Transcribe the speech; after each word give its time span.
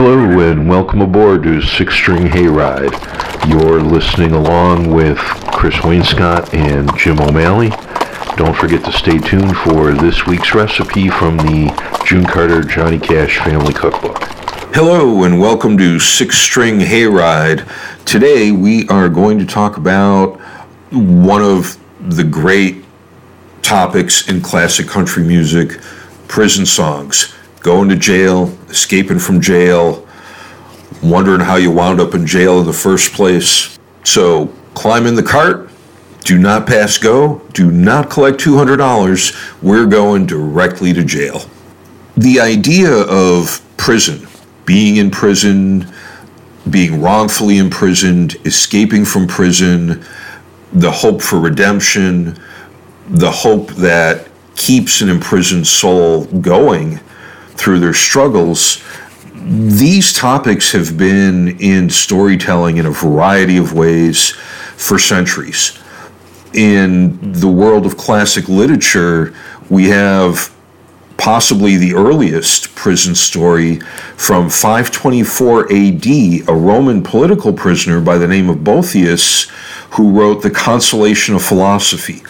Hello 0.00 0.38
and 0.38 0.68
welcome 0.68 1.00
aboard 1.00 1.42
to 1.42 1.60
Six 1.60 1.92
String 1.92 2.28
Hayride. 2.28 2.92
You're 3.48 3.82
listening 3.82 4.30
along 4.30 4.94
with 4.94 5.18
Chris 5.18 5.74
Wainscott 5.74 6.54
and 6.54 6.96
Jim 6.96 7.18
O'Malley. 7.20 7.70
Don't 8.36 8.56
forget 8.56 8.84
to 8.84 8.92
stay 8.92 9.18
tuned 9.18 9.56
for 9.56 9.94
this 9.94 10.24
week's 10.24 10.54
recipe 10.54 11.08
from 11.08 11.36
the 11.38 11.74
June 12.06 12.24
Carter 12.24 12.62
Johnny 12.62 13.00
Cash 13.00 13.38
Family 13.38 13.74
Cookbook. 13.74 14.22
Hello 14.72 15.24
and 15.24 15.40
welcome 15.40 15.76
to 15.78 15.98
Six 15.98 16.38
String 16.38 16.78
Hayride. 16.78 17.68
Today 18.04 18.52
we 18.52 18.86
are 18.90 19.08
going 19.08 19.36
to 19.40 19.44
talk 19.44 19.78
about 19.78 20.36
one 20.92 21.42
of 21.42 21.76
the 22.00 22.22
great 22.22 22.84
topics 23.62 24.28
in 24.28 24.42
classic 24.42 24.86
country 24.86 25.24
music 25.24 25.80
prison 26.28 26.64
songs. 26.64 27.34
Going 27.62 27.88
to 27.88 27.96
jail, 27.96 28.56
escaping 28.68 29.18
from 29.18 29.40
jail, 29.40 30.06
wondering 31.02 31.40
how 31.40 31.56
you 31.56 31.70
wound 31.70 32.00
up 32.00 32.14
in 32.14 32.26
jail 32.26 32.60
in 32.60 32.66
the 32.66 32.72
first 32.72 33.12
place. 33.12 33.78
So 34.04 34.46
climb 34.74 35.06
in 35.06 35.14
the 35.14 35.22
cart, 35.22 35.70
do 36.24 36.38
not 36.38 36.66
pass 36.66 36.98
go, 36.98 37.40
do 37.52 37.70
not 37.70 38.10
collect 38.10 38.38
$200. 38.38 39.62
We're 39.62 39.86
going 39.86 40.26
directly 40.26 40.92
to 40.92 41.04
jail. 41.04 41.42
The 42.16 42.40
idea 42.40 42.90
of 42.90 43.62
prison, 43.76 44.26
being 44.64 44.96
in 44.96 45.10
prison, 45.10 45.90
being 46.68 47.00
wrongfully 47.00 47.58
imprisoned, 47.58 48.36
escaping 48.44 49.04
from 49.04 49.26
prison, 49.26 50.04
the 50.72 50.90
hope 50.90 51.22
for 51.22 51.40
redemption, 51.40 52.38
the 53.08 53.30
hope 53.30 53.70
that 53.76 54.28
keeps 54.54 55.00
an 55.00 55.08
imprisoned 55.08 55.66
soul 55.66 56.24
going 56.26 57.00
through 57.58 57.80
their 57.80 57.94
struggles. 57.94 58.82
These 59.34 60.12
topics 60.12 60.72
have 60.72 60.96
been 60.96 61.60
in 61.60 61.90
storytelling 61.90 62.76
in 62.76 62.86
a 62.86 62.90
variety 62.90 63.56
of 63.56 63.72
ways 63.72 64.30
for 64.76 64.98
centuries. 64.98 65.78
In 66.54 67.32
the 67.32 67.48
world 67.48 67.84
of 67.84 67.96
classic 67.96 68.48
literature, 68.48 69.34
we 69.68 69.88
have 69.88 70.54
possibly 71.18 71.76
the 71.76 71.94
earliest 71.94 72.74
prison 72.76 73.14
story 73.14 73.80
from 74.16 74.48
524 74.48 75.64
AD, 75.64 76.06
a 76.48 76.54
Roman 76.54 77.02
political 77.02 77.52
prisoner 77.52 78.00
by 78.00 78.16
the 78.16 78.28
name 78.28 78.48
of 78.48 78.62
Boethius, 78.62 79.48
who 79.90 80.10
wrote 80.10 80.42
The 80.42 80.50
Consolation 80.50 81.34
of 81.34 81.42
Philosophy. 81.42 82.22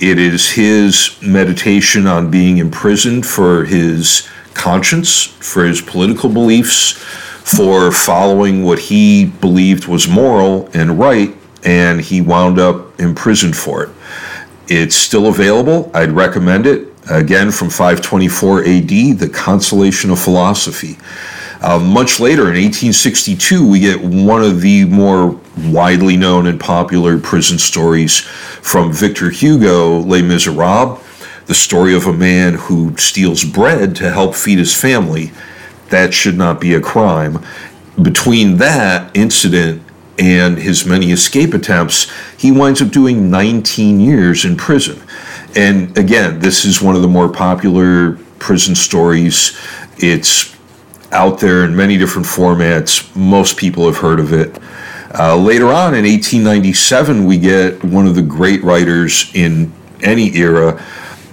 It 0.00 0.18
is 0.18 0.50
his 0.50 1.16
meditation 1.22 2.06
on 2.06 2.30
being 2.30 2.58
imprisoned 2.58 3.24
for 3.24 3.64
his 3.64 4.28
conscience, 4.56 5.24
for 5.24 5.64
his 5.64 5.80
political 5.80 6.28
beliefs, 6.28 6.92
for 6.92 7.92
following 7.92 8.64
what 8.64 8.78
he 8.78 9.26
believed 9.26 9.86
was 9.86 10.08
moral 10.08 10.68
and 10.74 10.98
right, 10.98 11.36
and 11.64 12.00
he 12.00 12.20
wound 12.20 12.58
up 12.58 12.98
imprisoned 12.98 13.56
for 13.56 13.84
it. 13.84 13.90
It's 14.68 14.96
still 14.96 15.28
available. 15.28 15.90
I'd 15.94 16.10
recommend 16.10 16.66
it. 16.66 16.88
Again, 17.08 17.52
from 17.52 17.70
524 17.70 18.64
AD, 18.64 18.88
The 18.88 19.30
Consolation 19.32 20.10
of 20.10 20.18
Philosophy. 20.18 20.98
Uh, 21.62 21.78
much 21.78 22.20
later, 22.20 22.42
in 22.42 22.60
1862, 22.60 23.68
we 23.68 23.80
get 23.80 24.00
one 24.00 24.42
of 24.42 24.60
the 24.60 24.84
more 24.86 25.40
widely 25.68 26.16
known 26.16 26.46
and 26.46 26.60
popular 26.60 27.18
prison 27.18 27.58
stories 27.58 28.20
from 28.20 28.92
Victor 28.92 29.30
Hugo, 29.30 30.00
Les 30.00 30.22
Miserables, 30.22 31.00
the 31.46 31.54
story 31.54 31.94
of 31.94 32.06
a 32.06 32.12
man 32.12 32.54
who 32.54 32.96
steals 32.96 33.44
bread 33.44 33.96
to 33.96 34.10
help 34.10 34.34
feed 34.34 34.58
his 34.58 34.74
family. 34.74 35.32
That 35.90 36.12
should 36.12 36.36
not 36.36 36.60
be 36.60 36.74
a 36.74 36.80
crime. 36.80 37.44
Between 38.00 38.56
that 38.58 39.16
incident 39.16 39.82
and 40.18 40.58
his 40.58 40.84
many 40.84 41.12
escape 41.12 41.54
attempts, 41.54 42.10
he 42.36 42.50
winds 42.50 42.82
up 42.82 42.90
doing 42.90 43.30
19 43.30 44.00
years 44.00 44.44
in 44.44 44.56
prison. 44.56 45.00
And 45.54 45.96
again, 45.96 46.40
this 46.40 46.64
is 46.64 46.82
one 46.82 46.96
of 46.96 47.02
the 47.02 47.08
more 47.08 47.28
popular 47.28 48.18
prison 48.38 48.74
stories. 48.74 49.58
It's 49.98 50.54
out 51.12 51.38
there 51.38 51.64
in 51.64 51.74
many 51.74 51.96
different 51.96 52.26
formats. 52.26 53.14
Most 53.16 53.56
people 53.56 53.86
have 53.86 53.96
heard 53.96 54.20
of 54.20 54.32
it. 54.32 54.58
Uh, 55.18 55.36
later 55.36 55.66
on 55.66 55.94
in 55.94 56.04
1897, 56.04 57.24
we 57.24 57.38
get 57.38 57.82
one 57.84 58.06
of 58.06 58.14
the 58.14 58.22
great 58.22 58.62
writers 58.62 59.30
in 59.34 59.72
any 60.02 60.34
era, 60.36 60.82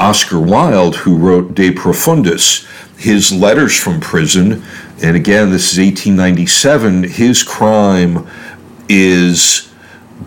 Oscar 0.03 0.37
Wilde, 0.37 0.97
who 0.97 1.15
wrote 1.15 1.55
De 1.55 1.71
Profundis, 1.71 2.67
his 2.97 3.31
letters 3.31 3.79
from 3.79 4.01
prison. 4.01 4.61
And 5.01 5.15
again, 5.15 5.49
this 5.49 5.71
is 5.71 5.79
1897. 5.79 7.03
His 7.03 7.41
crime 7.41 8.27
is 8.89 9.71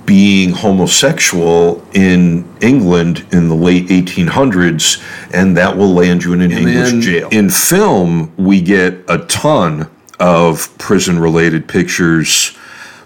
being 0.07 0.53
homosexual 0.53 1.87
in 1.93 2.49
England 2.63 3.27
in 3.33 3.49
the 3.49 3.55
late 3.55 3.89
1800s, 3.89 5.03
and 5.35 5.55
that 5.59 5.77
will 5.77 5.93
land 5.93 6.25
you 6.25 6.33
in 6.33 6.41
an 6.41 6.53
and 6.53 6.69
English 6.69 7.05
jail. 7.05 7.29
In 7.31 7.51
film, 7.51 8.33
we 8.39 8.63
get 8.63 8.95
a 9.09 9.19
ton 9.27 9.91
of 10.19 10.77
prison 10.79 11.19
related 11.19 11.69
pictures 11.69 12.57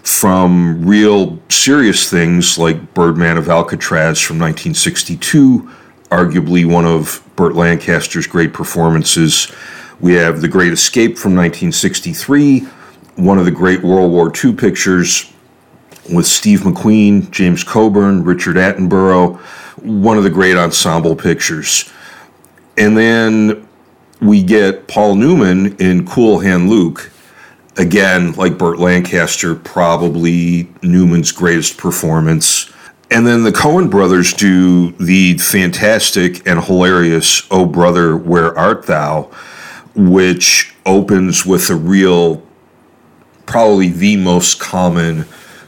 from 0.03 0.85
real 0.85 1.37
serious 1.49 2.09
things 2.09 2.57
like 2.57 2.93
Birdman 2.93 3.37
of 3.37 3.49
Alcatraz 3.49 4.21
from 4.21 4.39
1962, 4.39 5.69
arguably 6.11 6.65
one 6.65 6.85
of 6.85 7.23
Burt 7.35 7.55
Lancaster's 7.55 8.27
great 8.27 8.53
performances. 8.53 9.51
We 9.99 10.13
have 10.13 10.41
The 10.41 10.47
Great 10.47 10.73
Escape 10.73 11.17
from 11.17 11.35
1963, 11.35 12.59
one 13.15 13.39
of 13.39 13.45
the 13.45 13.51
great 13.51 13.81
World 13.81 14.11
War 14.11 14.31
II 14.31 14.53
pictures 14.53 15.31
with 16.13 16.25
Steve 16.25 16.61
McQueen, 16.61 17.31
James 17.31 17.63
Coburn, 17.63 18.23
Richard 18.23 18.57
Attenborough, 18.57 19.39
one 19.77 20.17
of 20.17 20.23
the 20.23 20.29
great 20.29 20.57
ensemble 20.57 21.15
pictures. 21.15 21.91
And 22.77 22.97
then 22.97 23.67
we 24.19 24.43
get 24.43 24.87
Paul 24.87 25.15
Newman 25.15 25.77
in 25.77 26.05
Cool 26.05 26.39
Hand 26.39 26.69
Luke. 26.69 27.09
Again, 27.77 28.33
like 28.33 28.57
Burt 28.57 28.79
Lancaster, 28.79 29.55
probably 29.55 30.67
Newman's 30.83 31.31
greatest 31.31 31.77
performance. 31.77 32.71
And 33.11 33.27
then 33.27 33.43
the 33.43 33.51
Coen 33.51 33.89
brothers 33.89 34.31
do 34.33 34.91
the 34.93 35.37
fantastic 35.37 36.47
and 36.47 36.63
hilarious 36.63 37.45
Oh 37.51 37.65
Brother, 37.65 38.15
Where 38.15 38.57
Art 38.57 38.85
Thou, 38.85 39.29
which 39.93 40.73
opens 40.85 41.45
with 41.45 41.69
a 41.69 41.75
real, 41.75 42.41
probably 43.45 43.89
the 43.89 44.15
most 44.15 44.61
common 44.61 45.25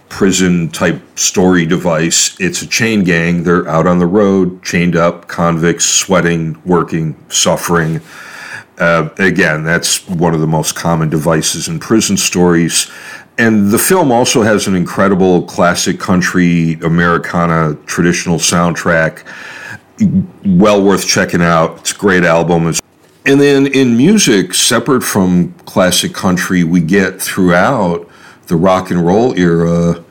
prison 0.07 0.69
type 0.69 1.01
story 1.19 1.65
device. 1.65 2.39
It's 2.39 2.61
a 2.61 2.67
chain 2.67 3.03
gang. 3.03 3.43
They're 3.43 3.67
out 3.67 3.87
on 3.87 3.99
the 3.99 4.07
road, 4.07 4.63
chained 4.63 4.95
up, 4.95 5.27
convicts, 5.27 5.83
sweating, 5.83 6.61
working, 6.63 7.17
suffering. 7.27 7.99
Uh, 8.77 9.09
again, 9.17 9.63
that's 9.63 10.07
one 10.07 10.33
of 10.33 10.39
the 10.39 10.47
most 10.47 10.75
common 10.75 11.09
devices 11.09 11.67
in 11.67 11.79
prison 11.79 12.15
stories. 12.15 12.89
And 13.37 13.71
the 13.71 13.79
film 13.79 14.11
also 14.11 14.43
has 14.43 14.67
an 14.67 14.75
incredible 14.75 15.43
classic 15.43 15.99
country 15.99 16.73
Americana 16.81 17.75
traditional 17.85 18.37
soundtrack. 18.37 19.25
Well 20.45 20.83
worth 20.83 21.07
checking 21.07 21.41
out. 21.41 21.79
It's 21.79 21.91
a 21.93 21.97
great 21.97 22.23
album. 22.23 22.67
It's 22.67 22.79
and 23.25 23.39
then 23.39 23.67
in 23.67 23.95
music, 23.95 24.53
separate 24.53 25.01
from 25.01 25.53
classic 25.65 26.13
country, 26.13 26.65
we 26.65 26.81
get 26.81 27.21
throughout 27.21 28.09
the 28.47 28.57
rock 28.57 28.91
and 28.91 29.05
roll 29.05 29.37
era. 29.39 30.03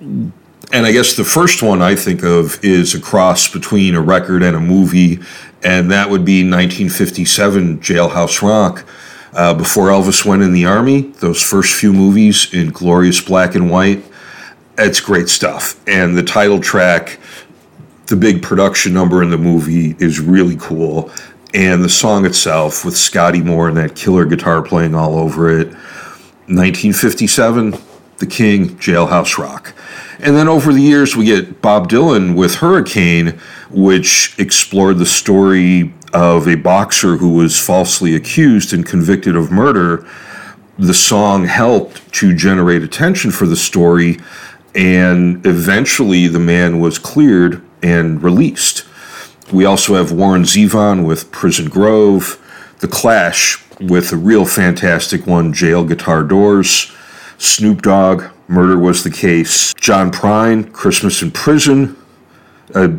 And 0.00 0.32
I 0.72 0.92
guess 0.92 1.14
the 1.14 1.24
first 1.24 1.62
one 1.62 1.82
I 1.82 1.94
think 1.94 2.22
of 2.22 2.62
is 2.64 2.94
a 2.94 3.00
cross 3.00 3.52
between 3.52 3.94
a 3.94 4.00
record 4.00 4.42
and 4.42 4.56
a 4.56 4.60
movie, 4.60 5.20
and 5.62 5.90
that 5.90 6.08
would 6.08 6.24
be 6.24 6.40
1957 6.40 7.80
Jailhouse 7.80 8.40
Rock. 8.40 8.86
Uh, 9.32 9.54
before 9.54 9.88
Elvis 9.88 10.26
went 10.26 10.42
in 10.42 10.52
the 10.52 10.66
army, 10.66 11.02
those 11.20 11.42
first 11.42 11.74
few 11.74 11.92
movies 11.92 12.52
in 12.52 12.70
glorious 12.70 13.20
black 13.20 13.54
and 13.54 13.70
white, 13.70 14.04
it's 14.76 15.00
great 15.00 15.28
stuff. 15.28 15.80
And 15.88 16.16
the 16.16 16.22
title 16.22 16.60
track, 16.60 17.18
the 18.06 18.16
big 18.16 18.42
production 18.42 18.92
number 18.92 19.22
in 19.22 19.30
the 19.30 19.38
movie, 19.38 19.96
is 19.98 20.20
really 20.20 20.56
cool. 20.56 21.10
And 21.54 21.82
the 21.82 21.88
song 21.88 22.26
itself, 22.26 22.84
with 22.84 22.96
Scotty 22.96 23.42
Moore 23.42 23.68
and 23.68 23.76
that 23.76 23.94
killer 23.94 24.24
guitar 24.24 24.62
playing 24.62 24.94
all 24.94 25.16
over 25.16 25.50
it, 25.60 25.68
1957, 26.48 27.74
The 28.18 28.26
King, 28.26 28.70
Jailhouse 28.76 29.38
Rock. 29.38 29.74
And 30.18 30.36
then 30.36 30.48
over 30.48 30.72
the 30.72 30.80
years, 30.80 31.16
we 31.16 31.26
get 31.26 31.62
Bob 31.62 31.88
Dylan 31.88 32.36
with 32.36 32.56
Hurricane, 32.56 33.38
which 33.70 34.34
explored 34.38 34.98
the 34.98 35.06
story 35.06 35.92
of 36.12 36.46
a 36.46 36.54
boxer 36.56 37.16
who 37.16 37.30
was 37.30 37.58
falsely 37.58 38.14
accused 38.14 38.72
and 38.72 38.86
convicted 38.86 39.36
of 39.36 39.50
murder. 39.50 40.06
The 40.78 40.94
song 40.94 41.46
helped 41.46 42.12
to 42.14 42.34
generate 42.34 42.82
attention 42.82 43.30
for 43.30 43.46
the 43.46 43.56
story, 43.56 44.18
and 44.74 45.44
eventually 45.46 46.28
the 46.28 46.38
man 46.38 46.80
was 46.80 46.98
cleared 46.98 47.62
and 47.82 48.22
released. 48.22 48.84
We 49.52 49.64
also 49.64 49.94
have 49.94 50.12
Warren 50.12 50.44
Zevon 50.44 51.06
with 51.06 51.30
Prison 51.30 51.68
Grove, 51.68 52.38
The 52.80 52.88
Clash, 52.88 53.62
with 53.80 54.12
a 54.12 54.16
real 54.16 54.46
fantastic 54.46 55.26
one 55.26 55.52
Jail 55.52 55.84
Guitar 55.84 56.22
Doors, 56.22 56.92
Snoop 57.38 57.82
Dogg, 57.82 58.24
Murder 58.48 58.78
Was 58.78 59.02
the 59.02 59.10
Case, 59.10 59.74
John 59.74 60.10
Prine, 60.10 60.72
Christmas 60.72 61.22
in 61.22 61.30
Prison, 61.30 61.96
a 62.74 62.92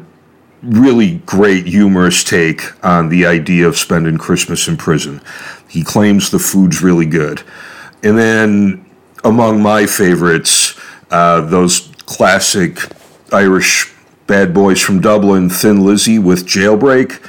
really 0.64 1.22
great 1.26 1.68
humorous 1.68 2.24
take 2.24 2.62
on 2.84 3.10
the 3.10 3.26
idea 3.26 3.68
of 3.68 3.78
spending 3.78 4.18
Christmas 4.18 4.68
in 4.68 4.78
prison. 4.78 5.22
He 5.68 5.84
claims 5.84 6.32
the 6.32 6.40
food's 6.40 6.82
really 6.82 7.06
good. 7.06 7.44
And 8.02 8.18
then 8.18 8.86
among 9.24 9.62
my 9.62 9.86
favorites, 9.86 10.80
uh, 11.12 11.42
those 11.42 11.92
classic 12.06 12.80
Irish 13.32 13.94
bad 14.28 14.54
boys 14.54 14.80
from 14.80 15.02
Dublin, 15.02 15.50
Thin 15.50 15.86
Lizzy 15.86 16.20
with 16.20 16.46
Jailbreak, 16.46 17.22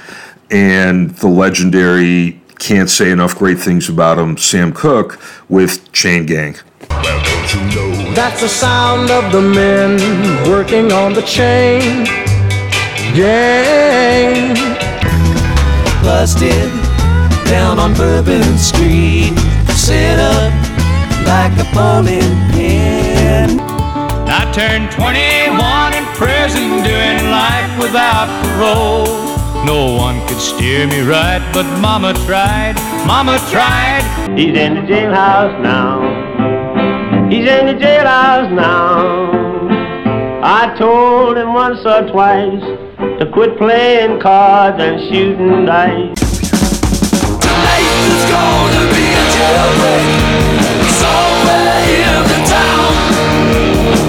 and 0.50 1.10
the 1.16 1.28
legendary 1.28 2.40
can't 2.58 2.88
say 2.88 3.10
enough 3.10 3.36
great 3.36 3.58
things 3.58 3.88
about 3.88 4.18
him, 4.18 4.38
Sam 4.38 4.72
Cooke 4.72 5.20
with 5.48 5.90
Chain 5.92 6.26
Gang. 6.26 6.56
That's 8.14 8.40
the 8.40 8.48
sound 8.48 9.10
of 9.10 9.32
the 9.32 9.42
men 9.42 9.98
working 10.48 10.92
on 10.92 11.14
the 11.14 11.22
chain 11.22 12.23
gang. 13.14 14.54
Busted 16.02 16.70
down 17.46 17.78
on 17.78 17.94
Bourbon 17.94 18.58
Street, 18.58 19.32
set 19.70 20.18
up 20.18 20.52
like 21.24 21.52
a 21.58 21.66
bowling 21.72 22.34
pin. 22.50 23.60
I 24.26 24.50
turned 24.52 24.90
21 24.90 25.94
in 25.94 26.04
prison, 26.16 26.82
doing 26.82 27.30
life 27.30 27.70
without 27.78 28.26
parole. 28.42 29.06
No 29.64 29.94
one 29.94 30.26
could 30.26 30.40
steer 30.40 30.86
me 30.86 31.00
right, 31.02 31.40
but 31.54 31.64
Mama 31.80 32.14
tried, 32.26 32.74
Mama 33.06 33.38
tried. 33.50 34.02
He's 34.36 34.58
in 34.58 34.74
the 34.74 34.80
jailhouse 34.82 35.60
now. 35.62 37.30
He's 37.30 37.48
in 37.48 37.66
the 37.66 37.74
jailhouse 37.74 38.52
now. 38.52 39.64
I 40.42 40.74
told 40.76 41.38
him 41.38 41.54
once 41.54 41.86
or 41.86 42.10
twice 42.10 42.83
to 43.18 43.30
quit 43.30 43.56
playing 43.56 44.18
cards 44.18 44.76
and 44.80 45.00
shooting 45.00 45.64
dice. 45.66 46.40
Tonight 47.38 47.90
is 48.10 48.24
gonna 48.26 48.84
be 48.90 49.06
a 49.22 49.26
jailbreak 49.36 50.08
somewhere 50.98 51.78
in 51.94 52.16
the 52.30 52.40
town. 52.50 52.92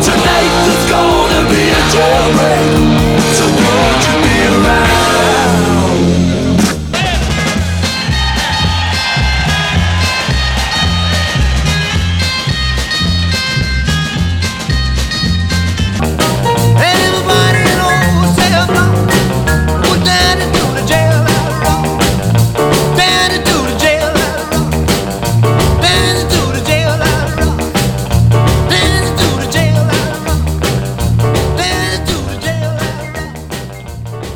Tonight 0.01 0.53
is 0.73 0.81
gonna 0.89 1.41
be 1.53 1.63
a 1.69 1.81
jailbreak, 1.93 2.84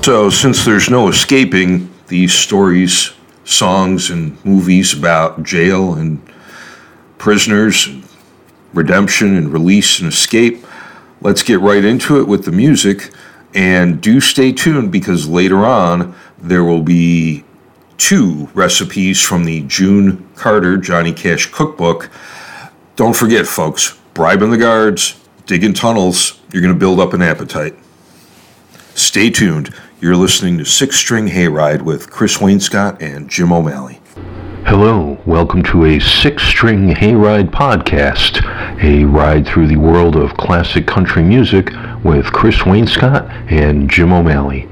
So, 0.09 0.31
since 0.31 0.65
there's 0.65 0.89
no 0.89 1.07
escaping 1.07 1.87
these 2.07 2.33
stories, 2.33 3.13
songs, 3.43 4.09
and 4.09 4.43
movies 4.43 4.91
about 4.91 5.43
jail 5.43 5.93
and 5.93 6.19
prisoners, 7.19 7.85
and 7.85 8.03
redemption 8.73 9.37
and 9.37 9.53
release 9.53 9.99
and 9.99 10.11
escape, 10.11 10.65
let's 11.21 11.43
get 11.43 11.59
right 11.59 11.85
into 11.85 12.19
it 12.19 12.27
with 12.27 12.45
the 12.45 12.51
music. 12.51 13.11
And 13.53 14.01
do 14.01 14.19
stay 14.19 14.51
tuned 14.51 14.91
because 14.91 15.29
later 15.29 15.57
on 15.57 16.15
there 16.39 16.63
will 16.63 16.81
be 16.81 17.43
two 17.99 18.49
recipes 18.55 19.21
from 19.21 19.43
the 19.43 19.61
June 19.67 20.27
Carter 20.33 20.77
Johnny 20.77 21.13
Cash 21.13 21.51
cookbook. 21.51 22.09
Don't 22.95 23.15
forget, 23.15 23.45
folks, 23.45 23.99
bribing 24.15 24.49
the 24.49 24.57
guards, 24.57 25.23
digging 25.45 25.75
tunnels, 25.75 26.39
you're 26.51 26.63
going 26.63 26.73
to 26.73 26.79
build 26.79 26.99
up 26.99 27.13
an 27.13 27.21
appetite. 27.21 27.75
Stay 28.95 29.29
tuned. 29.29 29.71
You're 30.01 30.15
listening 30.15 30.57
to 30.59 30.65
Six 30.65 30.95
String 30.95 31.27
Hayride 31.27 31.81
with 31.81 32.09
Chris 32.09 32.37
Wainscott 32.37 33.01
and 33.01 33.29
Jim 33.29 33.51
O'Malley. 33.51 33.99
Hello, 34.65 35.17
welcome 35.25 35.61
to 35.63 35.83
a 35.83 35.99
six 35.99 36.43
string 36.43 36.95
hayride 36.95 37.49
podcast, 37.49 38.41
a 38.81 39.03
ride 39.03 39.45
through 39.45 39.67
the 39.67 39.75
world 39.75 40.15
of 40.15 40.37
classic 40.37 40.87
country 40.87 41.21
music 41.21 41.71
with 42.01 42.31
Chris 42.31 42.59
Wainscott 42.59 43.29
and 43.51 43.89
Jim 43.89 44.13
O'Malley. 44.13 44.69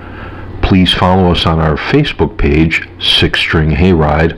Please 0.62 0.94
follow 0.94 1.30
us 1.30 1.46
on 1.46 1.60
our 1.60 1.76
Facebook 1.76 2.38
page, 2.38 2.88
Six 3.02 3.42
String 3.42 3.72
Hayride, 3.72 4.38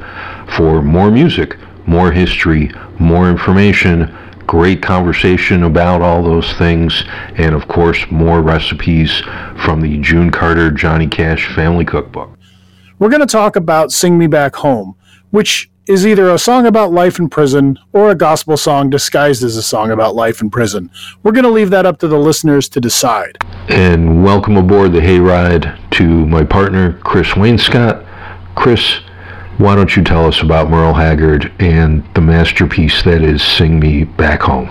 for 0.56 0.82
more 0.82 1.12
music, 1.12 1.56
more 1.86 2.12
history, 2.12 2.72
more 2.98 3.30
information, 3.30 4.16
great 4.50 4.82
conversation 4.82 5.62
about 5.62 6.02
all 6.02 6.24
those 6.24 6.52
things, 6.54 7.04
and 7.36 7.54
of 7.54 7.68
course, 7.68 8.04
more 8.10 8.42
recipes 8.42 9.22
from 9.64 9.80
the 9.80 10.00
June 10.00 10.32
Carter 10.32 10.72
Johnny 10.72 11.06
Cash 11.08 11.54
Family 11.54 11.86
Cookbook. 11.86 12.36
We're 12.98 13.10
going 13.10 13.20
to 13.22 13.28
talk 13.28 13.56
about 13.56 13.92
Sing 13.92 14.18
Me 14.18 14.26
Back 14.26 14.56
Home, 14.56 14.96
which 15.30 15.70
is 15.86 16.06
either 16.08 16.32
a 16.32 16.40
song 16.40 16.66
about 16.66 16.92
life 16.92 17.20
in 17.20 17.30
prison 17.30 17.78
or 17.94 18.10
a 18.10 18.16
gospel 18.16 18.58
song 18.58 18.90
disguised 18.90 19.44
as 19.44 19.56
a 19.56 19.62
song 19.62 19.92
about 19.92 20.16
life 20.16 20.42
in 20.42 20.50
prison. 20.50 20.90
We're 21.22 21.32
going 21.32 21.44
to 21.46 21.52
leave 21.52 21.70
that 21.70 21.86
up 21.86 22.00
to 22.00 22.08
the 22.08 22.18
listeners 22.18 22.68
to 22.70 22.80
decide. 22.82 23.38
and 23.68 24.24
welcome 24.24 24.58
aboard 24.58 24.94
the 24.94 25.00
hayride 25.00 25.78
to 25.92 26.26
my 26.26 26.44
partner 26.44 26.94
chris 27.04 27.28
wainscott 27.36 28.04
chris 28.56 29.02
why 29.60 29.76
don't 29.76 29.96
you 29.96 30.04
tell 30.04 30.26
us 30.26 30.42
about 30.42 30.70
merle 30.70 30.94
haggard 30.94 31.52
and 31.60 32.04
the 32.16 32.22
masterpiece 32.22 33.04
that 33.04 33.22
is 33.22 33.44
sing 33.44 33.80
me 33.80 34.04
back 34.04 34.42
home 34.42 34.70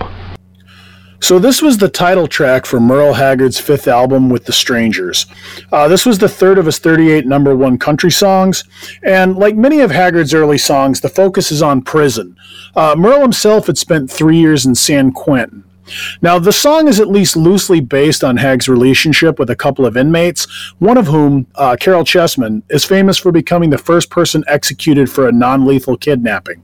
So, 1.21 1.37
this 1.37 1.61
was 1.61 1.77
the 1.77 1.89
title 1.89 2.27
track 2.27 2.65
for 2.65 2.79
Merle 2.79 3.13
Haggard's 3.13 3.59
fifth 3.59 3.89
album 3.89 4.29
with 4.29 4.45
the 4.45 4.53
Strangers. 4.53 5.25
Uh, 5.69 5.89
this 5.89 6.05
was 6.05 6.17
the 6.17 6.29
third 6.29 6.57
of 6.57 6.65
his 6.65 6.79
38 6.79 7.25
number 7.27 7.53
one 7.57 7.77
country 7.77 8.09
songs, 8.09 8.63
and 9.03 9.35
like 9.35 9.55
many 9.55 9.81
of 9.81 9.91
Haggard's 9.91 10.33
early 10.33 10.57
songs, 10.57 11.01
the 11.01 11.09
focus 11.09 11.51
is 11.51 11.61
on 11.61 11.81
prison. 11.81 12.37
Uh, 12.73 12.95
Merle 12.97 13.19
himself 13.21 13.67
had 13.67 13.77
spent 13.77 14.09
three 14.09 14.39
years 14.39 14.65
in 14.65 14.75
San 14.75 15.11
Quentin. 15.11 15.65
Now, 16.21 16.39
the 16.39 16.51
song 16.51 16.87
is 16.87 16.99
at 16.99 17.09
least 17.09 17.35
loosely 17.35 17.79
based 17.79 18.23
on 18.23 18.37
Hag's 18.37 18.67
relationship 18.67 19.39
with 19.39 19.49
a 19.49 19.55
couple 19.55 19.85
of 19.85 19.97
inmates, 19.97 20.47
one 20.79 20.97
of 20.97 21.07
whom, 21.07 21.47
uh, 21.55 21.75
Caryl 21.79 22.03
Chessman, 22.03 22.63
is 22.69 22.85
famous 22.85 23.17
for 23.17 23.31
becoming 23.31 23.69
the 23.69 23.77
first 23.77 24.09
person 24.09 24.43
executed 24.47 25.09
for 25.09 25.27
a 25.27 25.31
non 25.31 25.65
lethal 25.65 25.97
kidnapping. 25.97 26.61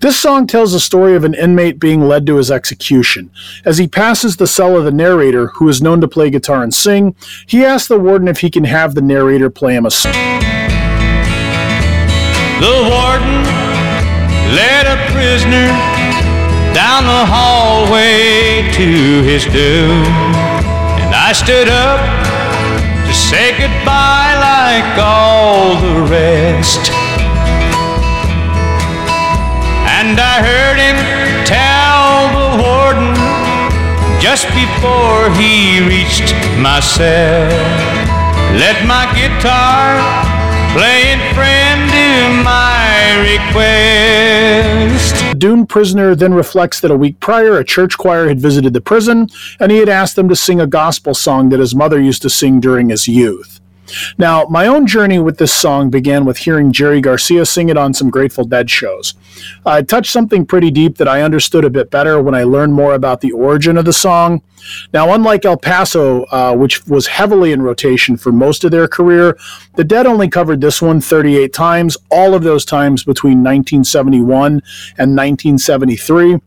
This 0.00 0.18
song 0.18 0.46
tells 0.46 0.72
the 0.72 0.80
story 0.80 1.14
of 1.14 1.24
an 1.24 1.34
inmate 1.34 1.78
being 1.78 2.02
led 2.02 2.26
to 2.26 2.36
his 2.36 2.50
execution. 2.50 3.30
As 3.64 3.78
he 3.78 3.88
passes 3.88 4.36
the 4.36 4.46
cell 4.46 4.76
of 4.76 4.84
the 4.84 4.92
narrator, 4.92 5.48
who 5.48 5.68
is 5.68 5.82
known 5.82 6.00
to 6.00 6.08
play 6.08 6.30
guitar 6.30 6.62
and 6.62 6.72
sing, 6.72 7.14
he 7.46 7.64
asks 7.64 7.88
the 7.88 7.98
warden 7.98 8.28
if 8.28 8.40
he 8.40 8.50
can 8.50 8.64
have 8.64 8.94
the 8.94 9.02
narrator 9.02 9.50
play 9.50 9.74
him 9.74 9.86
a 9.86 9.90
song. 9.90 10.12
The 12.60 12.88
warden 12.88 13.42
led 14.54 14.86
a 14.86 15.12
prisoner 15.12 16.11
down 16.74 17.04
the 17.04 17.26
hallway 17.26 18.62
to 18.72 19.22
his 19.22 19.44
doom. 19.44 20.06
And 21.00 21.14
I 21.14 21.32
stood 21.32 21.68
up 21.68 22.00
to 23.06 23.12
say 23.12 23.52
goodbye 23.60 24.34
like 24.40 24.98
all 24.98 25.76
the 25.80 26.00
rest. 26.08 26.90
And 30.00 30.18
I 30.18 30.40
heard 30.40 30.78
him 30.80 30.96
tell 31.44 32.32
the 32.40 32.56
warden 32.64 33.12
just 34.20 34.48
before 34.48 35.28
he 35.36 35.84
reached 35.86 36.32
my 36.58 36.80
cell. 36.80 37.52
Let 38.56 38.86
my 38.86 39.04
guitar 39.12 40.00
playing 40.72 41.20
friend 41.34 41.90
do 41.90 42.42
my 42.42 43.20
request. 43.28 45.31
Doomed 45.42 45.68
prisoner 45.68 46.14
then 46.14 46.34
reflects 46.34 46.78
that 46.78 46.92
a 46.92 46.96
week 46.96 47.18
prior, 47.18 47.58
a 47.58 47.64
church 47.64 47.98
choir 47.98 48.28
had 48.28 48.38
visited 48.38 48.74
the 48.74 48.80
prison, 48.80 49.28
and 49.58 49.72
he 49.72 49.78
had 49.78 49.88
asked 49.88 50.14
them 50.14 50.28
to 50.28 50.36
sing 50.36 50.60
a 50.60 50.68
gospel 50.68 51.14
song 51.14 51.48
that 51.48 51.58
his 51.58 51.74
mother 51.74 52.00
used 52.00 52.22
to 52.22 52.30
sing 52.30 52.60
during 52.60 52.90
his 52.90 53.08
youth. 53.08 53.60
Now, 54.18 54.44
my 54.44 54.66
own 54.66 54.86
journey 54.86 55.18
with 55.18 55.38
this 55.38 55.52
song 55.52 55.90
began 55.90 56.24
with 56.24 56.38
hearing 56.38 56.72
Jerry 56.72 57.00
Garcia 57.00 57.44
sing 57.46 57.68
it 57.68 57.76
on 57.76 57.94
some 57.94 58.10
Grateful 58.10 58.44
Dead 58.44 58.70
shows. 58.70 59.14
It 59.66 59.88
touched 59.88 60.12
something 60.12 60.46
pretty 60.46 60.70
deep 60.70 60.98
that 60.98 61.08
I 61.08 61.22
understood 61.22 61.64
a 61.64 61.70
bit 61.70 61.90
better 61.90 62.22
when 62.22 62.34
I 62.34 62.44
learned 62.44 62.74
more 62.74 62.94
about 62.94 63.20
the 63.20 63.32
origin 63.32 63.76
of 63.76 63.84
the 63.84 63.92
song. 63.92 64.42
Now, 64.92 65.12
unlike 65.12 65.44
El 65.44 65.56
Paso, 65.56 66.24
uh, 66.26 66.54
which 66.54 66.86
was 66.86 67.08
heavily 67.08 67.52
in 67.52 67.62
rotation 67.62 68.16
for 68.16 68.30
most 68.30 68.64
of 68.64 68.70
their 68.70 68.86
career, 68.86 69.36
the 69.74 69.84
Dead 69.84 70.06
only 70.06 70.28
covered 70.28 70.60
this 70.60 70.80
one 70.80 71.00
38 71.00 71.52
times, 71.52 71.96
all 72.10 72.34
of 72.34 72.42
those 72.42 72.64
times 72.64 73.02
between 73.04 73.42
1971 73.42 74.62
and 74.98 75.16
1973. 75.16 76.38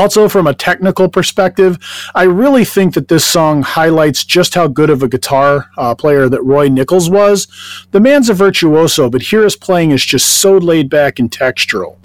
Also, 0.00 0.30
from 0.30 0.46
a 0.46 0.54
technical 0.54 1.10
perspective, 1.10 1.76
I 2.14 2.22
really 2.22 2.64
think 2.64 2.94
that 2.94 3.08
this 3.08 3.22
song 3.22 3.60
highlights 3.60 4.24
just 4.24 4.54
how 4.54 4.66
good 4.66 4.88
of 4.88 5.02
a 5.02 5.08
guitar 5.08 5.68
uh, 5.76 5.94
player 5.94 6.26
that 6.26 6.42
Roy 6.42 6.68
Nichols 6.68 7.10
was. 7.10 7.46
The 7.90 8.00
man's 8.00 8.30
a 8.30 8.34
virtuoso, 8.34 9.10
but 9.10 9.20
here 9.20 9.44
his 9.44 9.56
playing 9.56 9.90
is 9.90 10.02
just 10.02 10.26
so 10.26 10.56
laid 10.56 10.88
back 10.88 11.18
and 11.18 11.30
textural. 11.30 11.98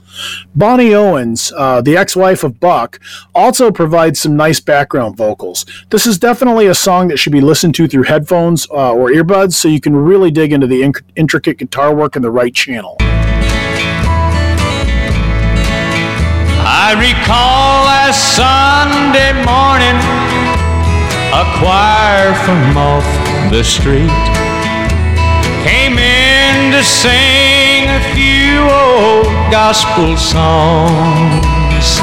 Bonnie 0.54 0.94
Owens, 0.94 1.54
uh, 1.56 1.80
the 1.80 1.96
ex 1.96 2.18
wife 2.18 2.44
of 2.44 2.60
Buck, 2.60 3.00
also 3.34 3.72
provides 3.72 4.20
some 4.20 4.36
nice 4.36 4.60
background 4.60 5.16
vocals. 5.16 5.66
This 5.90 6.06
is 6.06 6.20
definitely 6.20 6.68
a 6.68 6.76
song 6.76 7.08
that 7.08 7.18
should 7.18 7.32
be 7.32 7.40
listened 7.40 7.76
to 7.76 7.88
through 7.88 8.04
headphones 8.04 8.68
uh, 8.72 8.92
or 8.94 9.10
earbuds 9.10 9.54
so 9.54 9.70
you 9.70 9.80
can 9.80 9.96
really 9.96 10.32
dig 10.32 10.52
into 10.52 10.68
the 10.68 10.94
intricate 11.16 11.60
guitar 11.60 11.96
work 11.96 12.18
in 12.18 12.22
the 12.22 12.32
right 12.32 12.54
channel. 12.54 12.98
I 16.88 16.92
recall 16.92 17.86
last 17.86 18.36
Sunday 18.38 19.34
morning 19.42 19.98
a 21.34 21.44
choir 21.58 22.36
from 22.46 22.78
off 22.78 23.04
the 23.50 23.64
street 23.64 24.14
came 25.66 25.98
in 25.98 26.72
to 26.74 26.84
sing 26.84 27.90
a 27.90 28.02
few 28.14 28.70
old 28.70 29.26
gospel 29.52 30.16
songs. 30.16 31.98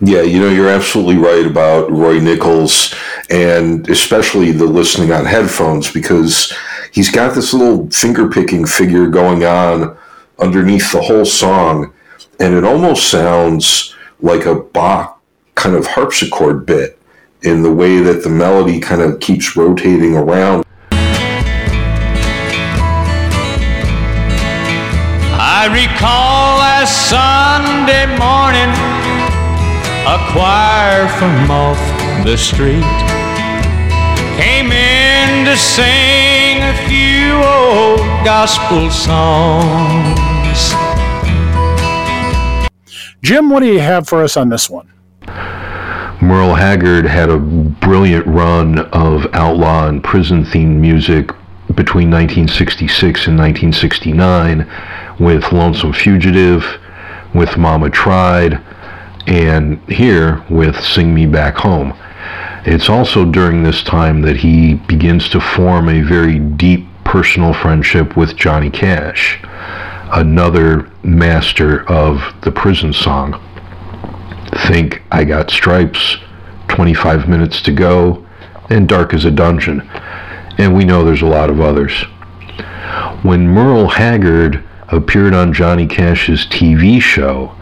Yeah, 0.00 0.22
you 0.22 0.38
know, 0.38 0.50
you're 0.50 0.70
absolutely 0.70 1.16
right 1.16 1.44
about 1.44 1.90
Roy 1.90 2.20
Nichols 2.20 2.94
and 3.28 3.90
especially 3.90 4.52
the 4.52 4.66
listening 4.66 5.10
on 5.10 5.24
headphones 5.24 5.92
because 5.92 6.54
he's 6.92 7.10
got 7.10 7.34
this 7.34 7.52
little 7.52 7.90
finger 7.90 8.28
picking 8.28 8.66
figure 8.66 9.08
going 9.08 9.42
on 9.42 9.96
underneath 10.38 10.92
the 10.92 11.02
whole 11.02 11.24
song, 11.24 11.92
and 12.40 12.54
it 12.54 12.64
almost 12.64 13.10
sounds 13.10 13.94
like 14.20 14.46
a 14.46 14.54
Bach 14.54 15.20
kind 15.54 15.76
of 15.76 15.86
harpsichord 15.86 16.64
bit 16.64 16.98
in 17.42 17.62
the 17.62 17.70
way 17.72 17.98
that 17.98 18.22
the 18.24 18.30
melody 18.30 18.80
kind 18.80 19.02
of 19.02 19.20
keeps 19.20 19.56
rotating 19.56 20.16
around. 20.16 20.64
I 25.42 25.66
recall 25.68 26.58
last 26.58 27.10
Sunday 27.10 28.06
morning 28.16 28.72
a 30.08 30.16
choir 30.32 31.06
from 31.18 31.50
off 31.50 31.78
the 32.24 32.38
street 32.38 32.80
came 34.40 34.72
in 34.72 35.44
to 35.44 35.56
sing 35.58 36.62
a 36.62 36.74
few 36.88 37.34
old 37.44 38.00
gospel 38.24 38.90
songs. 38.90 40.29
Jim, 43.22 43.50
what 43.50 43.60
do 43.60 43.66
you 43.66 43.80
have 43.80 44.08
for 44.08 44.22
us 44.22 44.36
on 44.36 44.48
this 44.48 44.70
one? 44.70 44.90
Merle 46.22 46.54
Haggard 46.54 47.04
had 47.04 47.28
a 47.28 47.38
brilliant 47.38 48.26
run 48.26 48.78
of 48.78 49.26
outlaw 49.34 49.88
and 49.88 50.02
prison 50.02 50.44
themed 50.44 50.76
music 50.76 51.28
between 51.74 52.10
1966 52.10 53.26
and 53.26 53.38
1969 53.38 54.70
with 55.18 55.52
Lonesome 55.52 55.92
Fugitive, 55.92 56.64
with 57.34 57.56
Mama 57.56 57.90
Tried, 57.90 58.60
and 59.26 59.78
here 59.88 60.42
with 60.48 60.82
Sing 60.82 61.14
Me 61.14 61.26
Back 61.26 61.56
Home. 61.56 61.94
It's 62.64 62.88
also 62.88 63.24
during 63.24 63.62
this 63.62 63.82
time 63.82 64.22
that 64.22 64.36
he 64.36 64.74
begins 64.74 65.28
to 65.30 65.40
form 65.40 65.88
a 65.88 66.00
very 66.00 66.38
deep 66.38 66.86
personal 67.04 67.52
friendship 67.52 68.16
with 68.16 68.36
Johnny 68.36 68.70
Cash, 68.70 69.40
another 70.12 70.90
master 71.02 71.88
of 71.88 72.20
the 72.42 72.50
prison 72.50 72.92
song. 72.92 73.40
Think 74.66 75.02
I 75.10 75.24
Got 75.24 75.50
Stripes, 75.50 76.16
25 76.68 77.28
Minutes 77.28 77.62
to 77.62 77.72
Go, 77.72 78.26
and 78.68 78.88
Dark 78.88 79.14
as 79.14 79.24
a 79.24 79.30
Dungeon. 79.30 79.88
And 80.58 80.74
we 80.74 80.84
know 80.84 81.04
there's 81.04 81.22
a 81.22 81.26
lot 81.26 81.50
of 81.50 81.60
others. 81.60 81.92
When 83.22 83.48
Merle 83.48 83.88
Haggard 83.88 84.64
appeared 84.88 85.34
on 85.34 85.52
Johnny 85.52 85.86
Cash's 85.86 86.46
TV 86.46 87.00
show, 87.00 87.54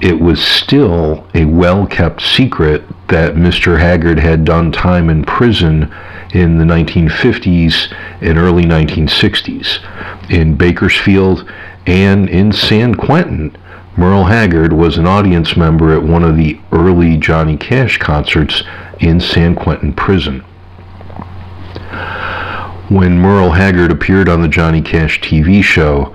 it 0.00 0.20
was 0.20 0.40
still 0.40 1.26
a 1.34 1.44
well 1.44 1.86
kept 1.86 2.22
secret 2.22 2.84
that 3.08 3.34
Mr. 3.34 3.80
Haggard 3.80 4.18
had 4.18 4.44
done 4.44 4.70
time 4.70 5.10
in 5.10 5.24
prison 5.24 5.92
in 6.34 6.58
the 6.58 6.64
1950s 6.64 7.92
and 8.20 8.38
early 8.38 8.64
1960s. 8.64 9.80
In 10.30 10.54
Bakersfield 10.54 11.50
and 11.88 12.28
in 12.28 12.52
San 12.52 12.94
Quentin, 12.94 13.56
Merle 13.96 14.24
Haggard 14.24 14.74
was 14.74 14.98
an 14.98 15.06
audience 15.06 15.56
member 15.56 15.94
at 15.94 16.02
one 16.02 16.22
of 16.22 16.36
the 16.36 16.60
early 16.70 17.16
Johnny 17.16 17.56
Cash 17.56 17.96
concerts 17.96 18.62
in 19.00 19.18
San 19.20 19.54
Quentin 19.54 19.94
prison. 19.94 20.40
When 22.90 23.18
Merle 23.18 23.52
Haggard 23.52 23.90
appeared 23.90 24.28
on 24.28 24.42
the 24.42 24.48
Johnny 24.48 24.82
Cash 24.82 25.22
TV 25.22 25.62
show, 25.64 26.14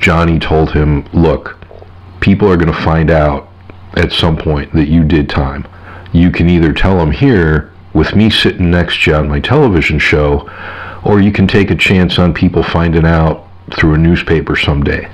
Johnny 0.00 0.40
told 0.40 0.72
him, 0.72 1.04
Look, 1.12 1.58
people 2.18 2.50
are 2.50 2.56
going 2.56 2.74
to 2.74 2.82
find 2.82 3.08
out 3.08 3.48
at 3.96 4.10
some 4.10 4.36
point 4.36 4.72
that 4.72 4.88
you 4.88 5.04
did 5.04 5.30
time. 5.30 5.64
You 6.12 6.32
can 6.32 6.50
either 6.50 6.72
tell 6.72 6.98
them 6.98 7.12
here 7.12 7.72
with 7.92 8.16
me 8.16 8.30
sitting 8.30 8.68
next 8.68 9.04
to 9.04 9.12
you 9.12 9.16
on 9.16 9.28
my 9.28 9.38
television 9.38 10.00
show, 10.00 10.50
or 11.04 11.20
you 11.20 11.30
can 11.30 11.46
take 11.46 11.70
a 11.70 11.76
chance 11.76 12.18
on 12.18 12.34
people 12.34 12.64
finding 12.64 13.06
out 13.06 13.43
through 13.72 13.94
a 13.94 13.98
newspaper 13.98 14.56
someday. 14.56 15.08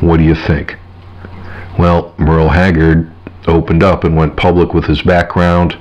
What 0.00 0.16
do 0.18 0.24
you 0.24 0.34
think? 0.34 0.76
Well, 1.78 2.14
Merle 2.18 2.48
Haggard 2.48 3.10
opened 3.46 3.82
up 3.82 4.04
and 4.04 4.16
went 4.16 4.36
public 4.36 4.74
with 4.74 4.84
his 4.84 5.00
background, 5.02 5.76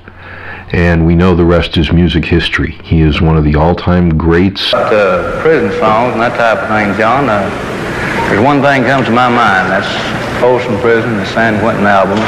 and 0.72 1.06
we 1.06 1.16
know 1.16 1.36
the 1.36 1.44
rest 1.46 1.78
is 1.78 1.92
music 1.92 2.24
history. 2.26 2.72
He 2.84 3.02
is 3.02 3.20
one 3.22 3.36
of 3.38 3.44
the 3.44 3.56
all 3.56 3.76
time 3.76 4.18
greats. 4.18 4.74
uh, 4.74 5.40
prison 5.42 5.72
songs 5.80 6.14
and 6.14 6.22
that 6.22 6.38
type 6.38 6.60
of 6.64 6.70
thing, 6.70 6.96
John, 6.98 7.28
uh, 7.30 7.50
there's 8.30 8.42
one 8.44 8.62
thing 8.62 8.84
comes 8.84 9.06
to 9.08 9.12
my 9.12 9.28
mind. 9.28 9.70
That's 9.70 9.90
Folsom 10.40 10.80
Prison, 10.80 11.18
the 11.18 11.26
San 11.26 11.60
Quentin 11.60 11.86
album. 11.86 12.18
Uh, 12.18 12.24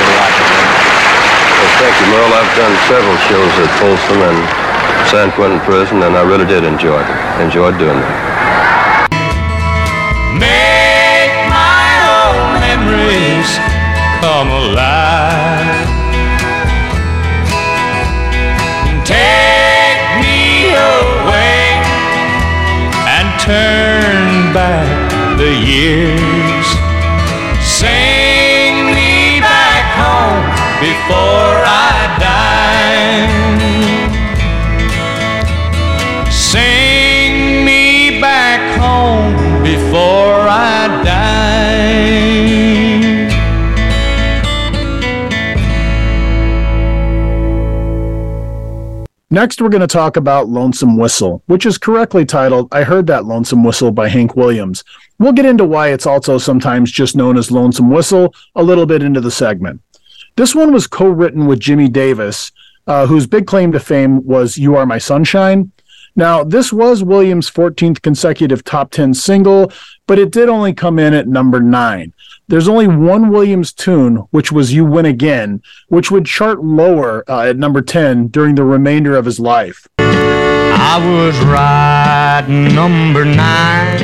really 0.00 0.16
like 0.16 0.32
it, 0.32 0.48
man. 0.48 0.68
Well, 1.60 1.72
thank 1.82 1.94
you, 2.00 2.06
Merle. 2.14 2.32
I've 2.32 2.52
done 2.56 2.74
several 2.88 3.18
shows 3.28 3.52
at 3.60 3.70
Folsom 3.78 4.18
and 4.22 4.61
San 5.10 5.30
Quentin 5.32 5.60
Prison, 5.60 6.02
and 6.02 6.16
I 6.16 6.22
really 6.22 6.46
did 6.46 6.64
enjoy. 6.64 7.00
Enjoyed 7.40 7.78
doing 7.78 8.00
that. 8.00 8.31
Next, 49.32 49.62
we're 49.62 49.70
going 49.70 49.80
to 49.80 49.86
talk 49.86 50.18
about 50.18 50.50
Lonesome 50.50 50.98
Whistle, 50.98 51.42
which 51.46 51.64
is 51.64 51.78
correctly 51.78 52.26
titled 52.26 52.68
I 52.70 52.82
Heard 52.82 53.06
That 53.06 53.24
Lonesome 53.24 53.64
Whistle 53.64 53.90
by 53.90 54.10
Hank 54.10 54.36
Williams. 54.36 54.84
We'll 55.18 55.32
get 55.32 55.46
into 55.46 55.64
why 55.64 55.88
it's 55.88 56.04
also 56.04 56.36
sometimes 56.36 56.92
just 56.92 57.16
known 57.16 57.38
as 57.38 57.50
Lonesome 57.50 57.88
Whistle 57.88 58.34
a 58.56 58.62
little 58.62 58.84
bit 58.84 59.02
into 59.02 59.22
the 59.22 59.30
segment. 59.30 59.80
This 60.36 60.54
one 60.54 60.70
was 60.70 60.86
co 60.86 61.08
written 61.08 61.46
with 61.46 61.60
Jimmie 61.60 61.88
Davis, 61.88 62.52
uh, 62.86 63.06
whose 63.06 63.26
big 63.26 63.46
claim 63.46 63.72
to 63.72 63.80
fame 63.80 64.22
was 64.26 64.58
You 64.58 64.76
Are 64.76 64.84
My 64.84 64.98
Sunshine. 64.98 65.72
Now, 66.14 66.44
this 66.44 66.70
was 66.70 67.02
Williams' 67.02 67.50
14th 67.50 68.02
consecutive 68.02 68.62
top 68.64 68.90
10 68.90 69.14
single, 69.14 69.72
but 70.06 70.18
it 70.18 70.30
did 70.30 70.50
only 70.50 70.74
come 70.74 70.98
in 70.98 71.14
at 71.14 71.26
number 71.26 71.58
nine. 71.58 72.12
There's 72.48 72.68
only 72.68 72.86
one 72.86 73.30
Williams 73.30 73.72
tune, 73.72 74.16
which 74.30 74.50
was 74.52 74.74
You 74.74 74.84
Win 74.84 75.06
Again, 75.06 75.62
which 75.88 76.10
would 76.10 76.26
chart 76.26 76.62
lower 76.62 77.24
uh, 77.30 77.42
at 77.42 77.56
number 77.56 77.80
10 77.80 78.28
during 78.28 78.56
the 78.56 78.64
remainder 78.64 79.16
of 79.16 79.24
his 79.24 79.38
life. 79.40 79.86
I 79.98 80.98
was 80.98 81.38
riding 81.46 82.74
number 82.74 83.24
nine, 83.24 83.98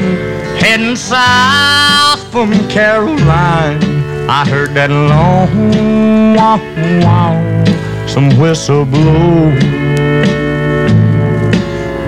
heading 0.58 0.96
south 0.96 2.30
from 2.30 2.52
Caroline. 2.68 3.82
I 4.30 4.46
heard 4.48 4.70
that 4.74 4.90
long 4.90 6.34
wow, 6.34 6.56
wow, 7.02 8.06
some 8.06 8.38
whistle 8.38 8.84
blow. 8.84 9.50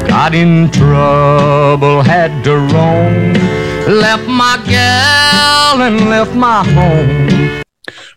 Got 0.06 0.34
in 0.34 0.70
trouble, 0.70 2.02
had 2.02 2.44
to 2.44 2.56
roam. 2.56 3.59
Left 3.90 4.28
my 4.28 4.62
gal 4.68 5.82
and 5.82 6.09
left 6.09 6.32
my 6.32 6.62
home. 6.64 7.62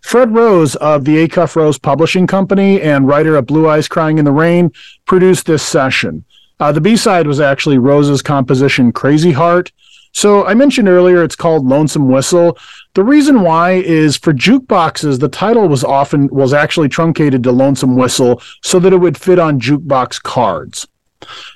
Fred 0.03 0.31
Rose 0.31 0.75
of 0.75 1.03
the 1.03 1.27
Acuff 1.27 1.55
Rose 1.55 1.79
Publishing 1.79 2.27
Company 2.27 2.79
and 2.79 3.07
writer 3.07 3.35
of 3.35 3.47
Blue 3.47 3.67
Eyes 3.67 3.87
Crying 3.87 4.19
in 4.19 4.25
the 4.25 4.31
Rain 4.31 4.71
produced 5.07 5.47
this 5.47 5.63
session. 5.63 6.25
Uh, 6.59 6.71
the 6.71 6.79
B 6.79 6.95
side 6.95 7.25
was 7.25 7.39
actually 7.39 7.79
Rose's 7.79 8.21
composition 8.21 8.91
Crazy 8.91 9.31
Heart. 9.31 9.71
So 10.11 10.45
I 10.45 10.53
mentioned 10.53 10.89
earlier 10.89 11.23
it's 11.23 11.35
called 11.35 11.65
Lonesome 11.65 12.07
Whistle. 12.07 12.55
The 12.93 13.03
reason 13.03 13.41
why 13.41 13.71
is 13.71 14.15
for 14.15 14.31
jukeboxes, 14.31 15.19
the 15.19 15.27
title 15.27 15.67
was 15.67 15.83
often 15.83 16.27
was 16.27 16.53
actually 16.53 16.89
truncated 16.89 17.41
to 17.45 17.51
Lonesome 17.51 17.95
Whistle 17.95 18.43
so 18.61 18.77
that 18.77 18.93
it 18.93 18.97
would 18.97 19.17
fit 19.17 19.39
on 19.39 19.59
jukebox 19.59 20.21
cards. 20.21 20.87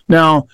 Now, 0.08 0.48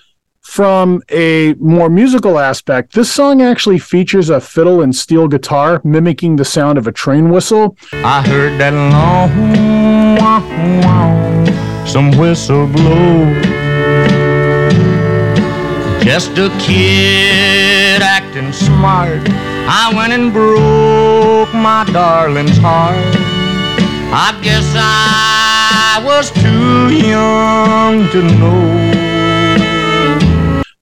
from 0.44 1.02
a 1.10 1.54
more 1.54 1.88
musical 1.88 2.38
aspect, 2.38 2.92
this 2.94 3.10
song 3.10 3.42
actually 3.42 3.78
features 3.78 4.30
a 4.30 4.40
fiddle 4.40 4.82
and 4.82 4.94
steel 4.94 5.26
guitar 5.26 5.80
mimicking 5.84 6.36
the 6.36 6.44
sound 6.44 6.78
of 6.78 6.86
a 6.86 6.92
train 6.92 7.30
whistle. 7.30 7.76
I 7.92 8.22
heard 8.22 8.60
that 8.60 8.72
long 8.72 9.64
some 11.86 12.10
whistle 12.18 12.66
blow. 12.66 13.24
Just 16.02 16.36
a 16.38 16.50
kid 16.60 18.02
acting 18.02 18.52
smart. 18.52 19.22
I 19.66 19.92
went 19.96 20.12
and 20.12 20.32
broke 20.32 21.52
my 21.54 21.84
darling's 21.92 22.58
heart. 22.58 22.96
I 24.12 24.38
guess 24.42 24.66
I 24.76 26.02
was 26.04 26.30
too 26.30 26.94
young 26.94 28.08
to 28.10 28.22
know. 28.38 28.93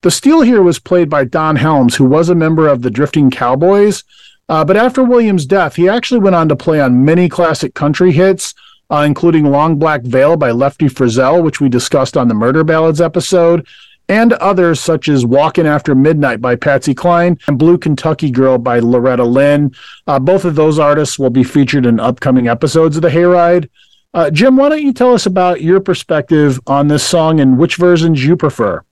The 0.03 0.11
steel 0.11 0.41
here 0.41 0.61
was 0.61 0.79
played 0.79 1.09
by 1.09 1.23
Don 1.23 1.55
Helms, 1.55 1.95
who 1.95 2.03
was 2.03 2.27
a 2.27 2.35
member 2.35 2.67
of 2.67 2.81
the 2.81 2.91
Drifting 2.91 3.31
Cowboys. 3.31 4.03
Uh, 4.49 4.65
but 4.65 4.75
after 4.75 5.01
Williams' 5.01 5.45
death, 5.45 5.77
he 5.77 5.87
actually 5.87 6.19
went 6.19 6.35
on 6.35 6.49
to 6.49 6.57
play 6.57 6.81
on 6.81 7.05
many 7.05 7.29
classic 7.29 7.73
country 7.73 8.11
hits, 8.11 8.53
uh, 8.89 8.97
including 9.07 9.45
Long 9.45 9.79
Black 9.79 10.01
Veil 10.01 10.35
by 10.35 10.51
Lefty 10.51 10.87
Frizzell, 10.87 11.41
which 11.41 11.61
we 11.61 11.69
discussed 11.69 12.17
on 12.17 12.27
the 12.27 12.33
Murder 12.33 12.65
Ballads 12.65 12.99
episode, 12.99 13.65
and 14.09 14.33
others 14.33 14.81
such 14.81 15.07
as 15.07 15.25
Walking 15.25 15.65
After 15.65 15.95
Midnight 15.95 16.41
by 16.41 16.57
Patsy 16.57 16.93
Cline 16.93 17.39
and 17.47 17.57
Blue 17.57 17.77
Kentucky 17.77 18.29
Girl 18.29 18.57
by 18.57 18.79
Loretta 18.79 19.23
Lynn. 19.23 19.73
Uh, 20.05 20.19
both 20.19 20.43
of 20.43 20.55
those 20.55 20.79
artists 20.79 21.17
will 21.17 21.29
be 21.29 21.45
featured 21.45 21.85
in 21.85 22.01
upcoming 22.01 22.49
episodes 22.49 22.97
of 22.97 23.03
the 23.03 23.09
Hayride. 23.09 23.69
Uh, 24.13 24.29
Jim, 24.29 24.57
why 24.57 24.67
don't 24.67 24.83
you 24.83 24.91
tell 24.91 25.13
us 25.13 25.25
about 25.25 25.61
your 25.61 25.79
perspective 25.79 26.59
on 26.67 26.89
this 26.89 27.05
song 27.05 27.39
and 27.39 27.57
which 27.57 27.77
versions 27.77 28.25
you 28.25 28.35
prefer? 28.35 28.83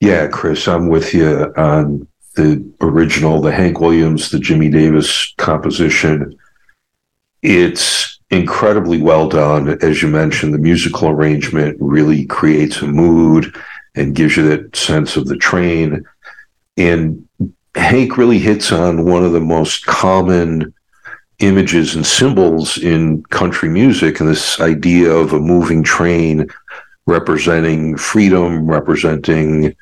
Yeah, 0.00 0.26
Chris, 0.28 0.68
I'm 0.68 0.88
with 0.88 1.14
you 1.14 1.52
on 1.56 2.06
the 2.36 2.64
original, 2.80 3.40
the 3.40 3.52
Hank 3.52 3.80
Williams, 3.80 4.30
the 4.30 4.38
Jimmie 4.38 4.68
Davis 4.68 5.32
composition. 5.38 6.38
It's 7.42 8.18
incredibly 8.30 9.00
well 9.00 9.28
done. 9.28 9.78
As 9.82 10.02
you 10.02 10.08
mentioned, 10.08 10.52
the 10.52 10.58
musical 10.58 11.08
arrangement 11.08 11.76
really 11.80 12.26
creates 12.26 12.82
a 12.82 12.86
mood 12.86 13.54
and 13.94 14.14
gives 14.14 14.36
you 14.36 14.48
that 14.48 14.74
sense 14.74 15.16
of 15.16 15.26
the 15.26 15.36
train. 15.36 16.04
And 16.76 17.28
Hank 17.76 18.16
really 18.16 18.38
hits 18.38 18.72
on 18.72 19.04
one 19.04 19.24
of 19.24 19.32
the 19.32 19.40
most 19.40 19.86
common 19.86 20.74
images 21.38 21.94
and 21.94 22.06
symbols 22.06 22.78
in 22.78 23.22
country 23.24 23.68
music, 23.68 24.20
and 24.20 24.28
this 24.28 24.60
idea 24.60 25.10
of 25.10 25.32
a 25.32 25.40
moving 25.40 25.82
train 25.82 26.46
representing 27.06 27.96
freedom, 27.96 28.66
representing 28.66 29.74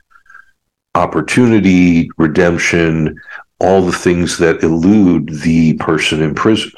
opportunity, 0.94 2.10
redemption, 2.18 3.18
all 3.58 3.82
the 3.82 3.92
things 3.92 4.38
that 4.38 4.62
elude 4.62 5.28
the 5.42 5.74
person 5.74 6.20
in 6.22 6.34
prison. 6.34 6.72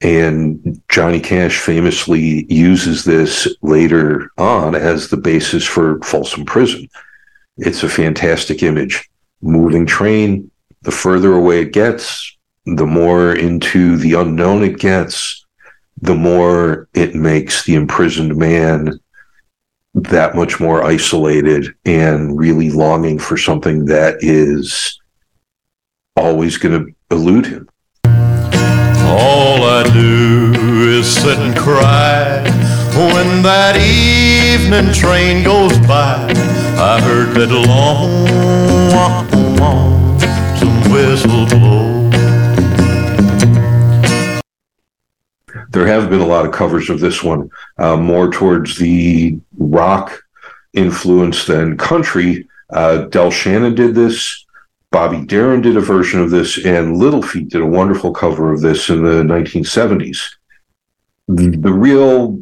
And 0.00 0.80
Johnny 0.88 1.20
Cash 1.20 1.58
famously 1.58 2.46
uses 2.52 3.04
this 3.04 3.48
later 3.62 4.30
on 4.38 4.74
as 4.74 5.08
the 5.08 5.16
basis 5.16 5.64
for 5.64 6.00
Folsom 6.02 6.44
Prison. 6.44 6.88
It's 7.56 7.82
a 7.82 7.88
fantastic 7.88 8.62
image. 8.62 9.08
Moving 9.42 9.86
train, 9.86 10.50
the 10.82 10.92
further 10.92 11.34
away 11.34 11.62
it 11.62 11.72
gets, 11.72 12.36
the 12.64 12.86
more 12.86 13.34
into 13.34 13.96
the 13.96 14.14
unknown 14.14 14.62
it 14.62 14.78
gets, 14.78 15.44
the 16.00 16.14
more 16.14 16.88
it 16.94 17.14
makes 17.14 17.64
the 17.64 17.74
imprisoned 17.74 18.36
man 18.36 18.98
that 20.04 20.34
much 20.34 20.60
more 20.60 20.84
isolated 20.84 21.74
and 21.84 22.38
really 22.38 22.70
longing 22.70 23.18
for 23.18 23.36
something 23.36 23.84
that 23.86 24.16
is 24.20 24.98
always 26.16 26.56
going 26.58 26.86
to 26.86 26.94
elude 27.10 27.46
him. 27.46 27.68
All 28.04 29.62
I 29.64 29.88
do 29.92 30.52
is 30.90 31.12
sit 31.12 31.38
and 31.38 31.56
cry 31.56 32.42
when 32.94 33.42
that 33.42 33.76
evening 33.76 34.92
train 34.92 35.44
goes 35.44 35.78
by. 35.86 36.26
I 36.80 37.00
heard 37.00 37.34
that 37.34 37.50
long, 37.50 38.26
some 40.58 40.92
whistle 40.92 41.46
blow. 41.46 41.97
There 45.70 45.86
have 45.86 46.08
been 46.08 46.20
a 46.20 46.26
lot 46.26 46.46
of 46.46 46.52
covers 46.52 46.88
of 46.88 47.00
this 47.00 47.22
one, 47.22 47.50
uh, 47.78 47.96
more 47.96 48.30
towards 48.30 48.76
the 48.78 49.38
rock 49.58 50.22
influence 50.72 51.46
than 51.46 51.76
country. 51.76 52.48
Uh, 52.70 53.04
Del 53.04 53.30
Shannon 53.30 53.74
did 53.74 53.94
this. 53.94 54.44
Bobby 54.90 55.24
Darin 55.26 55.60
did 55.60 55.76
a 55.76 55.80
version 55.80 56.20
of 56.20 56.30
this, 56.30 56.64
and 56.64 56.96
Little 56.96 57.22
Feat 57.22 57.50
did 57.50 57.60
a 57.60 57.66
wonderful 57.66 58.12
cover 58.12 58.52
of 58.52 58.62
this 58.62 58.88
in 58.88 59.04
the 59.04 59.22
1970s. 59.22 60.18
The, 61.28 61.72
real 61.72 62.40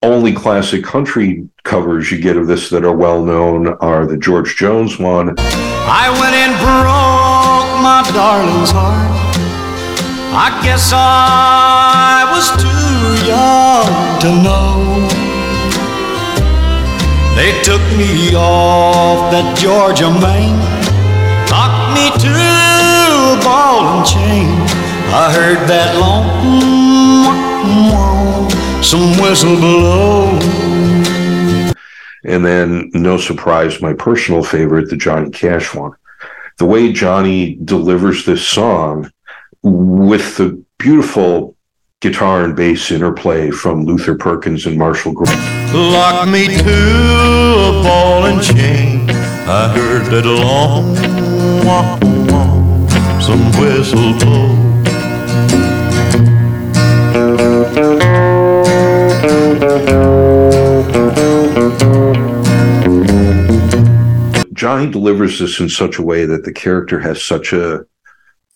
only 0.00 0.32
classic 0.32 0.84
country 0.84 1.48
covers 1.64 2.10
you 2.10 2.20
get 2.20 2.36
of 2.36 2.46
this 2.46 2.70
that 2.70 2.84
are 2.84 2.94
well 2.94 3.24
known 3.24 3.68
are 3.80 4.06
the 4.06 4.16
George 4.16 4.56
Jones 4.56 4.98
one. 4.98 5.34
I 5.38 6.08
went 6.20 6.36
and 6.36 6.54
broke 6.58 7.82
my 7.82 8.08
darling's 8.14 8.70
heart. 8.70 9.10
I 10.34 10.60
guess 10.64 10.92
I 10.94 11.91
was 12.42 12.50
too 12.62 13.26
young 13.26 13.86
to 14.20 14.28
know. 14.42 15.08
They 17.36 17.52
took 17.62 17.82
me 17.96 18.34
off 18.34 19.30
that 19.30 19.56
Georgia 19.56 20.10
main, 20.10 20.58
locked 21.50 21.94
me 21.94 22.10
to 22.24 22.32
a 22.34 23.38
ball 23.44 23.86
and 23.94 24.06
chain. 24.06 24.50
I 25.14 25.30
heard 25.32 25.68
that 25.68 25.96
long, 26.00 26.50
some 28.82 29.16
whistle 29.22 29.56
blow. 29.56 30.38
And 32.24 32.44
then, 32.44 32.90
no 32.92 33.18
surprise, 33.18 33.80
my 33.80 33.92
personal 33.94 34.42
favorite, 34.42 34.90
the 34.90 34.96
Johnny 34.96 35.30
Cash 35.30 35.74
one. 35.74 35.92
The 36.58 36.66
way 36.66 36.92
Johnny 36.92 37.58
delivers 37.64 38.24
this 38.24 38.46
song 38.46 39.10
with 39.62 40.36
the 40.36 40.62
beautiful 40.78 41.56
guitar 42.02 42.42
and 42.42 42.56
bass 42.56 42.90
interplay 42.90 43.48
from 43.48 43.84
Luther 43.84 44.16
Perkins 44.16 44.66
and 44.66 44.76
Marshall 44.76 45.12
Green. 45.12 45.38
Lock 45.72 46.28
me 46.28 46.48
to 46.48 46.58
a 46.58 47.82
ball 47.84 48.26
and 48.26 48.42
chain. 48.42 49.08
I 49.48 49.68
heard 49.72 50.06
that 50.06 50.26
long, 50.26 50.96
some 53.22 53.44
whistle 53.60 54.18
blow. 54.18 54.58
Johnny 64.52 64.90
delivers 64.90 65.38
this 65.38 65.60
in 65.60 65.68
such 65.68 65.98
a 65.98 66.02
way 66.02 66.24
that 66.24 66.44
the 66.44 66.52
character 66.52 66.98
has 66.98 67.22
such 67.22 67.52
a 67.52 67.84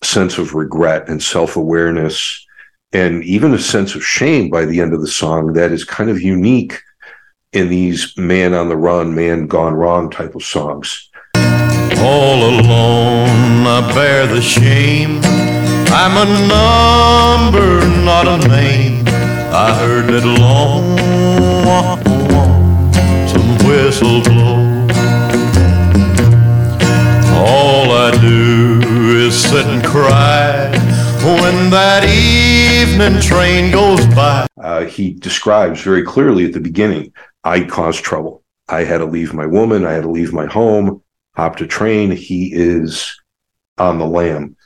sense 0.02 0.36
of 0.36 0.54
regret 0.54 1.08
and 1.08 1.22
self 1.22 1.54
awareness 1.54 2.45
and 2.96 3.22
even 3.24 3.52
a 3.52 3.58
sense 3.58 3.94
of 3.94 4.02
shame 4.02 4.48
by 4.48 4.64
the 4.64 4.80
end 4.80 4.94
of 4.94 5.02
the 5.02 5.06
song 5.06 5.52
that 5.52 5.70
is 5.70 5.84
kind 5.84 6.08
of 6.08 6.18
unique 6.18 6.80
in 7.52 7.68
these 7.68 8.16
man 8.16 8.54
on 8.54 8.70
the 8.70 8.76
run, 8.76 9.14
man 9.14 9.46
gone 9.46 9.74
wrong 9.74 10.10
type 10.10 10.34
of 10.34 10.42
songs. 10.42 11.10
All 11.98 12.38
alone, 12.48 13.66
I 13.66 13.92
bear 13.94 14.26
the 14.26 14.40
shame. 14.40 15.20
I'm 15.92 16.16
a 16.16 16.28
number, 16.54 17.86
not 18.02 18.26
a 18.26 18.48
name. 18.48 19.04
I 19.52 19.74
heard 19.78 20.06
that 20.14 20.24
long 20.24 20.96
some 23.28 23.68
whistle 23.68 24.22
blow. 24.22 24.56
All 27.44 27.90
I 27.90 28.10
do 28.22 28.80
is 29.18 29.38
sit 29.38 29.66
and 29.66 29.84
cry 29.84 30.85
when 31.26 31.70
that 31.70 32.04
evening 32.04 33.20
train 33.20 33.72
goes 33.72 34.06
by. 34.14 34.46
Uh, 34.60 34.84
he 34.84 35.12
describes 35.12 35.82
very 35.82 36.04
clearly 36.04 36.44
at 36.44 36.52
the 36.52 36.60
beginning 36.60 37.12
I 37.42 37.64
caused 37.64 38.04
trouble. 38.04 38.44
I 38.68 38.84
had 38.84 38.98
to 38.98 39.06
leave 39.06 39.34
my 39.34 39.46
woman, 39.46 39.84
I 39.84 39.92
had 39.92 40.02
to 40.02 40.10
leave 40.10 40.32
my 40.32 40.46
home, 40.46 41.02
hopped 41.34 41.60
a 41.60 41.66
train. 41.66 42.12
He 42.12 42.52
is 42.54 43.20
on 43.76 43.98
the 43.98 44.06
lam. 44.06 44.56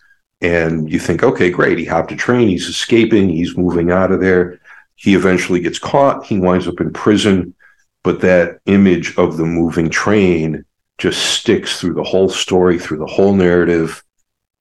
And 0.42 0.90
you 0.90 0.98
think, 0.98 1.22
okay, 1.22 1.50
great. 1.50 1.78
He 1.78 1.84
hopped 1.86 2.12
a 2.12 2.16
train, 2.16 2.48
he's 2.48 2.68
escaping, 2.68 3.30
he's 3.30 3.56
moving 3.56 3.90
out 3.90 4.12
of 4.12 4.20
there. 4.20 4.60
He 4.96 5.14
eventually 5.14 5.60
gets 5.60 5.78
caught, 5.78 6.26
he 6.26 6.38
winds 6.38 6.68
up 6.68 6.80
in 6.80 6.92
prison. 6.92 7.54
But 8.02 8.20
that 8.20 8.60
image 8.66 9.16
of 9.16 9.38
the 9.38 9.46
moving 9.46 9.88
train 9.88 10.64
just 10.98 11.22
sticks 11.22 11.80
through 11.80 11.94
the 11.94 12.04
whole 12.04 12.28
story, 12.28 12.78
through 12.78 12.98
the 12.98 13.06
whole 13.06 13.34
narrative, 13.34 14.02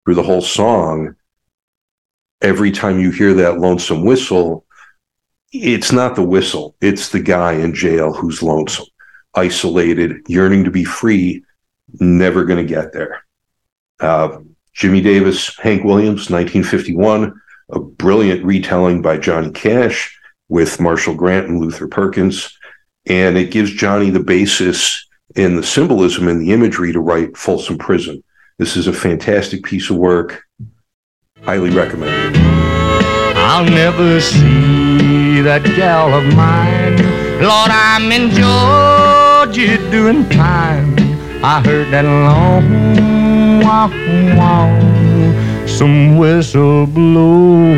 through 0.05 0.15
the 0.15 0.23
whole 0.23 0.41
song. 0.41 1.15
Every 2.41 2.71
time 2.71 2.99
you 2.99 3.12
hear 3.12 3.34
that 3.36 3.60
lonesome 3.60 4.06
whistle, 4.06 4.65
it's 5.52 5.91
not 5.91 6.15
the 6.15 6.23
whistle, 6.23 6.75
it's 6.80 7.10
the 7.10 7.19
guy 7.19 7.54
in 7.54 7.73
jail 7.73 8.13
who's 8.13 8.43
lonesome, 8.43 8.86
isolated, 9.36 10.17
yearning 10.28 10.63
to 10.63 10.71
be 10.71 10.84
free, 10.84 11.43
never 11.99 12.45
going 12.45 12.65
to 12.65 12.73
get 12.73 12.93
there. 12.93 13.23
Uh, 13.99 14.39
Jimmie 14.73 15.02
Davis, 15.02 15.58
Hank 15.58 15.84
Williams, 15.84 16.30
1951, 16.30 17.34
a 17.71 17.80
brilliant 17.80 18.45
retelling 18.45 19.02
by 19.02 19.17
Johnny 19.17 19.52
Cash 19.52 20.17
with 20.47 20.80
Marshall 20.80 21.15
Grant 21.15 21.47
and 21.47 21.60
Luther 21.60 21.88
Perkins. 21.88 22.58
And 23.06 23.38
it 23.38 23.52
gives 23.52 23.71
Johnny 23.73 24.10
the 24.10 24.19
basis 24.19 25.08
in 25.36 25.56
the 25.56 25.63
symbolism 25.63 26.28
and 26.28 26.41
the 26.41 26.52
imagery 26.52 26.91
to 26.93 26.99
write 26.99 27.38
Folsom 27.38 27.78
Prison. 27.78 28.23
This 28.58 28.75
is 28.75 28.88
a 28.88 28.93
fantastic 28.93 29.63
piece 29.63 29.89
of 29.89 29.97
work. 29.97 30.43
Highly 31.49 31.71
recommended. 31.71 32.39
I'll 33.35 33.65
never 33.65 34.21
see 34.21 35.41
that 35.41 35.63
gal 35.75 36.13
of 36.13 36.23
mine. 36.35 36.97
Lord, 37.41 37.71
I'm 37.71 38.12
in 38.12 38.29
Georgia 38.29 39.77
doing 39.89 40.29
time. 40.29 40.93
I 41.43 41.59
heard 41.65 41.91
that 41.91 42.05
long 42.05 43.62
wow, 43.63 43.89
wow, 44.38 45.65
some 45.65 46.19
whistle 46.19 46.85
blow. 46.85 47.73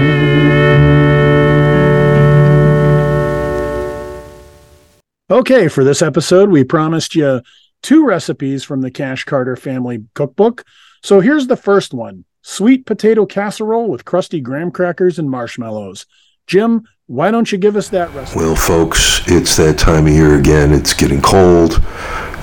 Okay, 5.31 5.69
for 5.69 5.85
this 5.85 6.01
episode, 6.01 6.49
we 6.49 6.65
promised 6.65 7.15
you 7.15 7.39
two 7.81 8.05
recipes 8.05 8.65
from 8.65 8.81
the 8.81 8.91
Cash 8.91 9.23
Carter 9.23 9.55
family 9.55 10.03
cookbook. 10.13 10.65
So 11.03 11.21
here's 11.21 11.47
the 11.47 11.55
first 11.55 11.93
one 11.93 12.25
sweet 12.41 12.85
potato 12.85 13.25
casserole 13.25 13.89
with 13.89 14.05
crusty 14.05 14.41
graham 14.41 14.71
crackers 14.71 15.19
and 15.19 15.29
marshmallows. 15.29 16.05
Jim, 16.47 16.87
why 17.07 17.31
don't 17.31 17.51
you 17.51 17.57
give 17.57 17.75
us 17.75 17.89
that 17.89 18.13
recipe? 18.13 18.39
Well, 18.39 18.55
folks, 18.55 19.21
it's 19.27 19.57
that 19.57 19.77
time 19.77 20.07
of 20.07 20.13
year 20.13 20.37
again. 20.37 20.71
It's 20.71 20.93
getting 20.93 21.21
cold. 21.21 21.83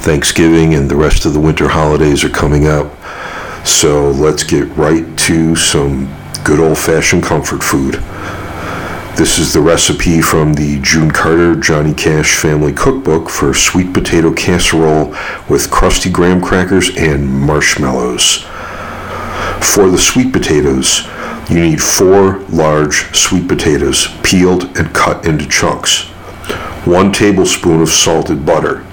Thanksgiving 0.01 0.75
and 0.75 0.91
the 0.91 0.97
rest 0.97 1.25
of 1.27 1.33
the 1.33 1.41
winter 1.41 1.69
holidays 1.69 2.23
are 2.25 2.29
coming 2.29 2.67
up. 2.67 2.93
So 3.67 4.11
let's 4.13 4.45
get 4.45 4.69
right 4.77 5.17
to 5.19 5.57
some 5.57 6.15
good 6.45 6.61
old 6.61 6.79
fashioned 6.79 7.25
comfort 7.25 7.63
food. 7.63 7.95
This 9.17 9.39
is 9.41 9.53
the 9.53 9.61
recipe 9.61 10.23
from 10.23 10.55
the 10.55 10.81
June 10.81 11.11
Carter 11.11 11.57
Johnny 11.57 11.93
Cash 11.93 12.39
family 12.39 12.73
cookbook 12.73 13.29
for 13.29 13.53
sweet 13.53 13.93
potato 13.93 14.33
casserole 14.33 15.13
with 15.49 15.71
crusty 15.71 16.09
graham 16.09 16.41
crackers 16.41 16.97
and 16.97 17.29
marshmallows. 17.29 18.47
For 19.63 19.91
the 19.91 19.99
sweet 19.99 20.33
potatoes, 20.33 21.07
you 21.49 21.61
need 21.61 21.81
four 21.81 22.41
large 22.49 23.15
sweet 23.17 23.49
potatoes 23.49 24.09
peeled 24.23 24.77
and 24.77 24.95
cut 24.95 25.25
into 25.25 25.49
chunks, 25.49 26.05
one 26.85 27.13
tablespoon 27.13 27.81
of 27.81 27.89
salted 27.89 28.45
butter, 28.45 28.85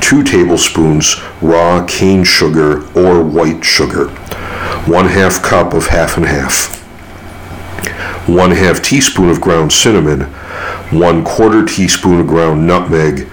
two 0.00 0.22
tablespoons 0.22 1.16
raw 1.40 1.84
cane 1.86 2.24
sugar 2.24 2.86
or 2.98 3.22
white 3.22 3.64
sugar, 3.64 4.08
one 4.86 5.06
half 5.06 5.42
cup 5.42 5.72
of 5.72 5.86
half 5.86 6.16
and 6.16 6.26
half, 6.26 6.76
one 8.28 8.50
half 8.50 8.82
teaspoon 8.82 9.30
of 9.30 9.40
ground 9.40 9.72
cinnamon, 9.72 10.22
one 10.90 11.24
quarter 11.24 11.64
teaspoon 11.64 12.20
of 12.20 12.26
ground 12.26 12.66
nutmeg, 12.66 13.28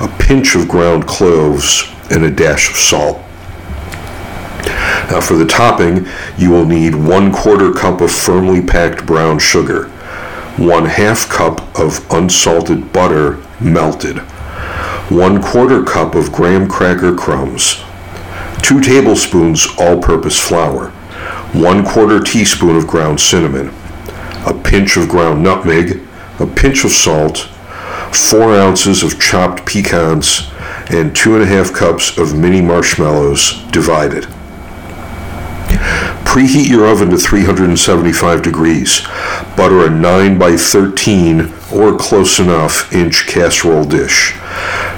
a 0.00 0.08
pinch 0.18 0.54
of 0.54 0.68
ground 0.68 1.06
cloves, 1.06 1.84
and 2.10 2.24
a 2.24 2.30
dash 2.30 2.70
of 2.70 2.76
salt. 2.76 3.20
Now, 5.10 5.20
for 5.20 5.34
the 5.34 5.46
topping, 5.46 6.06
you 6.36 6.50
will 6.50 6.66
need 6.66 6.94
one 6.94 7.32
quarter 7.32 7.72
cup 7.72 8.00
of 8.00 8.10
firmly 8.10 8.60
packed 8.60 9.06
brown 9.06 9.38
sugar, 9.38 9.88
one 10.56 10.86
half 10.86 11.28
cup 11.28 11.78
of 11.78 12.04
unsalted 12.10 12.92
butter 12.92 13.42
melted, 13.60 14.18
one 15.08 15.42
quarter 15.42 15.82
cup 15.82 16.14
of 16.14 16.32
graham 16.32 16.68
cracker 16.68 17.14
crumbs, 17.14 17.82
two 18.62 18.80
tablespoons 18.80 19.66
all 19.78 20.00
purpose 20.00 20.38
flour, 20.38 20.90
one 21.52 21.84
quarter 21.84 22.20
teaspoon 22.20 22.76
of 22.76 22.86
ground 22.86 23.18
cinnamon, 23.18 23.72
a 24.46 24.52
pinch 24.52 24.96
of 24.96 25.08
ground 25.08 25.42
nutmeg, 25.42 26.02
a 26.38 26.46
pinch 26.46 26.84
of 26.84 26.90
salt, 26.90 27.48
four 28.12 28.54
ounces 28.54 29.02
of 29.02 29.20
chopped 29.20 29.64
pecans, 29.64 30.50
and 30.90 31.14
two 31.14 31.34
and 31.34 31.42
a 31.42 31.46
half 31.46 31.72
cups 31.72 32.16
of 32.18 32.36
mini 32.36 32.60
marshmallows 32.60 33.62
divided. 33.70 34.26
Preheat 36.28 36.68
your 36.68 36.86
oven 36.86 37.08
to 37.08 37.16
375 37.16 38.42
degrees. 38.42 39.00
Butter 39.56 39.86
a 39.86 39.90
9 39.90 40.38
by 40.38 40.58
13 40.58 41.54
or 41.72 41.96
close 41.96 42.38
enough 42.38 42.92
inch 42.92 43.26
casserole 43.26 43.86
dish. 43.86 44.34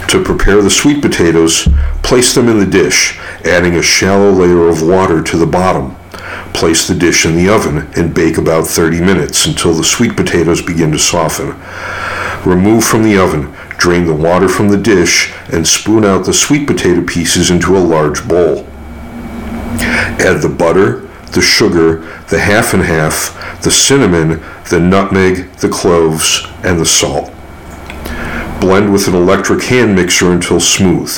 To 0.09 0.21
prepare 0.25 0.61
the 0.61 0.69
sweet 0.69 1.01
potatoes, 1.01 1.69
place 2.03 2.35
them 2.35 2.49
in 2.49 2.59
the 2.59 2.67
dish, 2.67 3.17
adding 3.45 3.77
a 3.77 3.83
shallow 3.83 4.33
layer 4.33 4.67
of 4.67 4.83
water 4.83 5.23
to 5.23 5.37
the 5.39 5.47
bottom. 5.47 5.95
Place 6.53 6.89
the 6.89 6.97
dish 6.97 7.25
in 7.25 7.37
the 7.37 7.49
oven 7.49 7.89
and 7.97 8.13
bake 8.13 8.37
about 8.37 8.67
30 8.67 9.01
minutes 9.01 9.47
until 9.47 9.73
the 9.73 9.85
sweet 9.85 10.17
potatoes 10.17 10.61
begin 10.61 10.91
to 10.91 10.99
soften. 10.99 11.55
Remove 12.45 12.83
from 12.83 13.05
the 13.05 13.17
oven, 13.17 13.55
drain 13.79 14.05
the 14.05 14.13
water 14.13 14.49
from 14.49 14.69
the 14.69 14.77
dish, 14.77 15.33
and 15.53 15.67
spoon 15.67 16.05
out 16.05 16.27
the 16.27 16.35
sweet 16.35 16.67
potato 16.67 17.07
pieces 17.07 17.53
into 17.53 17.77
a 17.77 17.79
large 17.79 18.27
bowl. 18.27 18.67
Add 20.19 20.43
the 20.43 20.49
butter, 20.49 21.09
the 21.33 21.41
sugar, 21.41 21.99
the 22.29 22.39
half 22.39 22.75
and 22.75 22.83
half, 22.83 23.63
the 23.63 23.71
cinnamon, 23.71 24.43
the 24.71 24.81
nutmeg, 24.81 25.51
the 25.55 25.69
cloves, 25.69 26.47
and 26.63 26.79
the 26.79 26.87
salt. 26.87 27.33
Blend 28.61 28.93
with 28.93 29.09
an 29.09 29.15
electric 29.15 29.63
hand 29.65 29.95
mixer 29.95 30.31
until 30.31 30.61
smooth. 30.61 31.11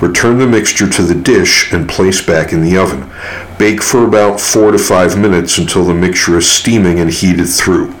Return 0.00 0.38
the 0.38 0.46
mixture 0.46 0.88
to 0.88 1.02
the 1.02 1.14
dish 1.14 1.72
and 1.72 1.88
place 1.88 2.24
back 2.24 2.52
in 2.52 2.62
the 2.62 2.78
oven. 2.78 3.10
Bake 3.58 3.82
for 3.82 4.06
about 4.06 4.40
4 4.40 4.72
to 4.72 4.78
5 4.78 5.18
minutes 5.18 5.58
until 5.58 5.84
the 5.84 5.92
mixture 5.92 6.38
is 6.38 6.50
steaming 6.50 6.98
and 6.98 7.10
heated 7.10 7.48
through. 7.48 7.94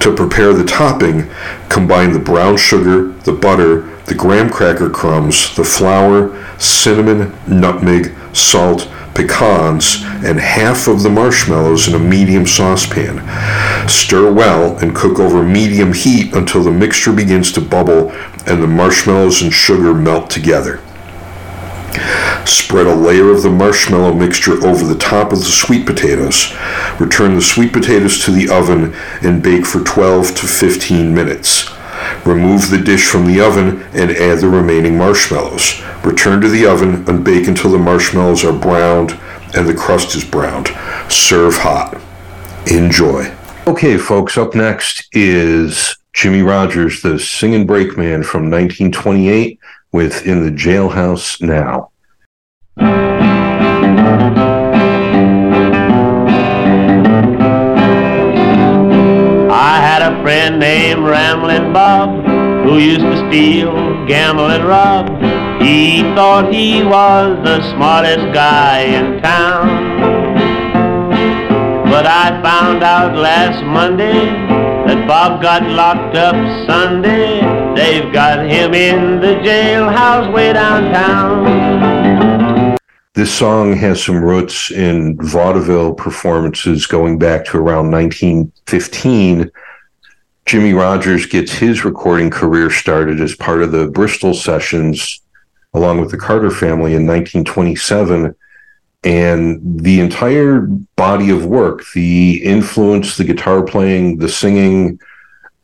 To 0.00 0.14
prepare 0.14 0.52
the 0.52 0.64
topping, 0.64 1.28
combine 1.68 2.12
the 2.12 2.20
brown 2.20 2.56
sugar, 2.56 3.08
the 3.22 3.32
butter, 3.32 3.82
the 4.04 4.14
graham 4.14 4.50
cracker 4.50 4.88
crumbs, 4.88 5.54
the 5.56 5.64
flour, 5.64 6.30
cinnamon, 6.58 7.34
nutmeg, 7.48 8.14
salt, 8.32 8.88
pecans, 9.16 10.04
and 10.24 10.38
half 10.38 10.88
of 10.88 11.02
the 11.02 11.08
marshmallows 11.08 11.88
in 11.88 11.94
a 11.94 11.98
medium 11.98 12.46
saucepan. 12.46 13.18
Stir 13.88 14.30
well 14.30 14.76
and 14.78 14.94
cook 14.94 15.18
over 15.18 15.42
medium 15.42 15.92
heat 15.92 16.34
until 16.34 16.62
the 16.62 16.70
mixture 16.70 17.12
begins 17.12 17.50
to 17.52 17.60
bubble 17.60 18.12
and 18.46 18.62
the 18.62 18.66
marshmallows 18.66 19.42
and 19.42 19.52
sugar 19.52 19.94
melt 19.94 20.28
together. 20.30 20.80
Spread 22.44 22.86
a 22.86 22.94
layer 22.94 23.30
of 23.30 23.42
the 23.42 23.50
marshmallow 23.50 24.12
mixture 24.12 24.64
over 24.64 24.84
the 24.84 24.98
top 24.98 25.32
of 25.32 25.38
the 25.38 25.44
sweet 25.44 25.86
potatoes. 25.86 26.54
Return 27.00 27.34
the 27.34 27.42
sweet 27.42 27.72
potatoes 27.72 28.22
to 28.24 28.30
the 28.30 28.48
oven 28.52 28.94
and 29.22 29.42
bake 29.42 29.66
for 29.66 29.82
12 29.82 30.34
to 30.34 30.46
15 30.46 31.14
minutes. 31.14 31.75
Remove 32.24 32.70
the 32.70 32.82
dish 32.82 33.06
from 33.06 33.26
the 33.26 33.40
oven 33.40 33.82
and 33.92 34.10
add 34.10 34.40
the 34.40 34.48
remaining 34.48 34.96
marshmallows. 34.96 35.80
Return 36.04 36.40
to 36.40 36.48
the 36.48 36.66
oven 36.66 37.08
and 37.08 37.24
bake 37.24 37.48
until 37.48 37.70
the 37.70 37.78
marshmallows 37.78 38.44
are 38.44 38.52
browned 38.52 39.18
and 39.54 39.68
the 39.68 39.74
crust 39.74 40.14
is 40.14 40.24
browned. 40.24 40.68
Serve 41.08 41.56
hot. 41.56 42.00
Enjoy. 42.70 43.32
Okay, 43.66 43.96
folks, 43.96 44.38
up 44.38 44.54
next 44.54 45.08
is 45.12 45.96
Jimmie 46.12 46.42
Rodgers, 46.42 47.02
the 47.02 47.18
singing 47.18 47.66
brakeman 47.66 48.22
from 48.22 48.50
1928 48.50 49.58
with 49.92 50.26
In 50.26 50.44
the 50.44 50.50
Jailhouse 50.50 51.40
Now. 51.42 51.90
I 59.58 59.80
had 59.80 60.02
a 60.02 60.20
friend 60.20 60.60
named 60.60 61.00
Ramblin' 61.00 61.72
Bob 61.72 62.10
who 62.66 62.76
used 62.76 63.00
to 63.00 63.16
steal, 63.26 63.72
gamble, 64.06 64.50
and 64.50 64.62
rob. 64.66 65.08
He 65.62 66.02
thought 66.14 66.52
he 66.52 66.82
was 66.84 67.42
the 67.42 67.62
smartest 67.72 68.34
guy 68.34 68.80
in 68.80 69.22
town. 69.22 69.66
But 71.88 72.06
I 72.06 72.38
found 72.42 72.82
out 72.82 73.16
last 73.16 73.64
Monday 73.64 74.26
that 74.86 75.08
Bob 75.08 75.40
got 75.40 75.62
locked 75.62 76.16
up 76.16 76.36
Sunday. 76.66 77.40
They've 77.74 78.12
got 78.12 78.40
him 78.40 78.74
in 78.74 79.20
the 79.22 79.36
jailhouse 79.36 80.30
way 80.34 80.52
downtown. 80.52 81.95
This 83.16 83.32
song 83.32 83.72
has 83.76 84.04
some 84.04 84.22
roots 84.22 84.70
in 84.70 85.16
vaudeville 85.16 85.94
performances 85.94 86.84
going 86.84 87.18
back 87.18 87.46
to 87.46 87.56
around 87.56 87.90
1915. 87.90 89.50
Jimmie 90.44 90.74
Rodgers 90.74 91.24
gets 91.24 91.52
his 91.52 91.82
recording 91.82 92.28
career 92.28 92.68
started 92.68 93.22
as 93.22 93.34
part 93.34 93.62
of 93.62 93.72
the 93.72 93.88
Bristol 93.88 94.34
sessions 94.34 95.22
along 95.72 96.02
with 96.02 96.10
the 96.10 96.18
Carter 96.18 96.50
family 96.50 96.92
in 96.92 97.06
1927. 97.06 98.34
And 99.02 99.80
the 99.80 99.98
entire 100.00 100.66
body 100.96 101.30
of 101.30 101.46
work, 101.46 101.84
the 101.94 102.44
influence, 102.44 103.16
the 103.16 103.24
guitar 103.24 103.62
playing, 103.62 104.18
the 104.18 104.28
singing, 104.28 105.00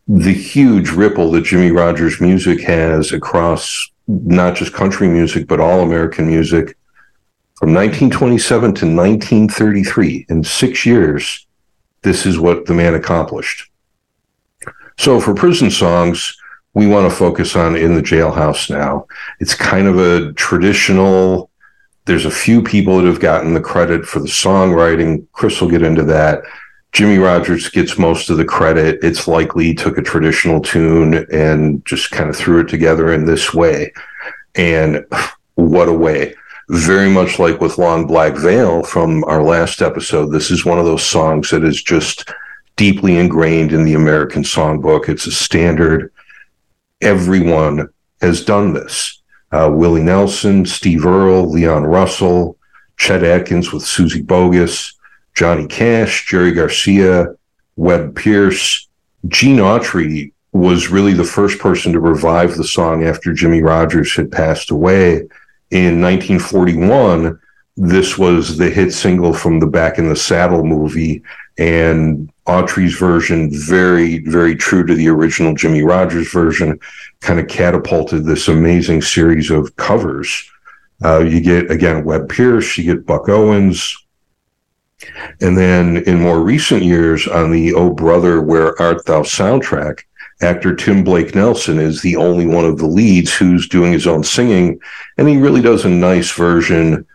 the 0.09 0.33
huge 0.33 0.88
ripple 0.88 1.31
that 1.33 1.45
Jimmie 1.45 1.71
Rodgers 1.71 2.19
music 2.19 2.62
has 2.62 3.12
across 3.12 3.91
not 4.09 4.57
just 4.57 4.73
country 4.73 5.07
music, 5.07 5.47
but 5.47 5.61
all 5.61 5.83
American 5.83 6.27
music 6.29 6.79
from 7.62 7.75
1927 7.75 8.61
to 8.75 8.87
1933, 8.87 10.27
in 10.29 10.42
six 10.42 10.85
years, 10.85 11.46
this 12.03 12.27
is 12.27 12.37
what 12.37 12.66
the 12.66 12.75
man 12.75 12.94
accomplished. 12.94 13.70
So 14.98 15.20
for 15.20 15.33
prison 15.33 15.70
songs, 15.70 16.37
we 16.75 16.88
want 16.88 17.09
to 17.09 17.16
focus 17.16 17.55
on 17.55 17.77
In 17.77 17.94
the 17.94 18.03
Jailhouse 18.03 18.68
Now. 18.68 19.07
It's 19.38 19.55
kind 19.55 19.87
of 19.87 20.01
a 20.01 20.33
traditional, 20.33 21.51
there's 22.05 22.25
a 22.25 22.33
few 22.33 22.64
people 22.64 22.96
that 22.96 23.07
have 23.07 23.20
gotten 23.20 23.55
the 23.55 23.61
credit 23.61 24.07
for 24.07 24.18
the 24.18 24.27
songwriting. 24.27 25.25
Chris 25.31 25.61
will 25.61 25.70
get 25.70 25.85
into 25.85 26.03
that. 26.03 26.42
Jimmie 26.90 27.18
Rodgers 27.18 27.68
gets 27.68 27.96
most 27.96 28.29
of 28.29 28.38
the 28.38 28.44
credit. 28.44 28.98
It's 29.05 29.29
likely 29.29 29.66
he 29.66 29.75
took 29.75 29.98
a 29.98 30.03
traditional 30.03 30.61
tune 30.61 31.25
and 31.33 31.87
just 31.87 32.11
kind 32.11 32.29
of 32.29 32.35
threw 32.35 32.59
it 32.59 32.68
together 32.68 33.12
in 33.12 33.25
this 33.25 33.55
way. 33.55 33.92
And 34.57 35.07
what 35.55 35.87
a 35.87 35.92
way 35.92 36.35
very 36.68 37.09
much 37.09 37.38
like 37.38 37.61
with 37.61 37.79
Long 37.79 38.07
Black 38.07 38.35
Veil 38.37 38.83
from 38.83 39.25
our 39.25 39.42
last 39.42 39.83
episode, 39.83 40.27
this 40.27 40.51
is 40.51 40.64
one 40.64 40.79
of 40.79 40.85
those 40.85 41.05
songs 41.05 41.51
that 41.51 41.64
is 41.64 41.83
just 41.83 42.31
deeply 42.77 43.16
ingrained 43.16 43.72
in 43.72 43.85
the 43.85 43.94
American 43.94 44.42
songbook. 44.42 45.09
It's 45.09 45.27
a 45.27 45.33
standard. 45.33 46.12
Everyone 47.01 47.88
has 48.20 48.44
done 48.44 48.72
this. 48.72 49.22
Uh, 49.51 49.70
Willie 49.72 50.03
Nelson, 50.03 50.64
Steve 50.64 51.05
Earle, 51.05 51.51
Leon 51.51 51.85
Russell, 51.85 52.57
Chet 52.96 53.22
Atkins 53.22 53.72
with 53.72 53.83
Suzy 53.83 54.22
Bogguss, 54.22 54.94
Johnny 55.35 55.66
Cash, 55.66 56.27
Jerry 56.27 56.53
Garcia, 56.53 57.35
Webb 57.77 58.16
Pierce. 58.16 58.88
Gene 59.29 59.59
Autry 59.59 60.33
was 60.53 60.88
really 60.88 61.12
the 61.12 61.25
first 61.25 61.59
person 61.59 61.92
to 61.92 62.01
revive 62.01 62.57
the 62.57 62.64
song 62.64 63.05
after 63.05 63.33
Jimmie 63.33 63.62
Rodgers 63.62 64.14
had 64.14 64.31
passed 64.31 64.70
away 64.70 65.27
in 65.73 66.03
1941, 66.03 67.41
this 67.79 68.19
was 68.19 68.59
the 68.59 68.69
hit 68.69 68.93
single 68.93 69.33
from 69.33 69.59
the 69.59 69.67
Back 69.67 69.97
in 69.97 70.09
the 70.11 70.17
Saddle 70.17 70.65
movie, 70.65 71.23
and 71.57 72.31
Autry's 72.47 72.95
version, 72.95 73.51
very, 73.51 74.19
very 74.19 74.55
true 74.55 74.85
to 74.85 74.95
the 74.95 75.09
original 75.09 75.55
Jimmie 75.55 75.83
Rodgers 75.83 76.31
version, 76.31 76.79
kind 77.21 77.41
of 77.41 77.49
catapulted 77.49 78.25
this 78.25 78.49
amazing 78.49 79.01
series 79.01 79.51
of 79.51 79.75
covers. 79.77 80.51
Uh, 81.03 81.21
you 81.21 81.41
get, 81.41 81.71
again, 81.71 82.05
Webb 82.05 82.29
Pierce, 82.29 82.77
you 82.77 82.85
get 82.85 83.07
Buck 83.07 83.31
Owens. 83.31 83.97
And 85.41 85.57
then 85.57 85.99
in 86.05 86.21
more 86.21 86.41
recent 86.41 86.83
years, 86.83 87.27
on 87.27 87.51
the 87.51 87.73
Oh 87.73 87.91
Brother, 87.91 88.43
Where 88.43 88.81
Art 88.81 89.07
Thou 89.07 89.23
soundtrack, 89.23 90.01
actor 90.42 90.74
Tim 90.74 91.05
Blake 91.05 91.35
Nelson 91.35 91.78
is 91.78 92.02
the 92.02 92.16
only 92.16 92.46
one 92.46 92.64
of 92.64 92.78
the 92.78 92.87
leads 92.87 93.35
who's 93.35 93.68
doing 93.68 93.92
his 93.92 94.07
own 94.07 94.24
singing, 94.24 94.81
and 95.16 95.28
he 95.28 95.37
really 95.37 95.61
does 95.61 95.85
a 95.85 95.88
nice 95.88 96.33
version 96.33 97.07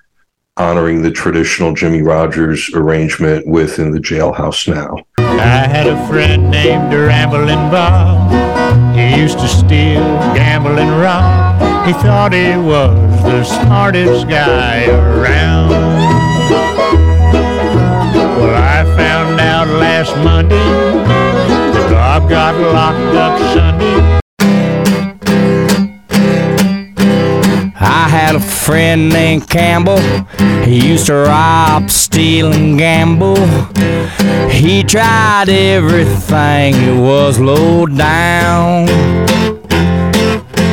honoring 0.55 1.01
the 1.01 1.11
traditional 1.11 1.73
Jimmie 1.73 2.01
Rodgers 2.01 2.69
arrangement 2.73 3.47
within 3.47 3.91
the 3.91 3.99
Jailhouse 3.99 4.67
Now. 4.67 4.97
I 5.17 5.67
had 5.67 5.87
a 5.87 6.07
friend 6.07 6.49
named 6.49 6.93
Ramblin' 6.93 7.69
Bob. 7.69 8.95
He 8.95 9.15
used 9.15 9.39
to 9.39 9.47
steal, 9.47 10.01
gamble, 10.33 10.79
and 10.79 10.99
rob. 11.01 11.85
He 11.85 11.93
thought 11.93 12.33
he 12.33 12.57
was 12.57 13.23
the 13.23 13.43
smartest 13.43 14.27
guy 14.27 14.87
around. 14.87 15.69
Well, 18.37 18.55
I 18.55 18.83
found 18.97 19.39
out 19.39 19.67
last 19.67 20.15
Monday 20.17 21.26
that 22.19 22.29
Bob 22.29 22.29
got 22.29 22.55
locked 22.73 23.15
up 23.15 23.39
Sunday. 23.53 24.19
I 27.79 28.07
had 28.09 28.35
a 28.35 28.39
friend 28.39 29.09
named 29.09 29.49
Campbell. 29.49 29.99
He 30.63 30.87
used 30.87 31.07
to 31.07 31.13
rob, 31.13 31.89
steal, 31.89 32.51
and 32.51 32.77
gamble. 32.77 33.37
He 34.49 34.83
tried 34.83 35.49
everything, 35.49 36.73
it 36.75 36.99
was 36.99 37.39
low 37.39 37.85
down. 37.85 38.87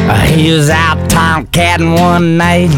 Uh, 0.06 0.20
He 0.26 0.52
was 0.52 0.68
out 0.70 0.98
tomcatting 1.10 1.98
one 1.98 2.36
night 2.36 2.70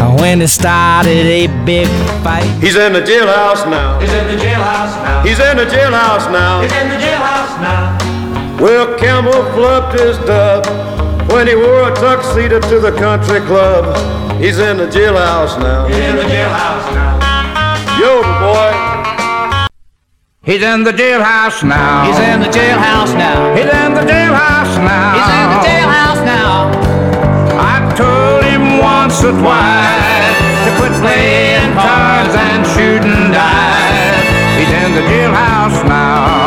uh, 0.00 0.16
when 0.20 0.42
it 0.42 0.48
started 0.48 1.26
a 1.26 1.46
big 1.64 1.88
fight. 2.22 2.44
He's 2.60 2.76
in 2.76 2.92
the 2.92 3.00
jailhouse 3.00 3.68
now. 3.68 3.98
He's 4.00 4.12
in 4.12 4.26
the 4.26 4.42
jailhouse 4.42 4.94
now. 5.02 5.22
He's 5.22 5.38
in 5.38 5.56
the 5.56 5.64
jailhouse 5.64 6.30
now. 6.30 6.62
He's 6.62 6.72
in 6.72 6.88
the 6.90 6.96
jailhouse 6.96 7.43
now. 7.60 7.98
Well, 8.60 8.98
Campbell 8.98 9.42
flubbed 9.52 9.98
his 9.98 10.16
dub 10.26 10.66
when 11.30 11.46
he 11.46 11.54
wore 11.54 11.90
a 11.90 11.94
tuxedo 11.94 12.60
to 12.60 12.80
the 12.80 12.92
country 12.92 13.40
club. 13.40 13.84
He's 14.40 14.58
in 14.58 14.76
the 14.76 14.86
jailhouse 14.86 15.58
now. 15.58 15.86
He's 15.86 15.96
in 15.96 16.16
the 16.16 16.22
jailhouse 16.22 16.94
now. 16.94 17.98
Yodel 17.98 18.34
boy. 18.40 18.94
He's 20.44 20.62
in 20.62 20.84
the 20.84 20.92
jailhouse 20.92 21.64
now. 21.64 22.04
He's 22.04 22.18
in 22.18 22.40
the 22.40 22.52
jailhouse 22.52 23.16
now. 23.16 23.54
He's 23.54 23.64
in 23.64 23.94
the 23.94 24.04
jailhouse 24.04 24.76
now. 24.76 25.16
He's 25.16 25.30
in 25.40 25.46
the 25.54 25.60
jailhouse 25.64 26.22
now. 26.24 26.68
I 27.56 27.80
told 27.96 28.44
him 28.44 28.78
once 28.78 29.24
or 29.24 29.32
twice 29.32 30.36
to 30.64 30.70
quit 30.78 30.92
playing 31.00 31.72
cards 31.72 32.34
and 32.36 32.66
shooting 32.76 33.32
dice. 33.32 34.20
He's 34.60 34.72
in 34.84 34.94
the 34.94 35.02
jailhouse 35.08 35.88
now. 35.88 36.43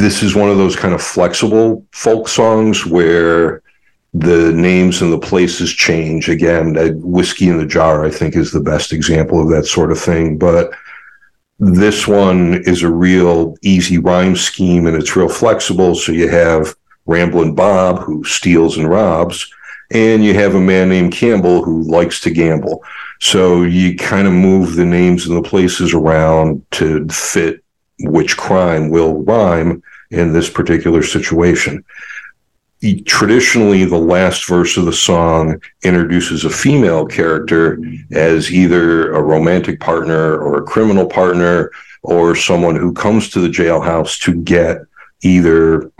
This 0.00 0.22
is 0.22 0.34
one 0.34 0.50
of 0.50 0.56
those 0.56 0.76
kind 0.76 0.94
of 0.94 1.02
flexible 1.02 1.86
folk 1.92 2.26
songs 2.26 2.86
where 2.86 3.62
the 4.14 4.50
names 4.52 5.02
and 5.02 5.12
the 5.12 5.18
places 5.18 5.72
change. 5.72 6.28
Again, 6.28 6.74
Whiskey 7.02 7.48
in 7.48 7.58
the 7.58 7.66
Jar, 7.66 8.04
I 8.04 8.10
think, 8.10 8.34
is 8.34 8.50
the 8.50 8.60
best 8.60 8.92
example 8.92 9.42
of 9.42 9.50
that 9.50 9.66
sort 9.66 9.92
of 9.92 10.00
thing. 10.00 10.38
But 10.38 10.72
this 11.58 12.08
one 12.08 12.62
is 12.64 12.82
a 12.82 12.90
real 12.90 13.56
easy 13.62 13.98
rhyme 13.98 14.36
scheme 14.36 14.86
and 14.86 14.96
it's 14.96 15.14
real 15.14 15.28
flexible. 15.28 15.94
So 15.94 16.12
you 16.12 16.28
have 16.28 16.74
Ramblin' 17.06 17.54
Bob, 17.54 17.98
who 17.98 18.24
steals 18.24 18.78
and 18.78 18.88
robs, 18.88 19.52
and 19.90 20.24
you 20.24 20.34
have 20.34 20.54
a 20.54 20.60
man 20.60 20.88
named 20.88 21.12
Campbell 21.12 21.62
who 21.62 21.82
likes 21.82 22.20
to 22.20 22.30
gamble. 22.30 22.82
So 23.20 23.62
you 23.62 23.96
kind 23.96 24.26
of 24.26 24.32
move 24.32 24.76
the 24.76 24.84
names 24.84 25.26
and 25.26 25.36
the 25.36 25.48
places 25.48 25.92
around 25.92 26.64
to 26.72 27.06
fit 27.08 27.62
which 28.00 28.36
crime 28.36 28.90
will 28.90 29.22
rhyme 29.22 29.82
in 30.10 30.32
this 30.32 30.48
particular 30.48 31.02
situation. 31.02 31.84
Traditionally, 33.04 33.84
the 33.84 33.98
last 33.98 34.48
verse 34.48 34.78
of 34.78 34.86
the 34.86 34.92
song 34.92 35.60
introduces 35.82 36.44
a 36.44 36.50
female 36.50 37.04
character 37.04 37.78
as 38.10 38.50
either 38.50 39.12
a 39.12 39.22
romantic 39.22 39.80
partner 39.80 40.38
or 40.38 40.58
a 40.58 40.62
criminal 40.62 41.06
partner 41.06 41.70
or 42.02 42.34
someone 42.34 42.76
who 42.76 42.94
comes 42.94 43.28
to 43.30 43.40
the 43.40 43.48
jailhouse 43.48 44.18
to 44.22 44.34
get 44.34 44.78
either 45.20 45.92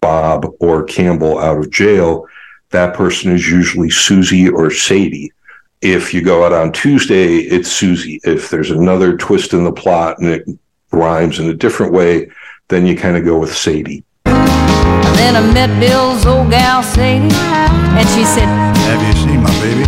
Bob 0.00 0.46
or 0.60 0.84
Campbell 0.84 1.38
out 1.38 1.58
of 1.58 1.70
jail. 1.70 2.26
That 2.70 2.94
person 2.94 3.32
is 3.32 3.48
usually 3.48 3.88
Susie 3.88 4.48
or 4.48 4.70
Sadie. 4.70 5.32
If 5.80 6.12
you 6.12 6.20
go 6.20 6.44
out 6.44 6.52
on 6.52 6.72
Tuesday, 6.72 7.38
it's 7.38 7.72
Susie. 7.72 8.20
If 8.24 8.50
there's 8.50 8.70
another 8.70 9.16
twist 9.16 9.54
in 9.54 9.64
the 9.64 9.72
plot 9.72 10.18
and 10.18 10.28
it 10.28 10.46
rhymes 10.92 11.38
in 11.38 11.48
a 11.48 11.54
different 11.54 11.94
way, 11.94 12.30
then 12.68 12.86
you 12.86 12.94
kind 12.94 13.16
of 13.16 13.24
go 13.24 13.38
with 13.38 13.54
Sadie. 13.54 14.04
And 14.26 15.16
then 15.16 15.34
I 15.36 15.52
met 15.52 15.80
Bill's 15.80 16.26
old 16.26 16.50
gal 16.50 16.82
Sadie, 16.82 17.32
and 17.32 18.08
she 18.10 18.24
said, 18.24 18.44
Have 18.44 19.00
you 19.00 19.14
seen 19.22 19.42
my 19.42 19.50
baby? 19.60 19.84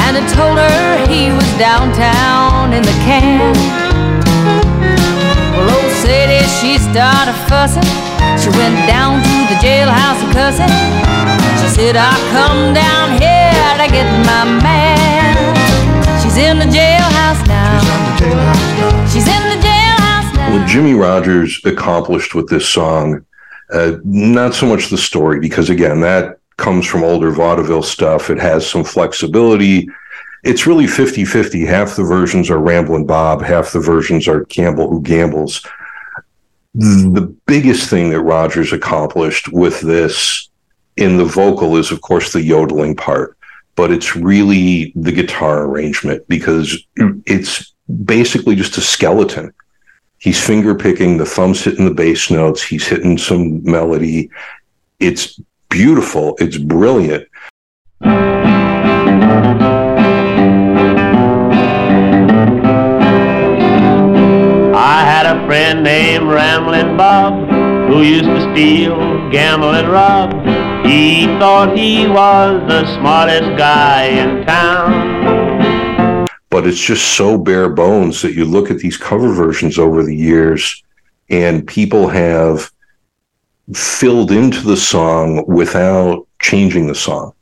And 0.00 0.16
I 0.16 0.24
told 0.32 0.56
her 0.56 1.06
he 1.12 1.28
was 1.28 1.50
downtown 1.58 2.72
in 2.72 2.82
the 2.82 2.96
can. 3.04 3.52
Well, 5.52 5.76
old 5.76 5.92
Sadie, 5.92 6.40
she 6.56 6.78
started 6.78 7.36
fussing. 7.50 7.84
She 8.40 8.48
went 8.56 8.76
down 8.88 9.20
to 9.20 9.36
the 9.52 9.60
jailhouse 9.60 10.24
a 10.24 10.32
cussing. 10.32 11.25
She 11.66 11.72
said, 11.72 11.96
I 11.98 12.14
come 12.30 12.74
down 12.74 13.10
here 13.20 13.86
to 13.86 13.92
get 13.92 14.06
my 14.24 14.44
man. 14.62 16.22
She's 16.22 16.36
in 16.36 16.60
the 16.60 16.64
jailhouse 16.64 17.44
now. 17.48 17.80
She's 19.08 19.26
in 19.26 19.42
the 19.50 19.66
jailhouse 19.66 20.32
now. 20.36 20.56
What 20.56 20.68
Jimmie 20.68 20.94
Rodgers 20.94 21.60
accomplished 21.64 22.36
with 22.36 22.48
this 22.48 22.68
song, 22.68 23.26
uh, 23.72 23.96
not 24.04 24.54
so 24.54 24.66
much 24.66 24.90
the 24.90 24.96
story, 24.96 25.40
because 25.40 25.68
again, 25.68 26.00
that 26.02 26.38
comes 26.56 26.86
from 26.86 27.02
older 27.02 27.32
vaudeville 27.32 27.82
stuff. 27.82 28.30
It 28.30 28.38
has 28.38 28.64
some 28.64 28.84
flexibility. 28.84 29.88
It's 30.44 30.68
really 30.68 30.86
50 30.86 31.24
50. 31.24 31.66
Half 31.66 31.96
the 31.96 32.04
versions 32.04 32.48
are 32.48 32.60
Ramblin' 32.60 33.06
Bob, 33.06 33.42
half 33.42 33.72
the 33.72 33.80
versions 33.80 34.28
are 34.28 34.44
Campbell 34.44 34.88
who 34.88 35.02
gambles. 35.02 35.66
The 36.74 37.36
biggest 37.46 37.90
thing 37.90 38.10
that 38.10 38.20
Rodgers 38.20 38.72
accomplished 38.72 39.52
with 39.52 39.80
this 39.80 40.48
in 40.96 41.16
the 41.16 41.24
vocal 41.24 41.76
is, 41.76 41.90
of 41.90 42.00
course, 42.00 42.32
the 42.32 42.42
yodeling 42.42 42.96
part, 42.96 43.36
but 43.74 43.90
it's 43.90 44.16
really 44.16 44.92
the 44.96 45.12
guitar 45.12 45.64
arrangement 45.64 46.26
because 46.28 46.86
it's 47.26 47.74
basically 48.04 48.56
just 48.56 48.78
a 48.78 48.80
skeleton. 48.80 49.52
He's 50.18 50.42
finger 50.42 50.74
picking, 50.74 51.18
the 51.18 51.26
thumbs 51.26 51.62
hitting 51.62 51.84
the 51.84 51.94
bass 51.94 52.30
notes, 52.30 52.62
he's 52.62 52.86
hitting 52.86 53.18
some 53.18 53.62
melody. 53.64 54.30
It's 54.98 55.38
beautiful, 55.68 56.36
it's 56.38 56.56
brilliant. 56.56 57.28
I 64.78 65.02
had 65.04 65.26
a 65.26 65.46
friend 65.46 65.84
named 65.84 66.24
Ramblin' 66.24 66.96
Bob 66.96 67.48
who 67.90 68.00
used 68.02 68.24
to 68.24 68.40
steal, 68.52 68.96
gamble, 69.30 69.74
and 69.74 69.88
rob. 69.88 70.55
He 70.86 71.26
thought 71.40 71.76
he 71.76 72.06
was 72.06 72.62
the 72.68 72.86
smartest 72.94 73.58
guy 73.58 74.04
in 74.04 74.46
town. 74.46 76.26
but 76.48 76.66
it's 76.66 76.80
just 76.80 77.16
so 77.16 77.36
bare 77.36 77.68
bones 77.68 78.22
that 78.22 78.34
you 78.34 78.44
look 78.44 78.70
at 78.70 78.78
these 78.78 78.96
cover 78.96 79.32
versions 79.32 79.78
over 79.78 80.02
the 80.04 80.14
years 80.14 80.82
and 81.28 81.66
people 81.66 82.08
have 82.08 82.70
filled 83.74 84.30
into 84.30 84.62
the 84.62 84.76
song 84.76 85.44
without 85.46 86.26
changing 86.40 86.86
the 86.86 86.94
song. 86.94 87.32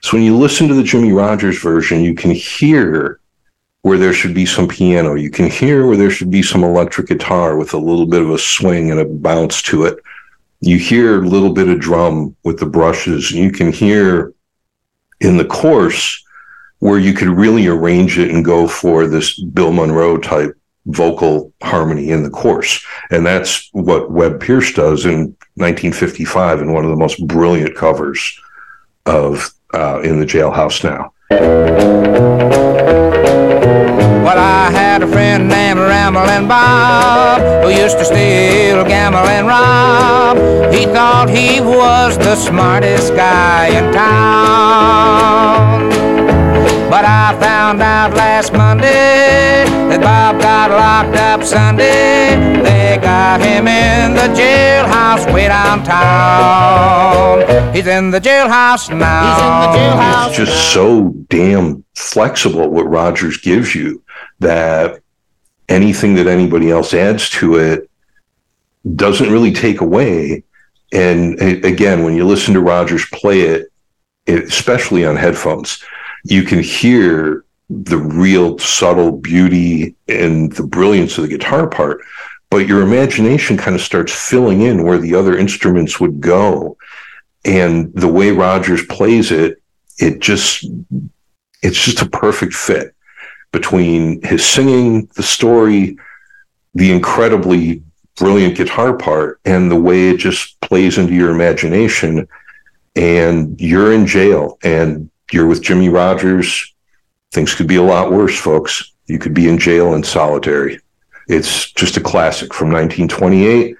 So 0.00 0.16
when 0.16 0.24
you 0.24 0.36
listen 0.36 0.66
to 0.68 0.74
the 0.74 0.82
Jimmie 0.82 1.12
Rodgers 1.12 1.58
version, 1.60 2.02
you 2.02 2.14
can 2.14 2.30
hear 2.30 3.20
where 3.82 3.98
there 3.98 4.14
should 4.14 4.34
be 4.34 4.46
some 4.46 4.66
piano. 4.66 5.14
You 5.14 5.30
can 5.30 5.48
hear 5.50 5.86
where 5.86 5.96
there 5.96 6.10
should 6.10 6.30
be 6.30 6.42
some 6.42 6.64
electric 6.64 7.08
guitar 7.08 7.56
with 7.58 7.74
a 7.74 7.78
little 7.78 8.06
bit 8.06 8.22
of 8.22 8.30
a 8.30 8.38
swing 8.38 8.90
and 8.90 8.98
a 8.98 9.04
bounce 9.04 9.60
to 9.62 9.84
it. 9.84 9.98
You 10.66 10.78
hear 10.78 11.22
a 11.22 11.28
little 11.28 11.52
bit 11.52 11.68
of 11.68 11.78
drum 11.78 12.34
with 12.42 12.58
the 12.58 12.64
brushes, 12.64 13.30
you 13.30 13.52
can 13.52 13.70
hear 13.70 14.32
in 15.20 15.36
the 15.36 15.44
course 15.44 16.24
where 16.78 16.98
you 16.98 17.12
could 17.12 17.28
really 17.28 17.66
arrange 17.66 18.18
it 18.18 18.30
and 18.30 18.42
go 18.42 18.66
for 18.66 19.06
this 19.06 19.38
Bill 19.38 19.72
Monroe 19.72 20.16
type 20.16 20.56
vocal 20.86 21.52
harmony 21.62 22.08
in 22.10 22.22
the 22.22 22.30
course. 22.30 22.82
And 23.10 23.26
that's 23.26 23.68
what 23.72 24.10
Webb 24.10 24.40
Pierce 24.40 24.72
does 24.72 25.04
in 25.04 25.36
1955 25.56 26.62
in 26.62 26.72
one 26.72 26.84
of 26.84 26.90
the 26.90 26.96
most 26.96 27.26
brilliant 27.26 27.76
covers 27.76 28.40
of 29.04 29.52
uh, 29.74 30.00
In 30.00 30.18
the 30.18 30.26
Jailhouse 30.26 30.82
Now. 30.82 31.12
Well, 34.24 34.38
I 34.38 34.70
had 34.70 35.02
a 35.02 35.06
friend 35.06 35.50
named 35.50 35.78
Ramblin' 35.78 36.48
Bob 36.48 37.42
who 37.62 37.68
used 37.68 37.98
to 37.98 38.06
steal, 38.06 38.82
gamble, 38.84 39.18
and 39.18 39.46
rob. 39.46 40.38
He 40.72 40.86
thought 40.86 41.28
he 41.28 41.60
was 41.60 42.16
the 42.16 42.34
smartest 42.34 43.14
guy 43.14 43.66
in 43.66 43.92
town. 43.92 45.90
But 46.88 47.04
I 47.04 47.36
found 47.38 47.82
out 47.82 48.14
last 48.14 48.54
Monday 48.54 49.66
that 49.90 50.00
Bob 50.00 50.40
got 50.40 50.70
locked 50.70 51.16
up 51.18 51.42
Sunday. 51.44 52.36
They 52.62 52.96
got 53.02 53.42
him 53.42 53.68
in 53.68 54.14
the 54.14 54.28
jailhouse 54.32 55.30
way 55.34 55.48
downtown. 55.48 57.42
He's 57.74 57.86
in 57.86 58.10
the 58.10 58.20
jailhouse 58.20 58.88
now. 58.88 59.26
He's 59.26 59.42
in 59.44 59.50
the 59.60 59.72
jailhouse. 59.76 60.28
It's 60.28 60.36
just 60.38 60.72
so 60.72 61.12
damn 61.28 61.84
flexible 61.94 62.70
what 62.70 62.88
Rodgers 62.88 63.36
gives 63.36 63.74
you 63.74 64.03
that 64.40 65.00
anything 65.68 66.14
that 66.14 66.26
anybody 66.26 66.70
else 66.70 66.92
adds 66.94 67.30
to 67.30 67.56
it 67.56 67.90
doesn't 68.96 69.30
really 69.30 69.52
take 69.52 69.80
away. 69.80 70.44
And 70.92 71.40
again, 71.40 72.04
when 72.04 72.14
you 72.14 72.26
listen 72.26 72.54
to 72.54 72.60
Rodgers 72.60 73.06
play 73.12 73.40
it, 73.40 73.72
it 74.26 74.44
especially 74.44 75.04
on 75.04 75.16
headphones, 75.16 75.82
you 76.24 76.42
can 76.42 76.60
hear 76.60 77.44
the 77.70 77.98
real 77.98 78.58
subtle 78.58 79.12
beauty 79.12 79.96
and 80.08 80.52
the 80.52 80.62
brilliance 80.62 81.16
of 81.16 81.22
the 81.22 81.28
guitar 81.36 81.66
part. 81.66 82.02
But 82.50 82.68
your 82.68 82.82
imagination 82.82 83.56
kind 83.56 83.74
of 83.74 83.82
starts 83.82 84.12
filling 84.12 84.60
in 84.60 84.84
where 84.84 84.98
the 84.98 85.14
other 85.14 85.36
instruments 85.36 85.98
would 85.98 86.20
go. 86.20 86.76
And 87.44 87.92
the 87.94 88.08
way 88.08 88.30
Rodgers 88.30 88.84
plays 88.86 89.30
it, 89.32 89.60
it 89.98 90.20
just 90.20 90.64
it's 91.62 91.82
just 91.82 92.02
a 92.02 92.08
perfect 92.08 92.52
fit 92.52 92.94
between 93.54 94.20
his 94.22 94.44
singing, 94.44 95.06
the 95.14 95.22
story, 95.22 95.96
the 96.74 96.90
incredibly 96.90 97.82
brilliant 98.16 98.56
guitar 98.56 98.96
part, 98.96 99.40
and 99.44 99.70
the 99.70 99.80
way 99.80 100.10
it 100.10 100.18
just 100.18 100.60
plays 100.60 100.98
into 100.98 101.14
your 101.14 101.30
imagination. 101.30 102.28
And 102.96 103.58
you're 103.60 103.92
in 103.92 104.06
jail 104.06 104.58
and 104.62 105.08
you're 105.32 105.46
with 105.46 105.62
Jimmie 105.62 105.88
Rodgers. 105.88 106.74
Things 107.32 107.54
could 107.54 107.68
be 107.68 107.76
a 107.76 107.82
lot 107.82 108.12
worse, 108.12 108.38
folks. 108.38 108.92
You 109.06 109.18
could 109.18 109.34
be 109.34 109.48
in 109.48 109.58
jail 109.58 109.94
and 109.94 110.04
solitary. 110.04 110.80
It's 111.28 111.72
just 111.72 111.96
a 111.96 112.00
classic 112.00 112.52
from 112.52 112.68
1928. 112.68 113.76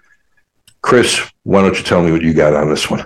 Chris, 0.83 1.21
why 1.43 1.63
don't 1.63 1.77
you 1.77 1.85
tell 1.85 2.03
me 2.03 2.13
what 2.13 2.23
you 2.23 2.33
got 2.33 2.55
on 2.55 2.71
this 2.71 2.89
one? 2.89 3.05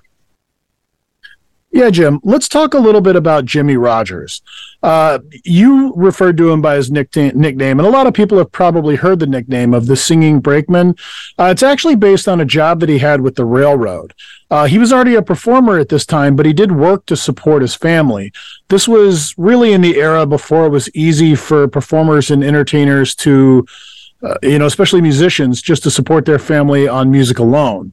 Yeah, 1.70 1.90
Jim, 1.90 2.18
let's 2.24 2.48
talk 2.48 2.72
a 2.72 2.78
little 2.78 3.02
bit 3.02 3.14
about 3.14 3.44
Jimmie 3.44 3.76
Rodgers. 3.76 4.40
Uh, 4.82 5.18
you 5.44 5.92
referred 5.96 6.38
to 6.38 6.50
him 6.50 6.62
by 6.62 6.76
his 6.76 6.90
nickname, 6.90 7.38
nickname, 7.38 7.78
and 7.78 7.86
a 7.86 7.90
lot 7.90 8.06
of 8.06 8.14
people 8.14 8.38
have 8.38 8.50
probably 8.50 8.96
heard 8.96 9.18
the 9.18 9.26
nickname 9.26 9.74
of 9.74 9.86
the 9.86 9.96
Singing 9.96 10.40
Brakeman. 10.40 10.96
Uh, 11.38 11.48
it's 11.52 11.62
actually 11.62 11.94
based 11.94 12.26
on 12.26 12.40
a 12.40 12.46
job 12.46 12.80
that 12.80 12.88
he 12.88 12.98
had 12.98 13.20
with 13.20 13.34
the 13.34 13.44
railroad. 13.44 14.14
Uh, 14.50 14.64
he 14.64 14.78
was 14.78 14.94
already 14.94 15.14
a 15.14 15.20
performer 15.20 15.78
at 15.78 15.90
this 15.90 16.06
time, 16.06 16.36
but 16.36 16.46
he 16.46 16.54
did 16.54 16.72
work 16.72 17.04
to 17.04 17.16
support 17.16 17.60
his 17.60 17.74
family. 17.74 18.32
This 18.68 18.88
was 18.88 19.34
really 19.36 19.72
in 19.74 19.82
the 19.82 19.96
era 19.96 20.24
before 20.24 20.64
it 20.64 20.70
was 20.70 20.88
easy 20.94 21.34
for 21.34 21.68
performers 21.68 22.30
and 22.30 22.42
entertainers 22.42 23.14
to, 23.16 23.66
uh, 24.22 24.36
you 24.42 24.58
know, 24.58 24.66
especially 24.66 25.02
musicians, 25.02 25.60
just 25.60 25.82
to 25.82 25.90
support 25.90 26.24
their 26.24 26.38
family 26.38 26.88
on 26.88 27.10
music 27.10 27.38
alone. 27.38 27.92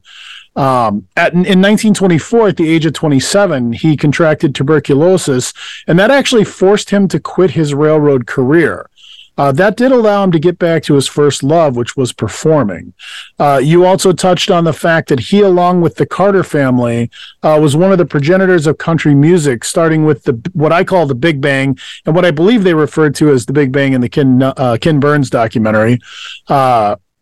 Um, 0.55 1.07
at, 1.17 1.33
in 1.33 1.61
1924, 1.61 2.49
at 2.49 2.57
the 2.57 2.69
age 2.69 2.85
of 2.85 2.93
27, 2.93 3.73
he 3.73 3.97
contracted 3.97 4.55
tuberculosis, 4.55 5.53
and 5.87 5.99
that 5.99 6.11
actually 6.11 6.45
forced 6.45 6.91
him 6.91 7.07
to 7.09 7.19
quit 7.19 7.51
his 7.51 7.73
railroad 7.73 8.25
career. 8.25 8.89
Uh, 9.37 9.51
that 9.51 9.75
did 9.75 9.91
allow 9.91 10.23
him 10.23 10.31
to 10.31 10.39
get 10.39 10.57
back 10.57 10.81
to 10.83 10.93
his 10.95 11.07
first 11.07 11.43
love, 11.43 11.75
which 11.75 11.97
was 11.97 12.13
performing. 12.13 12.93
Uh, 13.37 13.59
you 13.61 13.85
also 13.85 14.13
touched 14.13 14.49
on 14.49 14.63
the 14.63 14.73
fact 14.73 15.09
that 15.09 15.19
he, 15.19 15.41
along 15.41 15.81
with 15.81 15.95
the 15.95 16.05
Carter 16.05 16.43
family, 16.43 17.11
uh, 17.43 17.57
was 17.61 17.75
one 17.75 17.91
of 17.91 17.97
the 17.97 18.05
progenitors 18.05 18.65
of 18.65 18.77
country 18.77 19.13
music, 19.13 19.63
starting 19.63 20.05
with 20.05 20.23
the 20.23 20.39
what 20.53 20.71
I 20.71 20.83
call 20.83 21.05
the 21.05 21.15
Big 21.15 21.41
Bang, 21.41 21.77
and 22.05 22.15
what 22.15 22.25
I 22.25 22.31
believe 22.31 22.63
they 22.63 22.73
referred 22.73 23.13
to 23.15 23.29
as 23.29 23.45
the 23.45 23.53
Big 23.53 23.71
Bang 23.71 23.93
in 23.93 24.01
the 24.01 24.09
Ken 24.09 24.41
uh, 24.41 24.77
Ken 24.79 24.99
Burns 24.99 25.29
documentary. 25.29 25.99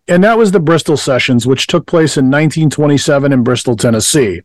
And 0.07 0.23
that 0.23 0.37
was 0.37 0.51
the 0.51 0.59
Bristol 0.59 0.97
Sessions, 0.97 1.47
which 1.47 1.67
took 1.67 1.85
place 1.87 2.17
in 2.17 2.25
1927 2.25 3.31
in 3.31 3.43
Bristol, 3.43 3.77
Tennessee. 3.77 4.41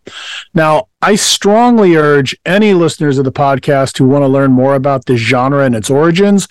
Now, 0.54 0.88
I 1.02 1.16
strongly 1.16 1.96
urge 1.96 2.36
any 2.44 2.74
listeners 2.74 3.18
of 3.18 3.24
the 3.24 3.32
podcast 3.32 3.98
who 3.98 4.06
want 4.06 4.22
to 4.22 4.28
learn 4.28 4.52
more 4.52 4.76
about 4.76 5.06
this 5.06 5.20
genre 5.20 5.64
and 5.64 5.74
its 5.74 5.90
origins, 5.90 6.46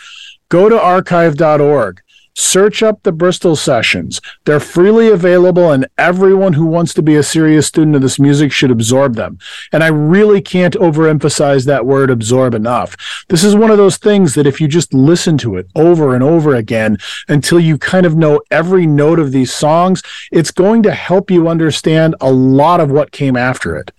go 0.50 0.68
to 0.68 0.80
archive.org. 0.80 2.02
Search 2.40 2.84
up 2.84 3.02
the 3.02 3.12
Bristol 3.12 3.56
sessions. 3.56 4.22
They're 4.46 4.60
freely 4.60 5.10
available, 5.10 5.72
and 5.72 5.88
everyone 5.98 6.54
who 6.54 6.68
wants 6.68 6.94
to 6.94 7.02
be 7.02 7.16
a 7.16 7.24
serious 7.24 7.66
student 7.66 7.96
of 7.96 8.04
this 8.04 8.20
music 8.20 8.52
should 8.52 8.70
absorb 8.70 9.16
them. 9.16 9.40
And 9.74 9.84
I 9.84 9.88
really 9.88 10.40
can't 10.40 10.76
overemphasize 10.76 11.66
that 11.66 11.88
word 11.88 12.12
absorb 12.12 12.54
enough. 12.54 12.96
This 13.30 13.44
is 13.44 13.56
one 13.56 13.72
of 13.72 13.78
those 13.78 13.98
things 13.98 14.36
that 14.36 14.46
if 14.46 14.62
you 14.62 14.68
just 14.68 14.94
listen 14.94 15.40
to 15.40 15.58
it 15.58 15.68
over 15.76 16.14
and 16.14 16.24
over 16.24 16.54
again 16.54 16.98
until 17.28 17.60
you 17.60 17.76
kind 17.80 18.06
of 18.06 18.16
know 18.16 18.40
every 18.52 18.86
note 18.86 19.18
of 19.18 19.32
these 19.32 19.52
songs, 19.52 20.04
it's 20.32 20.52
going 20.52 20.84
to 20.84 20.92
help 20.92 21.32
you 21.32 21.48
understand 21.48 22.14
a 22.22 22.32
lot 22.32 22.80
of 22.80 22.92
what 22.92 23.12
came 23.12 23.36
after 23.36 23.76
it 23.76 23.92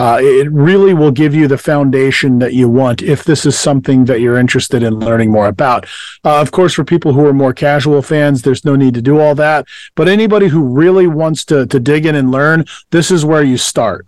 uh, 0.00 0.18
it 0.18 0.50
really 0.50 0.94
will 0.94 1.10
give 1.10 1.34
you 1.34 1.46
the 1.46 1.58
foundation 1.58 2.38
that 2.38 2.54
you 2.54 2.70
want 2.70 3.02
if 3.02 3.22
this 3.22 3.44
is 3.44 3.58
something 3.58 4.06
that 4.06 4.20
you're 4.20 4.38
interested 4.38 4.82
in 4.82 4.98
learning 4.98 5.30
more 5.30 5.46
about. 5.46 5.84
Uh, 6.24 6.40
of 6.40 6.50
course, 6.50 6.72
for 6.72 6.84
people 6.84 7.12
who 7.12 7.26
are 7.26 7.34
more 7.34 7.52
casual 7.52 8.00
fans, 8.00 8.40
there's 8.40 8.64
no 8.64 8.76
need 8.76 8.94
to 8.94 9.02
do 9.02 9.20
all 9.20 9.34
that. 9.34 9.66
But 9.94 10.08
anybody 10.08 10.48
who 10.48 10.62
really 10.62 11.06
wants 11.06 11.44
to, 11.46 11.66
to 11.66 11.78
dig 11.78 12.06
in 12.06 12.14
and 12.14 12.30
learn, 12.30 12.64
this 12.90 13.10
is 13.10 13.26
where 13.26 13.42
you 13.42 13.58
start. 13.58 14.06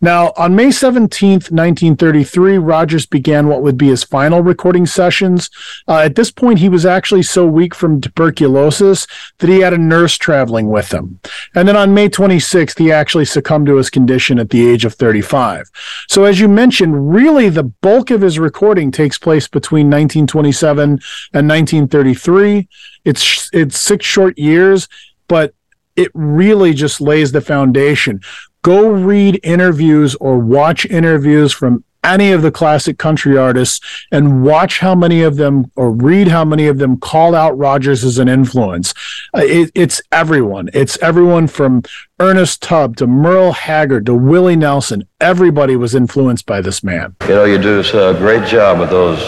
Now, 0.00 0.32
on 0.36 0.56
May 0.56 0.68
17th, 0.68 1.50
1933, 1.50 2.58
Rodgers 2.58 3.06
began 3.06 3.46
what 3.46 3.62
would 3.62 3.78
be 3.78 3.88
his 3.88 4.04
final 4.04 4.42
recording 4.42 4.86
sessions. 4.86 5.50
Uh, 5.86 5.98
at 5.98 6.14
this 6.14 6.30
point, 6.30 6.58
he 6.58 6.68
was 6.68 6.84
actually 6.84 7.22
so 7.22 7.46
weak 7.46 7.74
from 7.74 8.00
tuberculosis 8.00 9.06
that 9.38 9.50
he 9.50 9.60
had 9.60 9.72
a 9.72 9.78
nurse 9.78 10.16
traveling 10.16 10.68
with 10.68 10.92
him. 10.92 11.20
And 11.54 11.68
then 11.68 11.76
on 11.76 11.94
May 11.94 12.08
26th, 12.08 12.78
he 12.78 12.90
actually 12.90 13.24
succumbed 13.24 13.66
to 13.66 13.76
his 13.76 13.90
condition 13.90 14.38
at 14.38 14.50
the 14.50 14.68
age 14.68 14.84
of 14.84 14.94
35. 14.94 15.70
So, 16.08 16.24
as 16.24 16.40
you 16.40 16.48
mentioned, 16.48 17.12
really 17.12 17.48
the 17.48 17.64
bulk 17.64 18.10
of 18.10 18.20
his 18.20 18.38
recording 18.38 18.90
takes 18.90 19.18
place 19.18 19.48
between 19.48 19.86
1927 19.86 20.82
and 20.82 21.48
1933. 21.48 22.68
It's, 23.04 23.50
it's 23.52 23.78
six 23.78 24.04
short 24.04 24.38
years, 24.38 24.88
but 25.28 25.54
it 25.96 26.10
really 26.14 26.72
just 26.72 27.00
lays 27.00 27.32
the 27.32 27.40
foundation 27.40 28.20
go 28.62 28.88
read 28.88 29.40
interviews 29.42 30.14
or 30.16 30.38
watch 30.38 30.86
interviews 30.86 31.52
from 31.52 31.84
any 32.04 32.32
of 32.32 32.42
the 32.42 32.50
classic 32.50 32.98
country 32.98 33.36
artists 33.36 33.80
and 34.10 34.42
watch 34.42 34.80
how 34.80 34.94
many 34.94 35.22
of 35.22 35.36
them 35.36 35.70
or 35.76 35.92
read 35.92 36.28
how 36.28 36.44
many 36.44 36.66
of 36.66 36.78
them 36.78 36.98
call 36.98 37.34
out 37.34 37.56
Rodgers 37.56 38.02
as 38.02 38.18
an 38.18 38.28
influence. 38.28 38.92
Uh, 39.34 39.42
it, 39.44 39.70
it's 39.74 40.02
everyone. 40.10 40.68
It's 40.74 40.98
everyone 40.98 41.46
from 41.46 41.82
Ernest 42.18 42.62
Tubb 42.62 42.96
to 42.96 43.06
Merle 43.06 43.52
Haggard 43.52 44.06
to 44.06 44.14
Willie 44.14 44.56
Nelson. 44.56 45.06
Everybody 45.20 45.76
was 45.76 45.94
influenced 45.94 46.46
by 46.46 46.60
this 46.60 46.82
man. 46.82 47.14
You 47.22 47.28
know, 47.28 47.44
you 47.44 47.58
do 47.58 47.80
a 47.80 48.14
great 48.14 48.48
job 48.48 48.80
with 48.80 48.90
those 48.90 49.20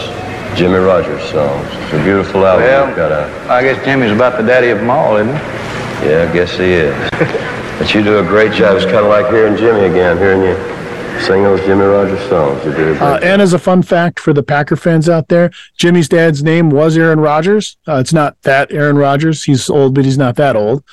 Jimmie 0.57 0.75
Rodgers 0.75 1.23
songs. 1.29 1.67
It's 1.71 1.93
a 1.93 2.03
beautiful 2.03 2.45
album 2.45 2.63
Well, 2.63 2.87
you've 2.87 2.95
got 2.95 3.11
out. 3.11 3.49
I 3.49 3.61
guess 3.61 3.83
Jimmie's 3.85 4.11
about 4.11 4.37
the 4.37 4.45
daddy 4.45 4.69
of 4.69 4.79
them 4.79 4.89
all, 4.89 5.15
isn't 5.17 5.33
he? 5.33 5.74
Yeah, 6.03 6.27
I 6.29 6.33
guess 6.33 6.57
he 6.57 6.73
is. 6.73 7.09
but 7.79 7.93
you 7.93 8.03
do 8.03 8.19
a 8.19 8.23
great 8.23 8.53
job. 8.53 8.75
It's 8.75 8.85
kind 8.85 8.97
of 8.97 9.07
like 9.07 9.27
hearing 9.27 9.55
Jimmie 9.57 9.87
again, 9.87 10.17
hearing 10.17 10.41
you 10.41 11.21
sing 11.21 11.43
those 11.43 11.59
Jimmie 11.61 11.85
Rodgers 11.85 12.29
songs. 12.29 12.63
You 12.65 12.71
great 12.71 13.01
Uh, 13.01 13.19
and 13.21 13.41
as 13.41 13.53
a 13.53 13.59
fun 13.59 13.81
fact 13.81 14.19
for 14.19 14.33
the 14.33 14.43
Packer 14.43 14.75
fans 14.75 15.07
out 15.09 15.29
there, 15.29 15.51
Jimmie's 15.77 16.09
dad's 16.09 16.43
name 16.43 16.69
was 16.69 16.97
Aaron 16.97 17.19
Rodgers. 17.19 17.77
Uh, 17.87 17.95
it's 17.95 18.13
not 18.13 18.41
that 18.43 18.71
Aaron 18.71 18.97
Rodgers. 18.97 19.43
He's 19.43 19.69
old, 19.69 19.95
but 19.95 20.05
he's 20.05 20.17
not 20.17 20.35
that 20.35 20.55
old. 20.55 20.83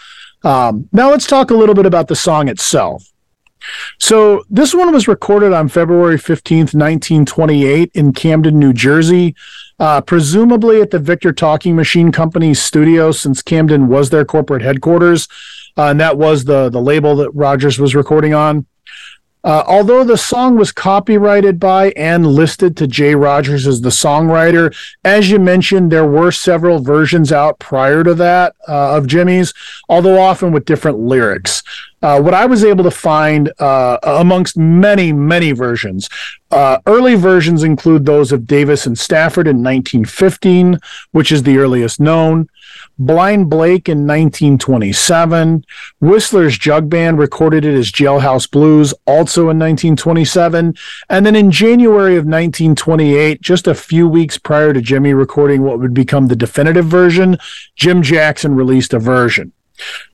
Um, 0.44 0.88
now 0.92 1.10
let's 1.10 1.26
talk 1.26 1.50
a 1.50 1.54
little 1.54 1.74
bit 1.74 1.86
about 1.86 2.08
the 2.08 2.16
song 2.16 2.48
itself. 2.48 3.11
So 3.98 4.44
this 4.50 4.74
one 4.74 4.92
was 4.92 5.08
recorded 5.08 5.52
on 5.52 5.68
February 5.68 6.16
15th, 6.16 6.74
1928 6.74 7.90
in 7.94 8.12
Camden, 8.12 8.58
New 8.58 8.72
Jersey, 8.72 9.34
uh, 9.78 10.00
presumably 10.00 10.80
at 10.80 10.90
the 10.90 10.98
Victor 10.98 11.32
Talking 11.32 11.76
Machine 11.76 12.12
Company's 12.12 12.60
studio 12.60 13.12
since 13.12 13.42
Camden 13.42 13.88
was 13.88 14.10
their 14.10 14.24
corporate 14.24 14.62
headquarters. 14.62 15.28
Uh, 15.76 15.86
and 15.86 16.00
that 16.00 16.18
was 16.18 16.44
the, 16.44 16.68
the 16.68 16.80
label 16.80 17.16
that 17.16 17.30
Rodgers 17.30 17.78
was 17.78 17.94
recording 17.94 18.34
on. 18.34 18.66
Uh, 19.44 19.64
although 19.66 20.04
the 20.04 20.16
song 20.16 20.56
was 20.56 20.70
copyrighted 20.70 21.58
by 21.58 21.90
and 21.90 22.26
listed 22.26 22.76
to 22.76 22.86
Jay 22.86 23.14
Rodgers 23.14 23.66
as 23.66 23.80
the 23.80 23.88
songwriter, 23.88 24.74
as 25.04 25.30
you 25.30 25.38
mentioned, 25.38 25.90
there 25.90 26.06
were 26.06 26.30
several 26.30 26.78
versions 26.78 27.32
out 27.32 27.58
prior 27.58 28.04
to 28.04 28.14
that 28.14 28.54
uh, 28.68 28.96
of 28.96 29.06
Jimmie's, 29.06 29.52
although 29.88 30.20
often 30.20 30.52
with 30.52 30.64
different 30.64 30.98
lyrics. 30.98 31.62
Uh, 32.02 32.20
what 32.20 32.34
I 32.34 32.46
was 32.46 32.64
able 32.64 32.82
to 32.84 32.90
find 32.90 33.52
uh, 33.60 33.98
amongst 34.02 34.56
many, 34.56 35.12
many 35.12 35.52
versions, 35.52 36.08
uh, 36.50 36.78
early 36.86 37.14
versions 37.14 37.62
include 37.62 38.04
those 38.04 38.32
of 38.32 38.46
Davis 38.46 38.86
and 38.86 38.98
Stafford 38.98 39.46
in 39.46 39.62
1915, 39.62 40.78
which 41.12 41.30
is 41.30 41.44
the 41.44 41.58
earliest 41.58 42.00
known. 42.00 42.48
Blind 43.06 43.50
Blake 43.50 43.88
in 43.88 44.06
1927. 44.06 45.64
Whistler's 46.00 46.58
Jug 46.58 46.88
Band 46.88 47.18
recorded 47.18 47.64
it 47.64 47.74
as 47.74 47.90
Jailhouse 47.90 48.50
Blues, 48.50 48.94
also 49.06 49.42
in 49.42 49.58
1927. 49.58 50.74
And 51.08 51.26
then 51.26 51.36
in 51.36 51.50
January 51.50 52.16
of 52.16 52.24
1928, 52.24 53.40
just 53.40 53.66
a 53.66 53.74
few 53.74 54.06
weeks 54.08 54.38
prior 54.38 54.72
to 54.72 54.80
Jimmie 54.80 55.14
recording 55.14 55.62
what 55.62 55.78
would 55.80 55.94
become 55.94 56.28
the 56.28 56.36
definitive 56.36 56.86
version, 56.86 57.38
Jim 57.76 58.02
Jackson 58.02 58.54
released 58.54 58.94
a 58.94 58.98
version. 58.98 59.52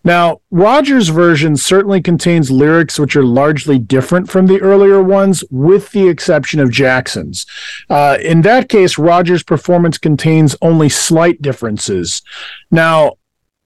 Now, 0.04 0.40
Rodgers' 0.50 1.08
version 1.08 1.56
certainly 1.56 2.00
contains 2.00 2.50
lyrics 2.50 2.98
which 2.98 3.16
are 3.16 3.24
largely 3.24 3.78
different 3.78 4.30
from 4.30 4.46
the 4.46 4.60
earlier 4.60 5.02
ones, 5.02 5.44
with 5.50 5.90
the 5.92 6.08
exception 6.08 6.60
of 6.60 6.70
Jackson's. 6.70 7.46
Uh, 7.90 8.18
in 8.22 8.42
that 8.42 8.68
case, 8.68 8.98
Rodgers' 8.98 9.42
performance 9.42 9.98
contains 9.98 10.56
only 10.62 10.88
slight 10.88 11.42
differences. 11.42 12.22
Now, 12.70 13.14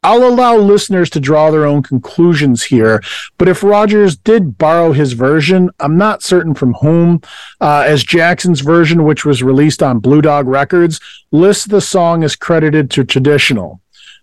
I'll 0.04 0.26
allow 0.26 0.56
listeners 0.56 1.10
to 1.10 1.20
draw 1.20 1.52
their 1.52 1.64
own 1.64 1.84
conclusions 1.84 2.64
here, 2.64 3.00
but 3.38 3.48
if 3.48 3.62
Rodgers 3.62 4.16
did 4.16 4.58
borrow 4.58 4.90
his 4.90 5.12
version, 5.12 5.70
I'm 5.78 5.96
not 5.96 6.24
certain 6.24 6.54
from 6.54 6.74
whom, 6.74 7.22
uh, 7.60 7.84
as 7.86 8.02
Jackson's 8.02 8.62
version, 8.62 9.04
which 9.04 9.24
was 9.24 9.44
released 9.44 9.80
on 9.80 10.00
Blue 10.00 10.20
Dog 10.20 10.48
Records, 10.48 10.98
lists 11.30 11.66
the 11.66 11.80
song 11.80 12.24
as 12.24 12.34
credited 12.34 12.90
to 12.92 13.04
traditional. 13.04 13.80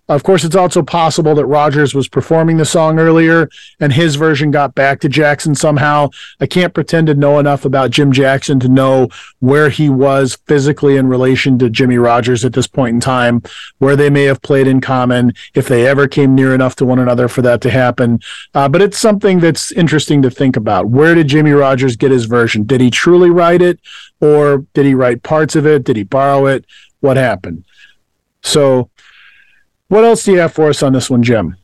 Of 0.08 0.24
course, 0.24 0.42
it's 0.42 0.56
also 0.56 0.82
possible 0.82 1.36
that 1.36 1.46
Rodgers 1.46 1.94
was 1.94 2.08
performing 2.08 2.56
the 2.56 2.64
song 2.64 2.98
earlier 2.98 3.48
and 3.78 3.92
his 3.92 4.16
version 4.16 4.50
got 4.50 4.74
back 4.74 5.00
to 5.00 5.08
Jackson 5.08 5.54
somehow. 5.54 6.10
I 6.40 6.46
can't 6.46 6.74
pretend 6.74 7.06
to 7.06 7.14
know 7.14 7.38
enough 7.38 7.64
about 7.64 7.92
Jim 7.92 8.10
Jackson 8.10 8.58
to 8.60 8.68
know 8.68 9.08
where 9.38 9.70
he 9.70 9.88
was 9.88 10.36
physically 10.46 10.96
in 10.96 11.06
relation 11.06 11.60
to 11.60 11.70
Jimmie 11.70 11.98
Rodgers 11.98 12.44
at 12.44 12.54
this 12.54 12.66
point 12.66 12.94
in 12.94 13.00
time, 13.00 13.42
where 13.78 13.94
they 13.94 14.10
may 14.10 14.24
have 14.24 14.42
played 14.42 14.66
in 14.66 14.80
common, 14.80 15.32
if 15.54 15.68
they 15.68 15.86
ever 15.86 16.08
came 16.08 16.34
near 16.34 16.54
enough 16.56 16.74
to 16.76 16.84
one 16.84 16.98
another 16.98 17.28
for 17.28 17.42
that 17.42 17.60
to 17.60 17.70
happen. 17.70 18.18
Uh, 18.52 18.68
but 18.68 18.82
it's 18.82 18.98
something 18.98 19.38
that's 19.38 19.70
interesting 19.72 20.22
to 20.22 20.30
think 20.30 20.56
about. 20.56 20.86
Where 20.86 21.14
did 21.14 21.28
Jimmie 21.28 21.52
Rodgers 21.52 21.94
get 21.94 22.10
his 22.10 22.24
version? 22.24 22.64
Did 22.64 22.80
he 22.80 22.90
truly 22.90 23.30
write 23.30 23.62
it 23.62 23.78
or 24.20 24.66
did 24.74 24.86
he 24.86 24.94
write 24.94 25.22
parts 25.22 25.54
of 25.54 25.66
it? 25.66 25.84
Did 25.84 25.96
he 25.96 26.02
borrow 26.02 26.46
it? 26.46 26.64
What 26.98 27.16
happened? 27.16 27.64
So, 28.42 28.90
what 29.90 30.04
else 30.04 30.24
do 30.24 30.30
you 30.32 30.38
have 30.38 30.52
for 30.52 30.68
us 30.68 30.84
on 30.84 30.92
this 30.92 31.10
one, 31.10 31.22
Jim? 31.22 31.56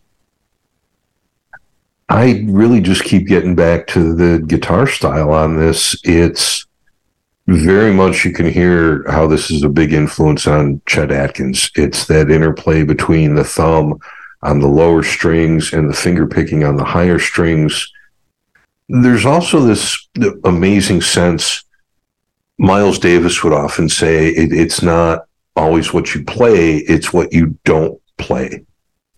I 2.09 2.45
really 2.47 2.81
just 2.81 3.05
keep 3.05 3.29
getting 3.29 3.55
back 3.55 3.87
to 3.89 4.15
the 4.15 4.45
guitar 4.45 4.89
style 4.89 5.31
on 5.31 5.57
this. 5.57 5.97
It's 6.03 6.67
very 7.47 7.93
much 7.93 8.25
you 8.25 8.33
can 8.33 8.51
hear 8.51 9.09
how 9.09 9.29
this 9.29 9.49
is 9.53 9.63
a 9.63 9.69
big 9.69 9.93
influence 9.93 10.49
on 10.49 10.83
Chet 10.87 11.13
Atkins. 11.13 11.71
It's 11.77 12.07
that 12.07 12.29
interplay 12.29 12.83
between 12.83 13.37
the 13.37 13.45
thumb 13.45 14.01
on 14.43 14.59
the 14.59 14.67
lower 14.67 15.05
strings 15.05 15.73
and 15.73 15.89
the 15.89 15.95
finger 15.95 16.27
picking 16.27 16.65
on 16.65 16.75
the 16.75 16.85
higher 16.85 17.21
strings. 17.21 17.93
There's 18.89 19.25
also 19.25 19.61
this 19.61 20.09
amazing 20.45 21.03
sense. 21.03 21.63
Miles 22.59 22.99
Davis 22.99 23.45
would 23.45 23.53
often 23.53 23.89
say 23.89 24.31
it, 24.31 24.53
it's 24.53 24.83
not 24.83 25.27
always 25.55 25.93
what 25.93 26.13
you 26.13 26.25
play, 26.25 26.79
it's 26.79 27.13
what 27.13 27.33
you 27.33 27.57
don't 27.65 28.01
play. 28.19 28.65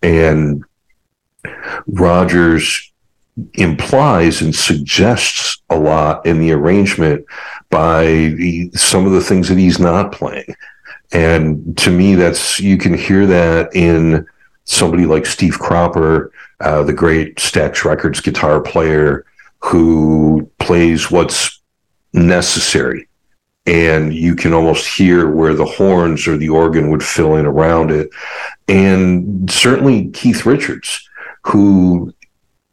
And 0.03 0.65
Rodgers 1.87 2.93
implies 3.55 4.41
and 4.41 4.55
suggests 4.55 5.63
a 5.71 5.79
lot 5.79 6.25
in 6.27 6.41
the 6.41 6.53
arrangement 6.53 7.25
by 7.71 8.05
the, 8.05 8.71
some 8.75 9.07
of 9.07 9.13
the 9.13 9.21
things 9.21 9.49
that 9.49 9.59
he's 9.59 9.79
not 9.79 10.13
playing. 10.13 10.55
And 11.13 11.77
to 11.79 11.91
me, 11.91 12.15
that's 12.15 12.61
you 12.61 12.77
can 12.77 12.95
hear 12.95 13.27
that 13.27 13.75
in 13.75 14.27
somebody 14.65 15.07
like 15.07 15.25
Steve 15.25 15.59
Cropper, 15.59 16.33
uh, 16.61 16.83
the 16.83 16.93
great 16.93 17.37
Stax 17.37 17.85
Records 17.85 18.21
guitar 18.21 18.61
player 18.61 19.25
who 19.61 20.51
plays 20.59 21.11
what's 21.11 21.61
necessary 22.13 23.08
and 23.69 24.15
you 24.15 24.35
can 24.35 24.55
almost 24.55 24.87
hear 24.87 25.29
where 25.29 25.53
the 25.53 25.67
horns 25.67 26.27
or 26.27 26.39
the 26.39 26.49
organ 26.49 26.91
would 26.91 27.05
fill 27.05 27.37
in 27.37 27.45
around 27.45 27.91
it. 27.91 28.09
And 28.67 29.51
certainly 29.51 30.09
Keith 30.09 30.47
Richards, 30.47 31.07
who 31.45 32.15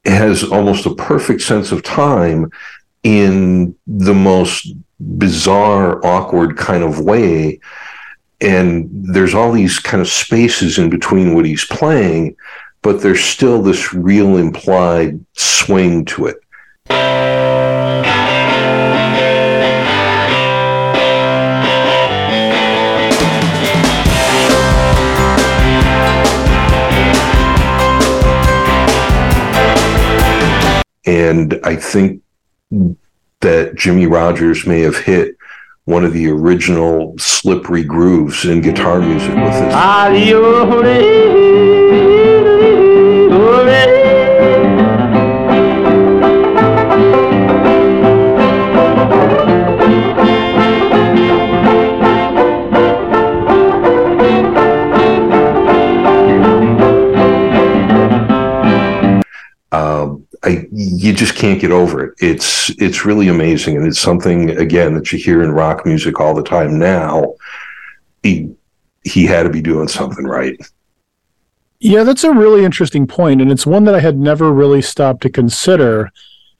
has 0.06 0.46
almost 0.46 0.86
a 0.86 0.96
perfect 0.96 1.42
sense 1.42 1.74
of 1.74 1.84
time 1.84 2.50
in 3.04 3.76
the 3.86 4.14
most 4.14 4.74
bizarre, 5.18 6.04
awkward 6.06 6.56
kind 6.56 6.82
of 6.82 7.02
way. 7.02 7.60
And 8.40 8.88
there's 8.90 9.36
all 9.36 9.52
these 9.52 9.80
kind 9.80 10.00
of 10.00 10.08
spaces 10.08 10.78
in 10.78 10.90
between 10.90 11.36
what 11.36 11.44
he's 11.44 11.66
playing, 11.66 12.38
but 12.82 13.02
there's 13.02 13.24
still 13.24 13.62
this 13.62 13.94
real 13.94 14.38
implied 14.38 15.20
swing 15.34 16.06
to 16.06 16.28
it. 16.28 17.25
And 31.06 31.60
I 31.64 31.76
think 31.76 32.22
that 33.42 33.76
Jimmie 33.76 34.08
Rodgers 34.08 34.66
may 34.66 34.82
have 34.82 34.98
hit 34.98 35.36
one 35.86 36.04
of 36.04 36.14
the 36.14 36.28
original 36.30 37.16
slippery 37.20 37.84
grooves 37.84 38.46
in 38.46 38.62
guitar 38.62 39.00
music 39.00 39.30
with 39.30 39.38
this. 39.38 39.74
Um, 39.74 39.76
you 60.96 61.14
just 61.14 61.36
can't 61.36 61.60
get 61.60 61.72
over 61.72 62.06
it. 62.06 62.14
It's 62.20 62.70
it's 62.82 63.06
really 63.06 63.28
amazing, 63.28 63.76
and 63.76 63.86
it's 63.86 64.00
something 64.00 64.52
again 64.52 64.94
that 64.94 65.12
you 65.12 65.20
hear 65.20 65.44
in 65.44 65.52
rock 65.52 65.86
music 65.86 66.20
all 66.20 66.34
the 66.34 66.44
time 66.44 66.80
now. 66.80 67.36
He 68.24 68.56
he 69.04 69.26
had 69.26 69.44
to 69.44 69.50
be 69.50 69.62
doing 69.62 69.88
something 69.88 70.26
right. 70.26 70.58
Yeah, 71.80 72.04
that's 72.04 72.24
a 72.24 72.32
really 72.32 72.64
interesting 72.64 73.08
point, 73.08 73.42
and 73.42 73.52
it's 73.52 73.66
one 73.66 73.84
that 73.84 73.96
I 73.96 74.00
had 74.00 74.18
never 74.18 74.52
really 74.52 74.82
stopped 74.82 75.22
to 75.24 75.30
consider. 75.30 76.12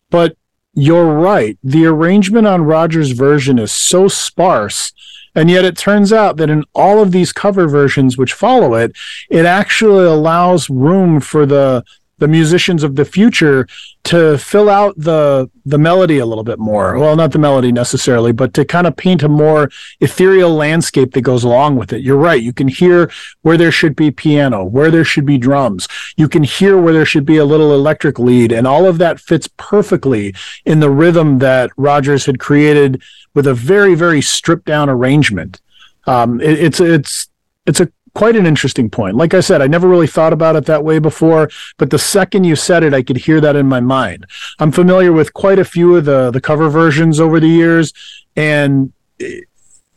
But 0.10 0.36
you're 0.74 1.14
right. 1.14 1.58
The 1.64 1.86
arrangement 1.86 2.46
on 2.46 2.66
Rodgers' 2.66 3.12
version 3.12 3.58
is 3.58 3.72
so 3.72 4.10
sparse, 4.10 4.92
and 5.34 5.50
yet 5.50 5.64
it 5.64 5.78
turns 5.78 6.12
out 6.12 6.36
that 6.38 6.50
in 6.50 6.66
all 6.76 7.02
of 7.02 7.14
these 7.14 7.32
cover 7.32 7.68
versions 7.68 8.18
which 8.18 8.34
follow 8.34 8.76
it, 8.76 8.96
it 9.30 9.46
actually 9.46 10.06
allows 10.06 10.70
room 10.70 11.22
for 11.22 11.46
the 11.46 11.86
the 12.18 12.28
musicians 12.28 12.84
of 12.84 12.96
the 12.96 13.06
future 13.06 13.68
to 14.06 14.38
fill 14.38 14.70
out 14.70 14.94
the 14.98 15.50
the 15.66 15.78
melody 15.78 16.20
a 16.20 16.26
little 16.26 16.44
bit 16.44 16.60
more. 16.60 16.98
Well, 16.98 17.16
not 17.16 17.32
the 17.32 17.40
melody 17.40 17.72
necessarily, 17.72 18.32
but 18.32 18.54
to 18.54 18.64
kind 18.64 18.88
of 18.88 18.96
paint 18.96 19.24
a 19.24 19.30
more 19.30 19.70
ethereal 20.00 20.54
landscape 20.54 21.14
that 21.14 21.22
goes 21.22 21.44
along 21.44 21.76
with 21.78 21.92
it. 21.92 22.02
You're 22.02 22.18
right. 22.18 22.42
You 22.42 22.54
can 22.54 22.68
hear 22.68 23.12
where 23.42 23.58
there 23.58 23.72
should 23.72 23.96
be 23.96 24.12
piano, 24.12 24.64
where 24.64 24.92
there 24.92 25.04
should 25.04 25.26
be 25.26 25.38
drums. 25.38 25.88
You 26.16 26.30
can 26.30 26.44
hear 26.44 26.78
where 26.78 26.94
there 26.94 27.06
should 27.06 27.26
be 27.26 27.38
a 27.38 27.46
little 27.46 27.74
electric 27.74 28.20
lead, 28.20 28.52
and 28.52 28.68
all 28.68 28.86
of 28.86 29.00
that 29.00 29.20
fits 29.20 29.50
perfectly 29.58 30.36
in 30.66 30.80
the 30.80 30.92
rhythm 30.92 31.40
that 31.40 31.72
Rodgers 31.78 32.26
had 32.26 32.40
created 32.40 33.02
with 33.34 33.48
a 33.48 33.54
very 33.54 33.96
very 33.96 34.22
stripped 34.22 34.66
down 34.66 34.90
arrangement. 34.90 35.60
Um, 36.06 36.40
it, 36.40 36.60
it's 36.60 36.80
it's 36.80 37.30
it's 37.66 37.80
a 37.80 37.92
quite 38.16 38.36
an 38.36 38.48
interesting 38.48 38.90
point. 38.90 39.16
Like 39.16 39.36
I 39.36 39.42
said, 39.42 39.62
I 39.62 39.68
never 39.68 39.88
really 39.88 40.08
thought 40.08 40.34
about 40.34 40.56
it 40.56 40.66
that 40.66 40.84
way 40.84 40.98
before, 40.98 41.50
but 41.78 41.92
the 41.92 42.00
second 42.00 42.46
you 42.46 42.56
said 42.56 42.82
it, 42.82 42.94
I 42.94 43.04
could 43.04 43.18
hear 43.18 43.40
that 43.42 43.56
in 43.56 43.68
my 43.68 43.82
mind. 43.82 44.26
I'm 44.58 44.72
familiar 44.72 45.14
with 45.14 45.34
quite 45.34 45.60
a 45.60 45.66
few 45.66 45.96
of 45.96 46.06
the 46.06 46.32
the 46.32 46.42
cover 46.42 46.70
versions 46.70 47.20
over 47.20 47.40
the 47.40 47.48
years, 47.48 47.94
and 48.36 48.92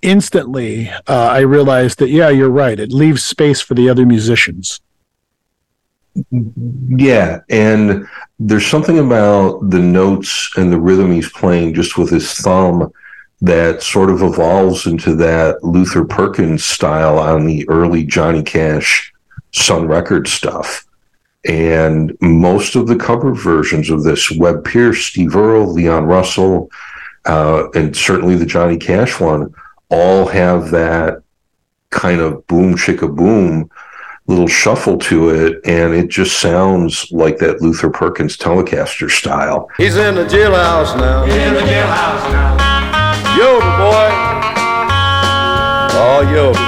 instantly 0.02 0.90
uh, 0.90 1.28
I 1.38 1.40
realized 1.40 1.98
that 2.00 2.10
yeah, 2.10 2.28
you're 2.28 2.50
right. 2.50 2.78
It 2.78 2.92
leaves 2.92 3.24
space 3.24 3.62
for 3.62 3.74
the 3.74 3.88
other 3.88 4.04
musicians. 4.04 4.80
Yeah, 6.30 7.40
and 7.48 8.06
there's 8.40 8.66
something 8.66 8.98
about 8.98 9.70
the 9.70 9.78
notes 9.78 10.50
and 10.56 10.72
the 10.72 10.80
rhythm 10.80 11.12
he's 11.12 11.30
playing 11.30 11.74
just 11.74 11.96
with 11.96 12.10
his 12.10 12.34
thumb 12.34 12.92
that 13.40 13.82
sort 13.82 14.10
of 14.10 14.22
evolves 14.22 14.86
into 14.86 15.14
that 15.16 15.62
Luther 15.62 16.04
Perkins 16.04 16.64
style 16.64 17.18
on 17.18 17.46
the 17.46 17.68
early 17.68 18.04
Johnny 18.04 18.42
Cash 18.42 19.12
Sun 19.52 19.86
Records 19.86 20.32
stuff. 20.32 20.84
And 21.44 22.16
most 22.20 22.74
of 22.74 22.88
the 22.88 22.96
cover 22.96 23.32
versions 23.32 23.90
of 23.90 24.02
this, 24.02 24.30
Webb 24.32 24.64
Pierce, 24.64 25.04
Steve 25.04 25.36
Earle, 25.36 25.72
Leon 25.72 26.04
Russell, 26.04 26.68
uh, 27.26 27.68
and 27.74 27.96
certainly 27.96 28.34
the 28.34 28.46
Johnny 28.46 28.76
Cash 28.76 29.20
one, 29.20 29.54
all 29.88 30.26
have 30.26 30.70
that 30.70 31.22
kind 31.90 32.20
of 32.20 32.46
boom 32.48 32.74
chicka 32.74 33.14
boom 33.14 33.70
little 34.26 34.46
shuffle 34.46 34.98
to 34.98 35.30
it. 35.30 35.60
And 35.64 35.94
it 35.94 36.08
just 36.08 36.38
sounds 36.38 37.10
like 37.10 37.38
that 37.38 37.62
Luther 37.62 37.90
Perkins 37.90 38.36
Telecaster 38.36 39.10
style. 39.10 39.70
He's 39.76 39.96
in 39.96 40.16
the 40.16 40.24
jailhouse 40.24 40.96
now. 40.98 41.24
He's 41.24 41.34
in 41.34 41.54
the 41.54 41.60
jailhouse 41.60 42.32
now. 42.32 42.67
Yoba, 43.38 43.70
boy. 43.78 44.10
Oh, 45.94 46.24
Yoba. 46.26 46.58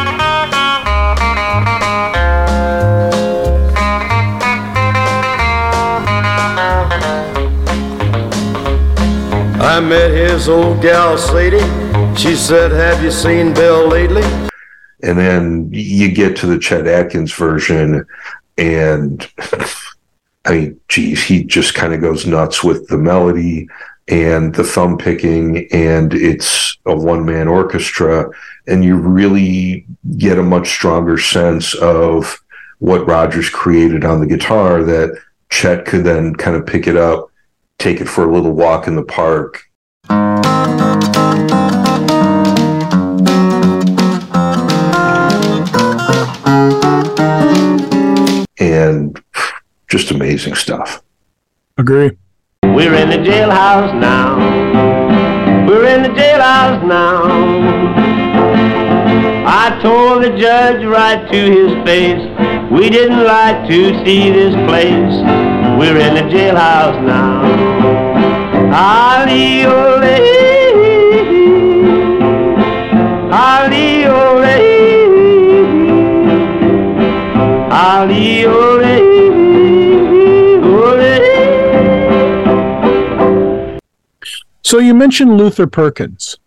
I 9.60 9.80
met 9.80 10.12
his 10.12 10.48
old 10.48 10.80
gal 10.80 11.18
Sadie. 11.18 11.58
She 12.16 12.36
said, 12.36 12.70
Have 12.70 13.02
you 13.02 13.10
seen 13.10 13.52
Bill 13.52 13.88
lately? 13.88 14.22
And 15.02 15.18
then 15.18 15.70
you 15.72 16.12
get 16.12 16.36
to 16.36 16.46
the 16.46 16.60
Chet 16.60 16.86
Atkins 16.86 17.32
version, 17.32 18.06
and 18.58 19.28
I 20.44 20.50
mean, 20.52 20.80
geez, 20.86 21.20
he 21.20 21.42
just 21.42 21.74
kind 21.74 21.92
of 21.92 22.00
goes 22.00 22.26
nuts 22.26 22.62
with 22.62 22.86
the 22.86 22.96
melody 22.96 23.68
and 24.10 24.54
the 24.56 24.64
thumb 24.64 24.98
picking, 24.98 25.68
and 25.72 26.12
it's 26.12 26.76
a 26.84 26.96
one 26.96 27.24
man 27.24 27.46
orchestra, 27.46 28.28
and 28.66 28.84
you 28.84 28.96
really 28.96 29.86
get 30.18 30.36
a 30.36 30.42
much 30.42 30.68
stronger 30.68 31.16
sense 31.16 31.74
of 31.74 32.42
what 32.80 33.06
Rodgers 33.06 33.48
created 33.48 34.04
on 34.04 34.20
the 34.20 34.26
guitar 34.26 34.82
that 34.82 35.16
Chet 35.48 35.84
could 35.84 36.04
then 36.04 36.34
kind 36.34 36.56
of 36.56 36.66
pick 36.66 36.88
it 36.88 36.96
up, 36.96 37.30
take 37.78 38.00
it 38.00 38.08
for 38.08 38.28
a 38.28 38.32
little 38.32 38.52
walk 38.52 38.88
in 38.88 38.96
the 38.96 39.04
park. 39.04 39.62
And 48.58 49.22
just 49.88 50.10
amazing 50.10 50.56
stuff. 50.56 51.02
Agree. 51.78 52.16
We're 52.74 52.94
in 52.94 53.10
the 53.10 53.18
jailhouse 53.18 53.94
now. 54.00 54.38
We're 55.66 55.86
in 55.86 56.02
the 56.02 56.08
jailhouse 56.08 56.86
now. 56.86 57.24
I 59.46 59.78
told 59.82 60.22
the 60.22 60.30
judge 60.38 60.84
right 60.84 61.30
to 61.32 61.40
his 61.56 61.72
face, 61.84 62.22
we 62.70 62.88
didn't 62.88 63.24
like 63.24 63.68
to 63.68 64.04
see 64.04 64.30
this 64.30 64.54
place. 64.68 65.14
We're 65.78 65.98
in 65.98 66.14
the 66.14 66.26
jailhouse 66.34 67.00
now. 67.04 67.42
Ali 68.72 69.64
ole, 69.64 70.18
Ali 73.32 74.04
ole, 74.06 74.56
Ali 77.72 78.29
So 84.70 84.78
you 84.78 84.94
mentioned 84.94 85.36
Luther 85.36 85.66
Perkins. 85.66 86.38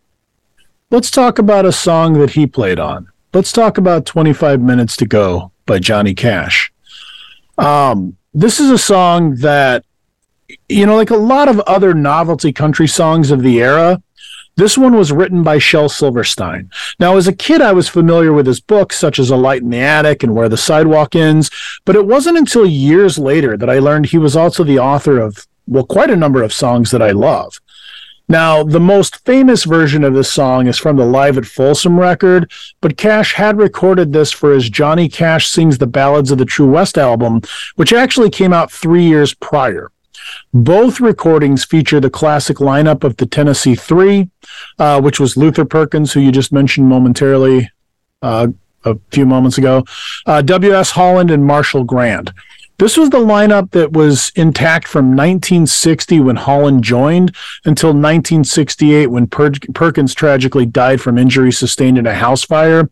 Let's 0.89 1.11
talk 1.11 1.39
about 1.39 1.65
a 1.65 1.74
song 1.74 2.13
that 2.19 2.30
he 2.30 2.47
played 2.47 2.80
on. 2.80 3.09
Let's 3.34 3.51
talk 3.51 3.78
about 3.78 4.05
25 4.05 4.61
Minutes 4.61 4.95
to 4.95 5.05
Go 5.05 5.51
by 5.65 5.80
Johnny 5.80 6.15
Cash. 6.15 6.71
Um, 7.57 8.15
this 8.34 8.61
is 8.61 8.71
a 8.71 8.78
song 8.78 9.36
that, 9.39 9.84
you 10.69 10.86
know, 10.86 10.95
like 10.95 11.09
a 11.09 11.17
lot 11.17 11.49
of 11.49 11.59
other 11.67 11.93
novelty 11.93 12.53
country 12.53 12.88
songs 12.88 13.30
of 13.30 13.41
the 13.41 13.61
era, 13.61 14.01
this 14.55 14.78
one 14.78 14.95
was 14.95 15.11
written 15.11 15.43
by 15.43 15.57
Shel 15.57 15.89
Silverstein. 15.89 16.71
Now, 17.01 17.17
as 17.17 17.28
a 17.28 17.36
kid, 17.36 17.61
I 17.61 17.74
was 17.74 17.89
familiar 17.89 18.32
with 18.32 18.47
his 18.47 18.61
books, 18.61 18.97
such 18.97 19.19
as 19.19 19.32
A 19.32 19.36
Light 19.36 19.63
in 19.63 19.69
the 19.69 19.80
Attic 19.80 20.24
and 20.24 20.34
Where 20.34 20.47
the 20.47 20.55
Sidewalk 20.55 21.13
Ends, 21.13 21.51
but 21.84 21.97
it 21.97 22.07
wasn't 22.07 22.38
until 22.38 22.65
years 22.65 23.19
later 23.19 23.57
that 23.57 23.69
I 23.69 23.80
learned 23.80 24.05
he 24.05 24.17
was 24.17 24.38
also 24.38 24.63
the 24.63 24.80
author 24.80 25.19
of, 25.19 25.45
well, 25.67 25.86
quite 25.86 26.09
a 26.09 26.15
number 26.15 26.41
of 26.41 26.53
songs 26.53 26.89
that 26.91 27.01
I 27.01 27.11
love. 27.11 27.59
Now, 28.34 28.63
the 28.63 28.79
most 28.79 29.23
famous 29.25 29.63
version 29.63 30.03
of 30.03 30.15
this 30.15 30.34
song 30.34 30.65
is 30.65 30.79
from 30.79 30.97
the 30.97 31.05
Live 31.05 31.38
at 31.38 31.45
Folsom 31.45 31.99
record, 31.99 32.51
but 32.81 32.97
Cash 32.97 33.36
had 33.36 33.59
recorded 33.59 34.11
this 34.11 34.31
for 34.31 34.55
his 34.55 34.71
Johnny 34.71 35.07
Cash 35.07 35.47
Sings 35.47 35.77
the 35.77 35.86
Ballads 35.86 36.31
of 36.31 36.39
the 36.39 36.45
True 36.45 36.67
West 36.67 36.97
album, 36.97 37.41
which 37.75 37.93
actually 37.93 38.31
came 38.31 38.51
out 38.51 38.71
three 38.71 39.03
years 39.03 39.36
prior. 39.36 39.91
Both 40.51 40.99
recordings 40.99 41.63
feature 41.63 41.99
the 41.99 42.09
classic 42.09 42.57
lineup 42.57 43.03
of 43.03 43.17
the 43.17 43.27
Tennessee 43.27 43.75
Three, 43.75 44.31
uh, 44.79 44.99
which 44.99 45.19
was 45.19 45.38
Luther 45.38 45.63
Perkins, 45.63 46.13
who 46.13 46.19
you 46.19 46.31
just 46.31 46.51
mentioned 46.51 46.89
momentarily 46.89 47.69
uh, 48.23 48.47
a 48.84 48.97
few 49.11 49.27
moments 49.27 49.59
ago, 49.59 49.86
uh, 50.25 50.41
W.S. 50.41 50.89
Holland, 50.89 51.29
and 51.29 51.45
Marshall 51.45 51.84
Grant. 51.84 52.31
This 52.84 52.97
was 52.97 53.11
the 53.11 53.17
lineup 53.17 53.71
that 53.71 53.93
was 53.93 54.29
intact 54.36 54.89
from 54.89 55.15
1960 55.15 56.19
when 56.19 56.36
Holland 56.36 56.84
joined 56.84 57.34
until 57.63 57.91
1968 57.91 59.07
when 59.07 59.25
per- 59.25 59.51
Perkins 59.73 60.13
tragically 60.13 60.65
died 60.65 60.99
from 60.99 61.17
injuries 61.17 61.57
sustained 61.57 61.97
in 61.97 62.05
a 62.05 62.13
house 62.13 62.43
fire. 62.43 62.89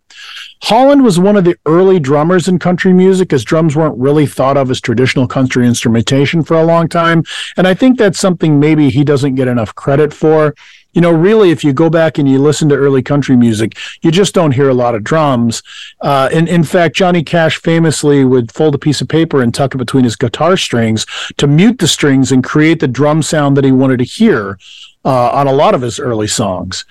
Holland 0.63 1.03
was 1.03 1.19
one 1.19 1.35
of 1.35 1.43
the 1.43 1.57
early 1.65 1.99
drummers 1.99 2.47
in 2.47 2.57
country 2.57 2.93
music, 2.93 3.33
as 3.33 3.43
drums 3.43 3.75
weren't 3.75 3.97
really 3.97 4.25
thought 4.25 4.55
of 4.55 4.71
as 4.71 4.79
traditional 4.79 5.27
country 5.27 5.67
instrumentation 5.67 6.41
for 6.41 6.55
a 6.55 6.63
long 6.63 6.87
time. 6.87 7.25
And 7.57 7.67
I 7.67 7.73
think 7.73 7.97
that's 7.97 8.17
something 8.17 8.61
maybe 8.61 8.91
he 8.91 9.03
doesn't 9.03 9.35
get 9.35 9.49
enough 9.49 9.75
credit 9.75 10.13
for. 10.13 10.55
You 10.93 11.01
know, 11.01 11.11
really, 11.11 11.51
if 11.51 11.63
you 11.63 11.73
go 11.73 11.89
back 11.89 12.17
and 12.17 12.29
you 12.29 12.39
listen 12.39 12.69
to 12.69 12.75
early 12.75 13.01
country 13.01 13.35
music, 13.35 13.77
you 14.01 14.11
just 14.11 14.33
don't 14.33 14.51
hear 14.51 14.69
a 14.69 14.73
lot 14.73 14.95
of 14.95 15.03
drums. 15.03 15.63
Uh, 16.01 16.29
and 16.33 16.49
in 16.49 16.63
fact, 16.63 16.95
Johnny 16.95 17.23
Cash 17.23 17.61
famously 17.61 18.25
would 18.25 18.51
fold 18.51 18.75
a 18.75 18.79
piece 18.79 19.01
of 19.01 19.07
paper 19.07 19.41
and 19.41 19.53
tuck 19.53 19.73
it 19.73 19.77
between 19.77 20.03
his 20.03 20.15
guitar 20.15 20.57
strings 20.57 21.05
to 21.37 21.47
mute 21.47 21.79
the 21.79 21.87
strings 21.87 22.31
and 22.31 22.43
create 22.43 22.79
the 22.79 22.87
drum 22.87 23.21
sound 23.21 23.55
that 23.57 23.63
he 23.63 23.71
wanted 23.71 23.97
to 23.97 24.03
hear 24.03 24.57
uh, 25.05 25.31
on 25.31 25.47
a 25.47 25.53
lot 25.53 25.73
of 25.73 25.81
his 25.81 25.99
early 25.99 26.27
songs. 26.27 26.85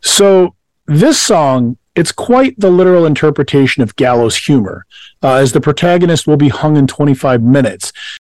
So 0.00 0.54
this 0.86 1.20
song 1.20 1.76
it's 1.94 2.12
quite 2.12 2.58
the 2.58 2.70
literal 2.70 3.04
interpretation 3.04 3.82
of 3.82 3.96
gallows 3.96 4.36
humor, 4.36 4.86
uh, 5.22 5.34
as 5.34 5.52
the 5.52 5.60
protagonist 5.60 6.26
will 6.26 6.36
be 6.36 6.48
hung 6.48 6.76
in 6.76 6.86
25 6.86 7.42
minutes. 7.42 7.92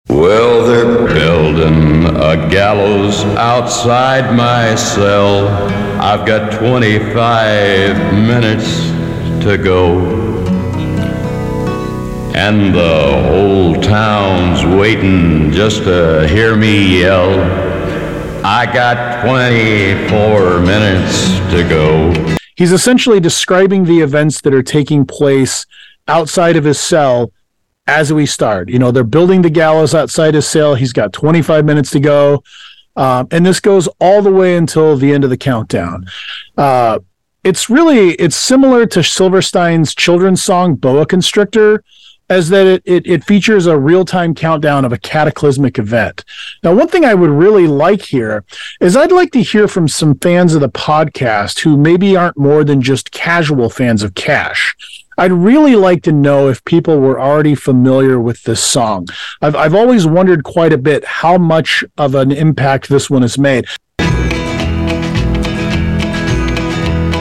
Well, 0.09 0.65
they're 0.65 1.07
building 1.09 2.07
a 2.17 2.49
gallows 2.49 3.25
outside 3.37 4.37
my 4.37 4.77
cell. 4.77 5.49
I've 6.01 6.25
got 6.25 6.53
25 6.53 8.15
minutes 8.15 8.87
to 9.45 9.59
go. 9.59 9.99
And 12.37 12.73
the 12.73 13.23
whole 13.29 13.75
town's 13.83 14.65
waiting 14.79 15.51
just 15.51 15.83
to 15.85 16.29
hear 16.29 16.55
me 16.55 17.01
yell. 17.01 17.41
I 18.45 18.65
got 18.73 19.25
24 19.25 20.61
minutes 20.61 21.39
to 21.51 21.69
go. 21.69 22.37
He's 22.55 22.71
essentially 22.71 23.19
describing 23.19 23.85
the 23.85 24.01
events 24.01 24.41
that 24.43 24.55
are 24.55 24.63
taking 24.63 25.05
place 25.05 25.67
outside 26.07 26.55
of 26.55 26.63
his 26.63 26.79
cell 26.79 27.33
as 27.87 28.13
we 28.13 28.27
start. 28.27 28.69
You 28.69 28.79
know, 28.79 28.91
they're 28.91 29.05
building 29.05 29.43
the 29.43 29.51
gallows 29.51 29.95
outside 29.95 30.35
his 30.35 30.47
cell. 30.47 30.75
He's 30.75 30.93
got 30.93 31.13
25 31.13 31.65
minutes 31.65 31.91
to 31.91 32.01
go. 32.01 32.43
Um, 32.97 33.29
and 33.31 33.45
this 33.45 33.61
goes 33.61 33.89
all 34.01 34.23
the 34.23 34.33
way 34.33 34.57
until 34.57 34.97
the 34.97 35.13
end 35.13 35.25
of 35.25 35.31
the 35.31 35.37
countdown. 35.37 36.07
Uh, 36.57 37.01
it's 37.45 37.71
really 37.71 38.13
it's 38.15 38.37
similar 38.37 38.87
to 38.87 39.01
Silverstein's 39.01 39.95
children's 39.95 40.43
song 40.43 40.75
"Boa 40.75 41.07
Constrictor," 41.07 41.85
as 42.29 42.49
that 42.49 42.67
it, 42.67 42.83
it, 42.85 43.07
it 43.07 43.25
features 43.25 43.67
a 43.67 43.79
real 43.79 44.05
time 44.05 44.35
countdown 44.35 44.85
of 44.85 44.93
a 44.93 44.99
cataclysmic 44.99 45.79
event. 45.79 46.25
Now, 46.65 46.75
one 46.75 46.89
thing 46.89 47.05
I 47.05 47.15
would 47.15 47.31
really 47.31 47.69
like 47.69 48.03
here 48.03 48.45
is 48.81 48.97
I'd 48.97 49.13
like 49.13 49.31
to 49.33 49.43
hear 49.43 49.69
from 49.69 49.87
some 49.87 50.19
fans 50.19 50.55
of 50.55 50.61
the 50.61 50.69
podcast 50.69 51.61
who 51.61 51.77
maybe 51.77 52.17
aren't 52.17 52.37
more 52.37 52.65
than 52.65 52.83
just 52.83 53.13
casual 53.13 53.71
fans 53.71 54.03
of 54.03 54.15
Cash. 54.15 54.75
I'd 55.19 55.33
really 55.33 55.77
like 55.77 56.03
to 56.03 56.13
know 56.13 56.49
if 56.49 56.63
people 56.67 57.01
were 57.01 57.19
already 57.19 57.55
familiar 57.55 58.21
with 58.21 58.43
this 58.43 58.63
song. 58.63 59.07
I've, 59.41 59.57
I've 59.57 59.75
always 59.75 60.07
wondered 60.07 60.45
quite 60.45 60.75
a 60.75 60.79
bit 60.79 61.07
how 61.07 61.39
much 61.39 61.83
of 61.97 62.15
an 62.15 62.31
impact 62.31 62.91
this 62.91 63.09
one 63.09 63.23
has 63.23 63.39
made. 63.39 63.65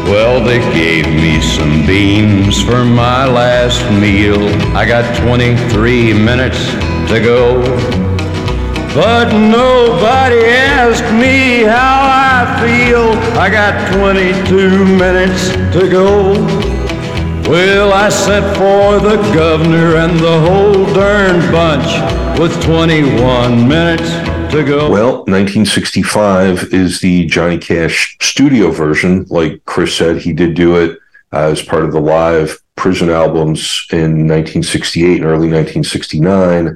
Well, 0.08 0.43
they 0.43 0.60
gave 0.74 1.08
me 1.08 1.39
some 1.39 1.88
beans 1.88 2.62
for 2.62 2.84
my 2.84 3.26
last 3.26 3.82
meal. 4.02 4.43
I 4.76 4.86
got 4.86 5.18
23 5.22 6.14
minutes 6.14 6.72
to 7.10 7.22
go. 7.24 7.62
But 8.93 9.32
nobody 9.32 10.43
asked 10.46 11.14
me 11.14 11.64
how 11.64 12.02
I 12.04 12.60
feel. 12.60 13.14
I 13.39 13.50
got 13.50 13.93
22 13.93 14.86
minutes 14.86 15.52
to 15.78 15.89
go. 15.89 16.74
Well, 17.48 17.93
I 17.93 18.10
sent 18.10 18.58
for 18.58 19.00
the 19.00 19.18
governor 19.32 19.98
and 19.98 20.20
the 20.20 20.39
whole 20.39 20.91
darn 20.96 21.52
bunch 21.52 22.39
with 22.39 22.60
21 22.64 23.68
minutes 23.68 24.10
to 24.52 24.64
go. 24.64 24.89
Well, 24.89 25.18
1965 25.26 26.74
is 26.74 27.02
the 27.02 27.28
Johnny 27.28 27.60
Cash 27.60 28.18
studio 28.20 28.72
version. 28.72 29.28
Like 29.30 29.64
Chris 29.66 29.96
said, 29.96 30.18
he 30.18 30.34
did 30.34 30.56
do 30.56 30.76
it 30.78 30.98
uh, 31.34 31.52
as 31.52 31.62
part 31.62 31.84
of 31.84 31.91
the 31.91 32.00
live 32.00 32.58
prison 32.76 33.12
albums 33.12 33.86
in 33.91 34.28
1968 34.28 35.18
and 35.18 35.26
early 35.26 35.48
1969. 35.48 36.76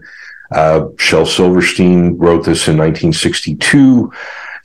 Uh, 0.52 0.86
Shel 1.00 1.26
Silverstein 1.26 2.16
wrote 2.18 2.46
this 2.46 2.68
in 2.68 2.78
1962. 2.78 4.14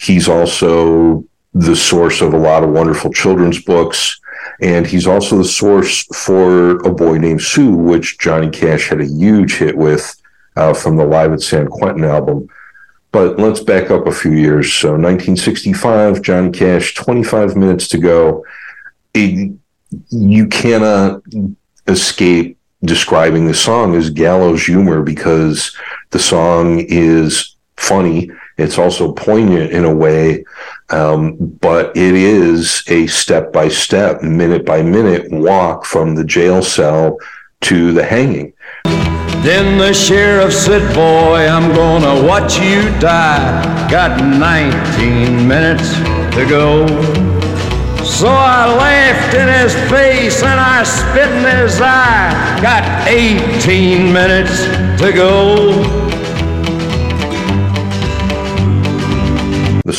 He's 0.00 0.28
also 0.28 1.24
the 1.54 1.76
source 1.76 2.20
of 2.20 2.34
a 2.34 2.38
lot 2.38 2.62
of 2.62 2.70
wonderful 2.70 3.10
children's 3.10 3.62
books. 3.62 4.20
And 4.60 4.86
he's 4.86 5.06
also 5.06 5.38
the 5.38 5.44
source 5.44 6.04
for 6.14 6.76
A 6.80 6.90
Boy 6.90 7.18
Named 7.18 7.42
Sue, 7.42 7.74
which 7.74 8.18
Johnny 8.18 8.50
Cash 8.50 8.88
had 8.88 9.00
a 9.00 9.06
huge 9.06 9.56
hit 9.56 9.76
with 9.76 10.14
uh, 10.56 10.74
from 10.74 10.96
the 10.96 11.04
Live 11.04 11.32
at 11.32 11.42
San 11.42 11.66
Quentin 11.66 12.04
album. 12.04 12.48
But 13.12 13.38
let's 13.38 13.60
back 13.60 13.90
up 13.90 14.06
a 14.06 14.12
few 14.12 14.32
years. 14.32 14.72
So 14.72 14.88
1965, 14.90 16.22
Johnny 16.22 16.50
Cash, 16.50 16.94
25 16.94 17.56
minutes 17.56 17.88
to 17.88 17.98
go. 17.98 18.44
It, 19.12 19.52
you 20.10 20.48
cannot 20.48 21.22
escape 21.86 22.58
describing 22.84 23.46
the 23.46 23.54
song 23.54 23.94
as 23.94 24.10
gallows 24.10 24.64
humor 24.64 25.02
because 25.02 25.76
the 26.10 26.18
song 26.18 26.80
is 26.80 27.56
funny. 27.76 28.30
It's 28.56 28.78
also 28.78 29.12
poignant 29.12 29.72
in 29.72 29.84
a 29.84 29.94
way, 29.94 30.44
um, 30.90 31.34
but 31.60 31.96
it 31.96 32.14
is 32.14 32.84
a 32.88 33.06
step 33.08 33.52
by 33.52 33.68
step, 33.68 34.22
minute 34.22 34.64
by 34.64 34.82
minute 34.82 35.30
walk 35.30 35.84
from 35.84 36.14
the 36.14 36.24
jail 36.24 36.62
cell 36.62 37.18
to 37.62 37.92
the 37.92 38.04
hanging. 38.04 38.52
Then 39.42 39.78
the 39.78 39.92
sheriff 39.92 40.52
said, 40.52 40.94
Boy, 40.94 41.46
I'm 41.46 41.74
gonna 41.74 42.26
watch 42.26 42.58
you 42.58 42.82
die. 42.98 43.90
Got 43.90 44.22
19 44.22 45.46
minutes 45.46 45.94
to 46.36 46.46
go. 46.48 46.86
So 48.04 48.28
I 48.28 48.66
laughed 48.76 49.34
in 49.34 49.48
his 49.48 49.74
face 49.90 50.42
and 50.42 50.60
I 50.60 50.82
spit 50.84 51.30
in 51.30 51.58
his 51.58 51.80
eye. 51.80 52.58
Got 52.62 53.08
18 53.08 54.12
minutes 54.12 54.64
to 55.02 55.12
go. 55.12 56.13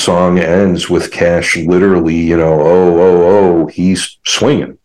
Song 0.06 0.38
ends 0.38 0.88
with 0.88 1.12
Cash 1.12 1.58
literally, 1.58 2.16
you 2.16 2.38
know, 2.38 2.62
oh, 2.62 3.00
oh, 3.00 3.24
oh, 3.28 3.68
he's 3.68 4.18
swinging. 4.24 4.78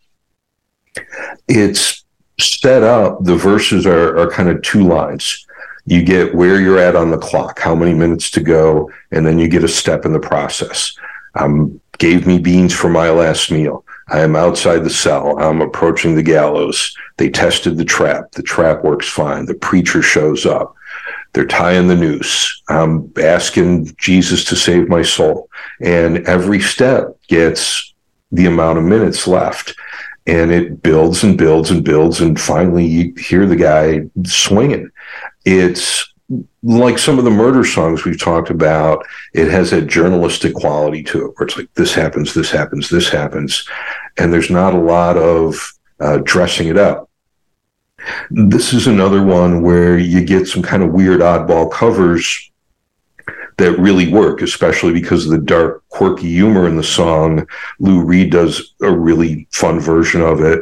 It's 1.46 2.04
set 2.40 2.82
up, 2.82 3.22
the 3.24 3.36
verses 3.36 3.86
are, 3.86 4.18
are 4.18 4.30
kind 4.30 4.48
of 4.48 4.62
two 4.62 4.82
lines. 4.82 5.46
You 5.84 6.02
get 6.02 6.34
where 6.34 6.58
you're 6.58 6.78
at 6.78 6.96
on 6.96 7.10
the 7.10 7.18
clock, 7.18 7.58
how 7.58 7.74
many 7.74 7.92
minutes 7.92 8.30
to 8.32 8.40
go, 8.40 8.90
and 9.10 9.26
then 9.26 9.38
you 9.38 9.46
get 9.46 9.62
a 9.62 9.68
step 9.68 10.06
in 10.06 10.14
the 10.14 10.20
process. 10.20 10.96
Um, 11.34 11.80
gave 11.98 12.26
me 12.26 12.38
beans 12.38 12.72
for 12.72 12.88
my 12.88 13.10
last 13.10 13.50
meal. 13.50 13.84
I 14.08 14.20
am 14.20 14.34
outside 14.34 14.84
the 14.84 14.90
cell. 14.90 15.38
I'm 15.38 15.60
approaching 15.60 16.14
the 16.14 16.22
gallows. 16.22 16.96
They 17.18 17.28
tested 17.28 17.76
the 17.76 17.84
trap. 17.84 18.32
The 18.32 18.42
trap 18.42 18.82
works 18.82 19.08
fine. 19.08 19.44
The 19.44 19.54
preacher 19.54 20.02
shows 20.02 20.46
up. 20.46 20.74
They're 21.32 21.46
tying 21.46 21.88
the 21.88 21.96
noose. 21.96 22.62
I'm 22.68 23.12
asking 23.22 23.94
Jesus 23.96 24.44
to 24.46 24.56
save 24.56 24.88
my 24.88 25.02
soul. 25.02 25.48
And 25.80 26.26
every 26.26 26.60
step 26.60 27.16
gets 27.28 27.94
the 28.32 28.46
amount 28.46 28.78
of 28.78 28.84
minutes 28.84 29.26
left. 29.26 29.74
And 30.26 30.50
it 30.50 30.82
builds 30.82 31.22
and 31.22 31.38
builds 31.38 31.70
and 31.70 31.84
builds. 31.84 32.20
And 32.20 32.40
finally 32.40 32.86
you 32.86 33.14
hear 33.14 33.46
the 33.46 33.56
guy 33.56 34.02
swinging. 34.24 34.90
It's 35.44 36.06
like 36.62 36.98
some 36.98 37.18
of 37.18 37.24
the 37.24 37.30
murder 37.30 37.64
songs 37.64 38.04
we've 38.04 38.20
talked 38.20 38.50
about. 38.50 39.04
It 39.32 39.50
has 39.50 39.72
a 39.72 39.82
journalistic 39.82 40.54
quality 40.54 41.02
to 41.04 41.26
it 41.26 41.32
where 41.36 41.46
it's 41.46 41.56
like 41.56 41.72
this 41.74 41.94
happens 41.94 42.34
this 42.34 42.50
happens 42.50 42.88
this 42.88 43.08
happens. 43.08 43.66
And 44.18 44.32
there's 44.32 44.50
not 44.50 44.74
a 44.74 44.78
lot 44.78 45.16
of 45.16 45.72
uh, 46.00 46.18
dressing 46.18 46.68
it 46.68 46.76
up 46.76 47.09
this 48.30 48.72
is 48.72 48.86
another 48.86 49.22
one 49.22 49.62
where 49.62 49.98
you 49.98 50.24
get 50.24 50.46
some 50.46 50.62
kind 50.62 50.82
of 50.82 50.92
weird 50.92 51.20
oddball 51.20 51.70
covers 51.70 52.50
that 53.60 53.78
really 53.78 54.10
work, 54.10 54.40
especially 54.40 54.92
because 54.92 55.26
of 55.26 55.32
the 55.32 55.46
dark, 55.46 55.86
quirky 55.90 56.28
humor 56.28 56.66
in 56.66 56.76
the 56.76 56.82
song. 56.82 57.46
Lou 57.78 58.02
Reed 58.02 58.32
does 58.32 58.74
a 58.80 58.90
really 58.90 59.46
fun 59.52 59.78
version 59.78 60.22
of 60.22 60.40
it. 60.40 60.60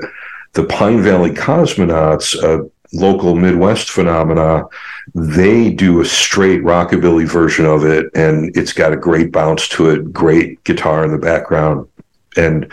The 0.54 0.64
Pine 0.64 1.00
Valley 1.00 1.30
Cosmonauts, 1.30 2.34
a 2.42 2.68
local 2.92 3.36
Midwest 3.36 3.90
phenomena, 3.90 4.64
they 5.14 5.70
do 5.70 6.00
a 6.00 6.04
straight 6.04 6.62
rockabilly 6.62 7.26
version 7.26 7.66
of 7.66 7.84
it, 7.84 8.06
and 8.14 8.56
it's 8.56 8.72
got 8.72 8.92
a 8.92 8.96
great 8.96 9.30
bounce 9.30 9.68
to 9.68 9.90
it, 9.90 10.12
great 10.12 10.62
guitar 10.64 11.04
in 11.04 11.12
the 11.12 11.18
background. 11.18 11.86
And 12.36 12.70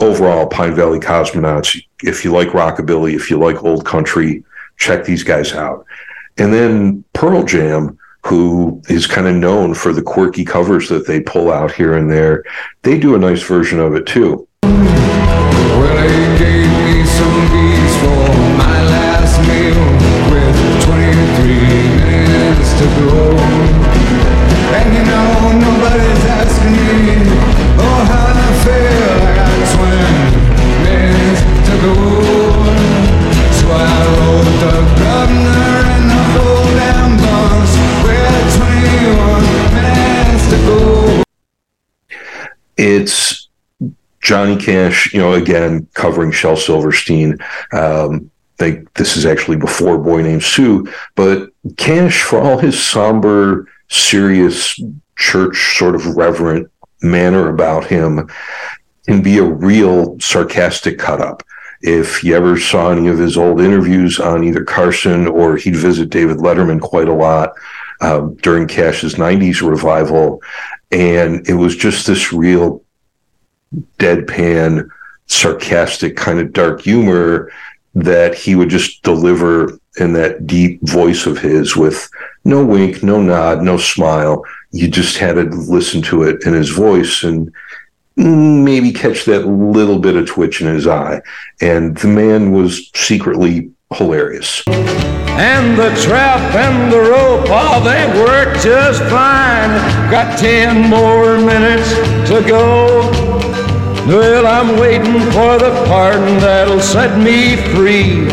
overall, 0.00 0.46
Pine 0.46 0.74
Valley 0.74 1.00
Cosmonauts, 1.00 1.82
if 2.06 2.24
you 2.24 2.32
like 2.32 2.48
rockabilly, 2.48 3.14
if 3.14 3.30
you 3.30 3.38
like 3.38 3.64
old 3.64 3.84
country, 3.84 4.44
check 4.76 5.04
these 5.04 5.22
guys 5.22 5.52
out. 5.52 5.86
And 6.38 6.52
then 6.52 7.04
Pearl 7.12 7.44
Jam, 7.44 7.98
who 8.24 8.82
is 8.88 9.06
kind 9.06 9.26
of 9.26 9.34
known 9.34 9.74
for 9.74 9.92
the 9.92 10.02
quirky 10.02 10.44
covers 10.44 10.88
that 10.88 11.06
they 11.06 11.20
pull 11.20 11.52
out 11.52 11.72
here 11.72 11.94
and 11.94 12.10
there, 12.10 12.44
they 12.82 12.98
do 12.98 13.14
a 13.14 13.18
nice 13.18 13.42
version 13.42 13.80
of 13.80 13.94
it 13.94 14.06
too. 14.06 14.48
Well, 23.06 23.43
Johnny 44.34 44.56
Cash, 44.56 45.14
you 45.14 45.20
know, 45.20 45.34
again 45.34 45.86
covering 45.94 46.32
Shel 46.32 46.56
Silverstein. 46.56 47.38
Um, 47.72 48.32
they, 48.56 48.82
this 48.96 49.16
is 49.16 49.26
actually 49.26 49.58
before 49.58 49.96
Boy 49.96 50.22
Named 50.22 50.42
Sue, 50.42 50.92
but 51.14 51.50
Cash, 51.76 52.24
for 52.24 52.40
all 52.40 52.58
his 52.58 52.82
somber, 52.82 53.68
serious, 53.88 54.76
church 55.16 55.76
sort 55.78 55.94
of 55.94 56.16
reverent 56.16 56.68
manner 57.00 57.48
about 57.48 57.86
him, 57.86 58.28
can 59.06 59.22
be 59.22 59.38
a 59.38 59.44
real 59.44 60.18
sarcastic 60.18 60.98
cut 60.98 61.20
up. 61.20 61.44
If 61.82 62.24
you 62.24 62.34
ever 62.34 62.58
saw 62.58 62.90
any 62.90 63.06
of 63.06 63.18
his 63.18 63.36
old 63.36 63.60
interviews 63.60 64.18
on 64.18 64.42
either 64.42 64.64
Carson 64.64 65.28
or 65.28 65.56
he'd 65.56 65.76
visit 65.76 66.10
David 66.10 66.38
Letterman 66.38 66.80
quite 66.80 67.08
a 67.08 67.14
lot 67.14 67.52
um, 68.00 68.34
during 68.42 68.66
Cash's 68.66 69.14
90s 69.14 69.62
revival, 69.62 70.42
and 70.90 71.48
it 71.48 71.54
was 71.54 71.76
just 71.76 72.08
this 72.08 72.32
real 72.32 72.83
deadpan, 73.98 74.88
sarcastic 75.26 76.16
kind 76.16 76.38
of 76.38 76.52
dark 76.52 76.82
humor 76.82 77.50
that 77.94 78.34
he 78.34 78.54
would 78.54 78.68
just 78.68 79.02
deliver 79.02 79.78
in 79.98 80.12
that 80.14 80.46
deep 80.46 80.80
voice 80.82 81.26
of 81.26 81.38
his 81.38 81.76
with 81.76 82.08
no 82.44 82.64
wink, 82.64 83.02
no 83.02 83.22
nod, 83.22 83.62
no 83.62 83.76
smile. 83.76 84.44
You 84.72 84.88
just 84.88 85.16
had 85.18 85.34
to 85.34 85.44
listen 85.44 86.02
to 86.02 86.24
it 86.24 86.44
in 86.44 86.52
his 86.52 86.70
voice 86.70 87.22
and 87.22 87.52
maybe 88.16 88.92
catch 88.92 89.24
that 89.24 89.46
little 89.46 89.98
bit 89.98 90.16
of 90.16 90.26
twitch 90.26 90.60
in 90.60 90.66
his 90.66 90.86
eye. 90.86 91.22
And 91.60 91.96
the 91.96 92.08
man 92.08 92.52
was 92.52 92.90
secretly 92.94 93.70
hilarious. 93.92 94.64
And 94.66 95.76
the 95.78 95.90
trap 96.02 96.54
and 96.54 96.92
the 96.92 97.00
rope, 97.00 97.46
oh, 97.48 97.82
they 97.82 98.06
work 98.20 98.54
just 98.60 99.00
fine. 99.04 99.70
Got 100.10 100.38
ten 100.38 100.88
more 100.88 101.38
minutes 101.38 101.92
to 102.28 102.42
go. 102.46 103.63
Well, 104.06 104.46
I'm 104.46 104.78
waiting 104.78 105.18
for 105.32 105.56
the 105.56 105.82
pardon 105.86 106.38
that'll 106.38 106.78
set 106.78 107.18
me 107.18 107.56
free. 107.74 108.24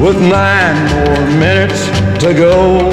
With 0.00 0.20
nine 0.20 0.76
more 0.94 1.26
minutes 1.40 1.86
to 2.22 2.32
go. 2.32 2.90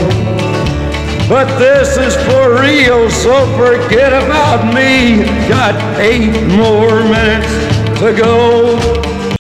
But 1.30 1.60
this 1.60 1.96
is 1.96 2.16
for 2.26 2.60
real, 2.60 3.08
so 3.12 3.46
forget 3.56 4.14
about 4.14 4.74
me. 4.74 5.24
Got 5.48 5.76
eight 6.00 6.34
more 6.58 7.04
minutes 7.04 8.00
to 8.00 8.16
go. 8.18 9.36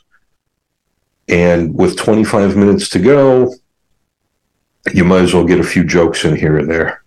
And 1.28 1.74
with 1.74 1.98
25 1.98 2.56
minutes 2.56 2.89
to 2.89 3.00
go, 3.00 3.56
you 4.94 5.04
might 5.04 5.24
as 5.24 5.34
well 5.34 5.46
get 5.46 5.60
a 5.60 5.64
few 5.64 5.84
jokes 5.84 6.26
in 6.26 6.36
here 6.36 6.60
and 6.60 6.70
there. 6.70 7.04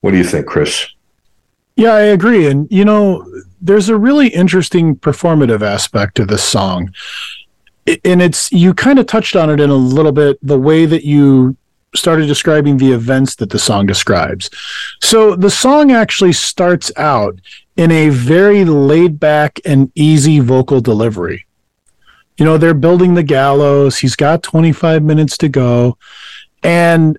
What 0.00 0.12
do 0.12 0.16
you 0.16 0.24
think, 0.24 0.46
Chris? 0.46 0.86
Yeah, 1.76 1.92
I 1.92 2.02
agree. 2.02 2.46
And, 2.46 2.66
you 2.70 2.84
know, 2.84 3.24
there's 3.60 3.88
a 3.90 3.96
really 3.96 4.28
interesting 4.28 4.96
performative 4.96 5.60
aspect 5.62 6.16
to 6.16 6.24
this 6.24 6.42
song. 6.42 6.92
And 8.04 8.22
it's, 8.22 8.50
you 8.50 8.74
kind 8.74 8.98
of 8.98 9.06
touched 9.06 9.36
on 9.36 9.50
it 9.50 9.60
in 9.60 9.70
a 9.70 9.76
little 9.76 10.12
bit, 10.12 10.38
the 10.42 10.58
way 10.58 10.86
that 10.86 11.04
you 11.04 11.56
started 11.94 12.26
describing 12.26 12.78
the 12.78 12.92
events 12.92 13.36
that 13.36 13.50
the 13.50 13.58
song 13.58 13.86
describes. 13.86 14.50
So 15.02 15.36
the 15.36 15.50
song 15.50 15.92
actually 15.92 16.32
starts 16.32 16.90
out 16.96 17.38
in 17.76 17.90
a 17.90 18.08
very 18.08 18.64
laid 18.64 19.20
back 19.20 19.60
and 19.64 19.92
easy 19.94 20.40
vocal 20.40 20.80
delivery. 20.80 21.46
You 22.38 22.44
know, 22.44 22.58
they're 22.58 22.74
building 22.74 23.14
the 23.14 23.22
gallows. 23.22 23.98
He's 23.98 24.16
got 24.16 24.42
25 24.42 25.02
minutes 25.02 25.38
to 25.38 25.48
go. 25.48 25.96
And 26.62 27.18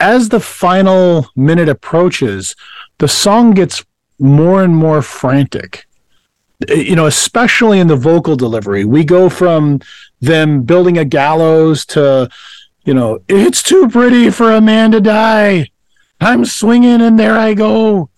as 0.00 0.28
the 0.28 0.40
final 0.40 1.28
minute 1.34 1.68
approaches, 1.68 2.54
the 2.98 3.08
song 3.08 3.52
gets 3.52 3.84
more 4.18 4.62
and 4.62 4.74
more 4.74 5.02
frantic. 5.02 5.86
Uh, 6.68 6.74
You 6.74 6.96
know, 6.96 7.06
especially 7.06 7.78
in 7.80 7.86
the 7.86 7.96
vocal 7.96 8.36
delivery. 8.36 8.84
We 8.84 9.04
go 9.04 9.28
from 9.28 9.80
them 10.20 10.62
building 10.62 10.98
a 10.98 11.04
gallows 11.04 11.86
to, 11.86 12.28
you 12.84 12.94
know, 12.94 13.20
it's 13.28 13.62
too 13.62 13.88
pretty 13.88 14.30
for 14.30 14.52
a 14.52 14.60
man 14.60 14.90
to 14.92 15.00
die. 15.00 15.70
I'm 16.20 16.44
swinging 16.44 17.00
and 17.00 17.18
there 17.18 17.38
I 17.38 17.54
go. 17.54 18.10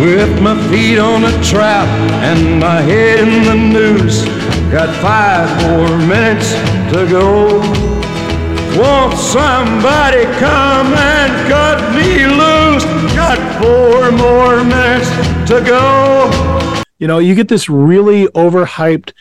With 0.00 0.40
my 0.40 0.56
feet 0.70 0.98
on 0.98 1.24
a 1.24 1.44
trap 1.44 1.86
and 2.24 2.58
my 2.58 2.80
head 2.80 3.28
in 3.28 3.44
the 3.44 3.54
noose. 3.54 4.24
Got 4.72 4.88
five 5.02 5.48
more 5.62 5.98
minutes 5.98 6.52
to 6.94 7.06
go. 7.06 7.89
Won't 8.76 9.18
somebody 9.18 10.24
come 10.38 10.94
and 10.94 11.48
cut 11.48 11.92
me 11.92 12.26
loose? 12.26 12.84
Got 13.14 13.38
four 13.60 14.12
more 14.12 14.62
minutes 14.62 15.10
to 15.50 15.60
go. 15.60 16.82
You 17.00 17.08
know, 17.08 17.18
you 17.18 17.34
get 17.34 17.48
this 17.48 17.68
really 17.68 18.26
overhyped, 18.28 19.12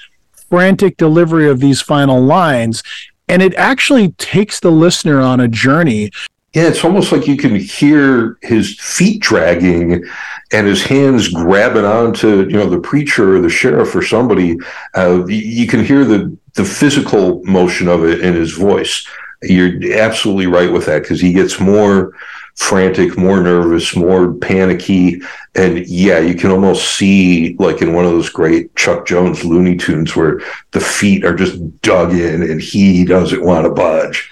frantic 0.50 0.98
delivery 0.98 1.50
of 1.50 1.60
these 1.60 1.82
final 1.82 2.22
lines, 2.22 2.84
and 3.28 3.42
it 3.42 3.56
actually 3.56 4.10
takes 4.14 4.60
the 4.60 4.72
listener 4.72 5.20
on 5.20 5.40
a 5.40 5.48
journey. 5.48 6.12
Yeah, 6.54 6.64
it's 6.64 6.84
almost 6.84 7.12
like 7.12 7.28
you 7.28 7.38
can 7.38 7.56
hear 7.56 8.38
his 8.42 8.80
feet 8.80 9.22
dragging 9.22 10.04
and 10.52 10.68
his 10.68 10.84
hands 10.84 11.28
grabbing 11.28 11.86
onto, 11.86 12.42
you 12.42 12.58
know, 12.58 12.70
the 12.70 12.80
preacher 12.80 13.36
or 13.36 13.42
the 13.42 13.50
sheriff 13.50 13.96
or 13.96 14.04
somebody. 14.04 14.58
Uh, 14.96 15.26
you 15.28 15.68
can 15.68 15.84
hear 15.84 16.06
the 16.06 16.38
the 16.56 16.66
physical 16.66 17.44
motion 17.46 17.88
of 17.88 18.04
it 18.04 18.22
in 18.22 18.34
his 18.34 18.54
voice. 18.54 19.08
You're 19.42 19.94
absolutely 19.94 20.48
right 20.48 20.72
with 20.72 20.86
that 20.88 21.04
because 21.04 21.22
he 21.22 21.34
gets 21.34 21.60
more 21.60 22.14
frantic, 22.56 23.18
more 23.18 23.42
nervous, 23.42 23.96
more 23.96 24.34
panicky, 24.34 25.22
and 25.56 25.88
yeah, 25.88 26.20
you 26.20 26.36
can 26.36 26.52
almost 26.52 26.96
see 26.96 27.56
like 27.58 27.82
in 27.82 27.94
one 27.94 28.04
of 28.04 28.12
those 28.12 28.30
great 28.30 28.76
Chuck 28.76 29.08
Jones 29.08 29.46
Looney 29.46 29.78
Tunes 29.78 30.16
where 30.16 30.42
the 30.72 30.82
feet 30.82 31.24
are 31.24 31.36
just 31.36 31.82
dug 31.82 32.14
in 32.14 32.44
and 32.44 32.62
he 32.62 33.06
doesn't 33.06 33.44
want 33.44 33.66
to 33.66 33.72
budge. 33.72 34.30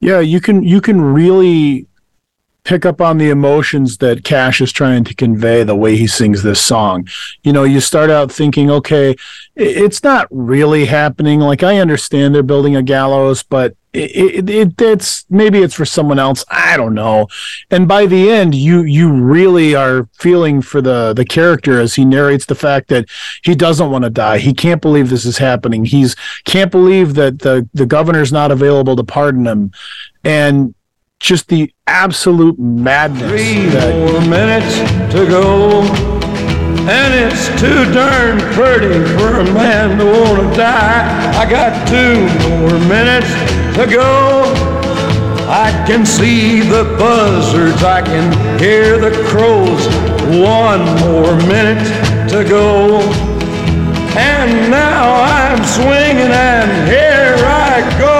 Yeah, 0.00 0.20
you 0.20 0.40
can 0.40 0.62
you 0.62 0.80
can 0.80 1.00
really 1.00 1.86
pick 2.64 2.84
up 2.84 3.00
on 3.00 3.18
the 3.18 3.30
emotions 3.30 3.98
that 3.98 4.24
Cash 4.24 4.60
is 4.60 4.72
trying 4.72 5.04
to 5.04 5.14
convey 5.14 5.62
the 5.62 5.76
way 5.76 5.96
he 5.96 6.06
sings 6.06 6.42
this 6.42 6.60
song. 6.60 7.06
You 7.44 7.52
know, 7.52 7.62
you 7.62 7.80
start 7.80 8.10
out 8.10 8.32
thinking, 8.32 8.70
okay, 8.70 9.14
it's 9.54 10.02
not 10.02 10.26
really 10.30 10.86
happening. 10.86 11.40
Like 11.40 11.62
I 11.62 11.78
understand 11.78 12.34
they're 12.34 12.42
building 12.42 12.74
a 12.74 12.82
gallows, 12.82 13.42
but 13.42 13.76
it, 13.96 14.48
it, 14.48 14.50
it 14.50 14.80
it's 14.80 15.24
maybe 15.30 15.60
it's 15.62 15.74
for 15.74 15.84
someone 15.84 16.18
else. 16.18 16.44
I 16.50 16.76
don't 16.76 16.94
know. 16.94 17.28
And 17.70 17.88
by 17.88 18.06
the 18.06 18.30
end, 18.30 18.54
you 18.54 18.82
you 18.82 19.10
really 19.12 19.74
are 19.74 20.08
feeling 20.18 20.62
for 20.62 20.80
the 20.80 21.12
the 21.14 21.24
character 21.24 21.80
as 21.80 21.94
he 21.94 22.04
narrates 22.04 22.46
the 22.46 22.54
fact 22.54 22.88
that 22.88 23.06
he 23.42 23.54
doesn't 23.54 23.90
want 23.90 24.04
to 24.04 24.10
die. 24.10 24.38
He 24.38 24.54
can't 24.54 24.82
believe 24.82 25.08
this 25.10 25.24
is 25.24 25.38
happening. 25.38 25.84
He's 25.84 26.14
can't 26.44 26.70
believe 26.70 27.14
that 27.14 27.40
the 27.40 27.68
the 27.74 27.86
governor's 27.86 28.32
not 28.32 28.50
available 28.50 28.96
to 28.96 29.04
pardon 29.04 29.46
him, 29.46 29.72
and 30.24 30.74
just 31.18 31.48
the 31.48 31.72
absolute 31.86 32.58
madness. 32.58 33.30
Three 33.30 33.66
that- 33.66 33.94
more 33.94 34.20
minutes 34.28 35.12
to 35.14 35.26
go. 35.26 36.15
And 36.88 37.12
it's 37.14 37.48
too 37.60 37.92
darn 37.92 38.38
pretty 38.54 38.94
for 39.18 39.40
a 39.40 39.44
man 39.52 39.98
to 39.98 40.04
want 40.04 40.38
to 40.38 40.56
die. 40.56 41.36
I 41.36 41.50
got 41.50 41.88
two 41.88 42.14
more 42.48 42.78
minutes 42.86 43.26
to 43.76 43.86
go. 43.92 44.44
I 45.48 45.70
can 45.86 46.06
see 46.06 46.60
the 46.60 46.84
buzzards, 46.96 47.82
I 47.82 48.02
can 48.02 48.58
hear 48.60 48.98
the 48.98 49.10
crows. 49.28 49.86
One 50.38 50.84
more 51.00 51.34
minute 51.48 51.82
to 52.30 52.44
go. 52.48 53.00
And 54.16 54.70
now 54.70 55.22
I'm 55.22 55.64
swinging, 55.64 56.30
and 56.30 56.88
here 56.88 57.36
I 57.46 57.98
go. 57.98 58.15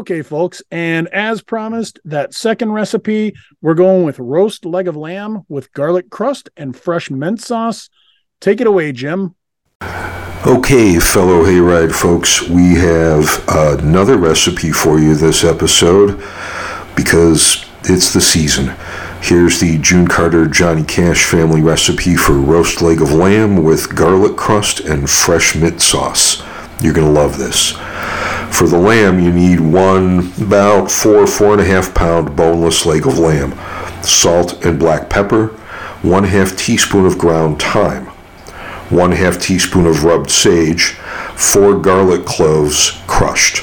Okay, 0.00 0.22
folks, 0.22 0.62
and 0.70 1.08
as 1.08 1.42
promised, 1.42 2.00
that 2.06 2.32
second 2.32 2.72
recipe, 2.72 3.34
we're 3.60 3.74
going 3.74 4.02
with 4.06 4.18
roast 4.18 4.64
leg 4.64 4.88
of 4.88 4.96
lamb 4.96 5.44
with 5.46 5.70
garlic 5.74 6.08
crust 6.08 6.48
and 6.56 6.74
fresh 6.74 7.10
mint 7.10 7.42
sauce. 7.42 7.90
Take 8.40 8.62
it 8.62 8.66
away, 8.66 8.92
Jim. 8.92 9.34
Okay, 10.46 10.98
fellow 10.98 11.44
Hayride 11.44 11.92
folks, 11.92 12.48
we 12.48 12.76
have 12.76 13.44
another 13.46 14.16
recipe 14.16 14.72
for 14.72 14.98
you 14.98 15.14
this 15.14 15.44
episode 15.44 16.18
because 16.96 17.66
it's 17.84 18.14
the 18.14 18.22
season. 18.22 18.74
Here's 19.20 19.60
the 19.60 19.76
June 19.76 20.08
Carter 20.08 20.46
Johnny 20.46 20.82
Cash 20.82 21.26
family 21.26 21.60
recipe 21.60 22.16
for 22.16 22.32
roast 22.32 22.80
leg 22.80 23.02
of 23.02 23.12
lamb 23.12 23.62
with 23.62 23.94
garlic 23.94 24.38
crust 24.38 24.80
and 24.80 25.10
fresh 25.10 25.54
mint 25.54 25.82
sauce. 25.82 26.42
You're 26.80 26.94
going 26.94 27.06
to 27.06 27.12
love 27.12 27.36
this. 27.36 27.74
For 28.52 28.66
the 28.66 28.78
lamb, 28.78 29.18
you 29.18 29.32
need 29.32 29.60
one 29.60 30.32
about 30.42 30.90
four, 30.90 31.26
four 31.26 31.52
and 31.52 31.62
a 31.62 31.64
half 31.64 31.94
pound 31.94 32.36
boneless 32.36 32.84
leg 32.84 33.06
of 33.06 33.18
lamb, 33.18 33.52
salt 34.02 34.64
and 34.64 34.78
black 34.78 35.08
pepper, 35.08 35.46
one 36.02 36.24
half 36.24 36.56
teaspoon 36.56 37.06
of 37.06 37.16
ground 37.16 37.62
thyme, 37.62 38.06
one 38.90 39.12
half 39.12 39.40
teaspoon 39.40 39.86
of 39.86 40.04
rubbed 40.04 40.30
sage, 40.30 40.92
four 41.36 41.78
garlic 41.78 42.26
cloves 42.26 43.00
crushed. 43.06 43.58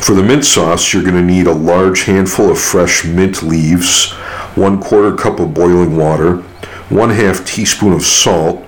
For 0.00 0.14
the 0.14 0.22
mint 0.22 0.44
sauce, 0.44 0.92
you're 0.92 1.02
going 1.02 1.14
to 1.14 1.22
need 1.22 1.46
a 1.46 1.52
large 1.52 2.02
handful 2.02 2.50
of 2.50 2.58
fresh 2.58 3.04
mint 3.04 3.42
leaves, 3.42 4.12
one 4.56 4.80
quarter 4.80 5.14
cup 5.14 5.38
of 5.38 5.54
boiling 5.54 5.96
water, 5.96 6.38
one 6.88 7.10
half 7.10 7.44
teaspoon 7.46 7.92
of 7.92 8.02
salt, 8.02 8.65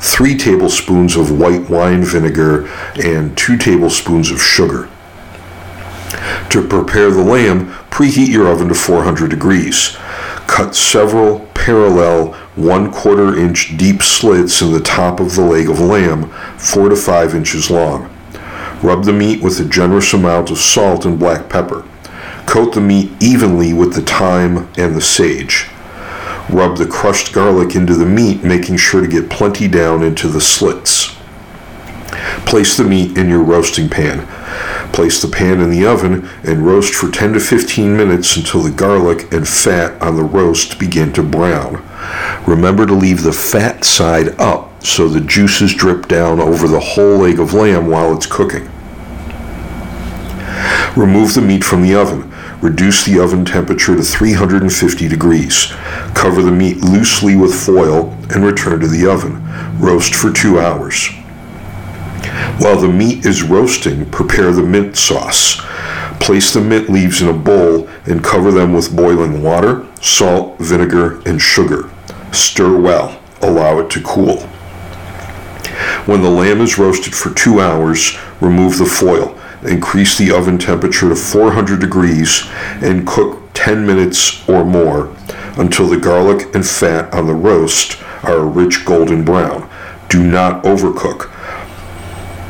three 0.00 0.36
tablespoons 0.36 1.16
of 1.16 1.38
white 1.38 1.68
wine 1.68 2.04
vinegar, 2.04 2.66
and 2.96 3.36
two 3.36 3.56
tablespoons 3.56 4.30
of 4.30 4.40
sugar. 4.40 4.88
To 6.50 6.66
prepare 6.66 7.10
the 7.10 7.24
lamb, 7.24 7.72
preheat 7.90 8.28
your 8.28 8.48
oven 8.48 8.68
to 8.68 8.74
400 8.74 9.30
degrees. 9.30 9.96
Cut 10.46 10.76
several 10.76 11.40
parallel 11.54 12.32
one 12.54 12.92
quarter 12.92 13.36
inch 13.36 13.76
deep 13.76 14.02
slits 14.02 14.60
in 14.62 14.72
the 14.72 14.80
top 14.80 15.18
of 15.18 15.34
the 15.34 15.42
leg 15.42 15.68
of 15.68 15.80
lamb, 15.80 16.30
four 16.58 16.88
to 16.88 16.96
five 16.96 17.34
inches 17.34 17.70
long. 17.70 18.10
Rub 18.82 19.04
the 19.04 19.12
meat 19.12 19.42
with 19.42 19.58
a 19.58 19.64
generous 19.64 20.12
amount 20.12 20.50
of 20.50 20.58
salt 20.58 21.04
and 21.04 21.18
black 21.18 21.48
pepper. 21.48 21.84
Coat 22.46 22.74
the 22.74 22.80
meat 22.80 23.10
evenly 23.20 23.72
with 23.72 23.94
the 23.94 24.02
thyme 24.02 24.68
and 24.76 24.94
the 24.94 25.00
sage. 25.00 25.66
Rub 26.50 26.76
the 26.76 26.86
crushed 26.86 27.32
garlic 27.32 27.74
into 27.74 27.94
the 27.94 28.06
meat, 28.06 28.44
making 28.44 28.76
sure 28.76 29.00
to 29.00 29.08
get 29.08 29.30
plenty 29.30 29.68
down 29.68 30.02
into 30.02 30.28
the 30.28 30.40
slits. 30.40 31.16
Place 32.46 32.76
the 32.76 32.84
meat 32.84 33.16
in 33.16 33.28
your 33.28 33.42
roasting 33.42 33.88
pan. 33.88 34.26
Place 34.92 35.20
the 35.20 35.28
pan 35.28 35.60
in 35.60 35.70
the 35.70 35.86
oven 35.86 36.28
and 36.44 36.66
roast 36.66 36.94
for 36.94 37.10
10 37.10 37.32
to 37.32 37.40
15 37.40 37.96
minutes 37.96 38.36
until 38.36 38.62
the 38.62 38.70
garlic 38.70 39.32
and 39.32 39.48
fat 39.48 40.00
on 40.00 40.16
the 40.16 40.22
roast 40.22 40.78
begin 40.78 41.12
to 41.14 41.22
brown. 41.22 41.82
Remember 42.46 42.86
to 42.86 42.94
leave 42.94 43.22
the 43.22 43.32
fat 43.32 43.84
side 43.84 44.38
up 44.38 44.84
so 44.84 45.08
the 45.08 45.20
juices 45.20 45.74
drip 45.74 46.06
down 46.06 46.38
over 46.38 46.68
the 46.68 46.78
whole 46.78 47.18
leg 47.18 47.40
of 47.40 47.54
lamb 47.54 47.88
while 47.88 48.14
it's 48.14 48.26
cooking. 48.26 48.68
Remove 50.96 51.34
the 51.34 51.40
meat 51.40 51.64
from 51.64 51.82
the 51.82 51.94
oven. 51.94 52.30
Reduce 52.64 53.04
the 53.04 53.20
oven 53.20 53.44
temperature 53.44 53.94
to 53.94 54.02
350 54.02 55.06
degrees. 55.06 55.66
Cover 56.14 56.40
the 56.40 56.50
meat 56.50 56.78
loosely 56.78 57.36
with 57.36 57.54
foil 57.54 58.16
and 58.30 58.42
return 58.42 58.80
to 58.80 58.88
the 58.88 59.06
oven. 59.06 59.46
Roast 59.78 60.14
for 60.14 60.32
two 60.32 60.58
hours. 60.58 61.10
While 62.56 62.80
the 62.80 62.88
meat 62.88 63.26
is 63.26 63.42
roasting, 63.42 64.10
prepare 64.10 64.50
the 64.50 64.62
mint 64.62 64.96
sauce. 64.96 65.60
Place 66.20 66.54
the 66.54 66.62
mint 66.62 66.88
leaves 66.88 67.20
in 67.20 67.28
a 67.28 67.34
bowl 67.34 67.86
and 68.06 68.24
cover 68.24 68.50
them 68.50 68.72
with 68.72 68.96
boiling 68.96 69.42
water, 69.42 69.86
salt, 70.00 70.58
vinegar, 70.58 71.20
and 71.28 71.42
sugar. 71.42 71.90
Stir 72.32 72.80
well. 72.80 73.20
Allow 73.42 73.80
it 73.80 73.90
to 73.90 74.00
cool. 74.00 74.38
When 76.06 76.22
the 76.22 76.30
lamb 76.30 76.62
is 76.62 76.78
roasted 76.78 77.14
for 77.14 77.28
two 77.34 77.60
hours, 77.60 78.16
remove 78.40 78.78
the 78.78 78.86
foil. 78.86 79.38
Increase 79.64 80.18
the 80.18 80.30
oven 80.30 80.58
temperature 80.58 81.08
to 81.08 81.16
400 81.16 81.80
degrees 81.80 82.42
and 82.82 83.06
cook 83.06 83.40
10 83.54 83.86
minutes 83.86 84.46
or 84.48 84.64
more 84.64 85.14
until 85.56 85.88
the 85.88 85.96
garlic 85.96 86.54
and 86.54 86.66
fat 86.66 87.12
on 87.14 87.26
the 87.26 87.34
roast 87.34 88.02
are 88.22 88.38
a 88.38 88.44
rich 88.44 88.84
golden 88.84 89.24
brown. 89.24 89.68
Do 90.08 90.22
not 90.22 90.64
overcook. 90.64 91.30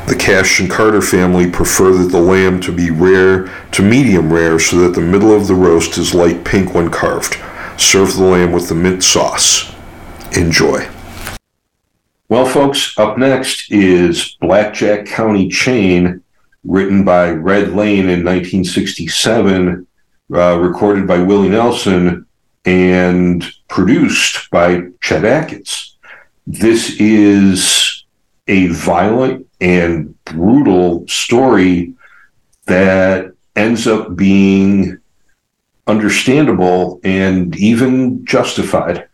The 0.07 0.15
Cash 0.15 0.59
and 0.59 0.69
Carter 0.69 1.01
family 1.01 1.49
prefer 1.49 1.91
that 1.93 2.11
the 2.11 2.21
lamb 2.21 2.59
to 2.61 2.71
be 2.71 2.91
rare 2.91 3.47
to 3.71 3.81
medium 3.81 4.31
rare 4.31 4.59
so 4.59 4.77
that 4.77 4.93
the 4.93 5.01
middle 5.01 5.33
of 5.33 5.47
the 5.47 5.55
roast 5.55 5.97
is 5.97 6.13
light 6.13 6.43
pink 6.43 6.73
when 6.73 6.89
carved. 6.89 7.37
Serve 7.77 8.15
the 8.15 8.23
lamb 8.23 8.51
with 8.51 8.69
the 8.69 8.75
mint 8.75 9.03
sauce. 9.03 9.73
Enjoy. 10.37 10.87
Well, 12.27 12.45
folks, 12.45 12.97
up 12.97 13.17
next 13.17 13.71
is 13.71 14.35
Blackjack 14.41 15.05
County 15.05 15.47
Chain, 15.47 16.23
written 16.65 17.03
by 17.03 17.29
Red 17.29 17.73
Lane 17.73 18.09
in 18.09 18.23
1967, 18.23 19.87
uh, 20.33 20.59
recorded 20.59 21.07
by 21.07 21.19
Willie 21.19 21.49
Nelson, 21.49 22.25
and 22.65 23.45
produced 23.67 24.49
by 24.49 24.87
Chet 25.01 25.23
Atkins. 25.23 25.97
This 26.47 26.99
is 26.99 28.05
a 28.47 28.67
violent 28.67 29.47
and 29.61 30.15
brutal 30.25 31.07
story 31.07 31.93
that 32.65 33.33
ends 33.55 33.87
up 33.87 34.15
being 34.15 34.97
understandable 35.87 36.99
and 37.03 37.55
even 37.55 38.25
justified. 38.25 39.07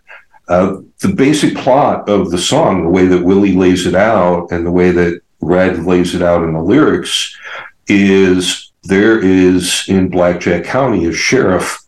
Uh, 0.48 0.78
the 1.00 1.14
basic 1.14 1.56
plot 1.56 2.08
of 2.10 2.32
the 2.32 2.38
song, 2.38 2.84
the 2.84 2.90
way 2.90 3.06
that 3.06 3.24
Willie 3.24 3.56
lays 3.56 3.86
it 3.86 3.96
out 3.96 4.52
and 4.52 4.66
the 4.66 4.72
way 4.72 4.92
that 4.92 5.22
Red 5.42 5.84
lays 5.86 6.16
it 6.16 6.22
out 6.22 6.44
in 6.44 6.54
the 6.54 6.62
lyrics, 6.62 7.36
is 7.88 8.72
there 8.84 9.20
is 9.20 9.86
in 9.88 10.10
Blackjack 10.10 10.64
County 10.64 11.06
a 11.06 11.14
sheriff 11.14 11.80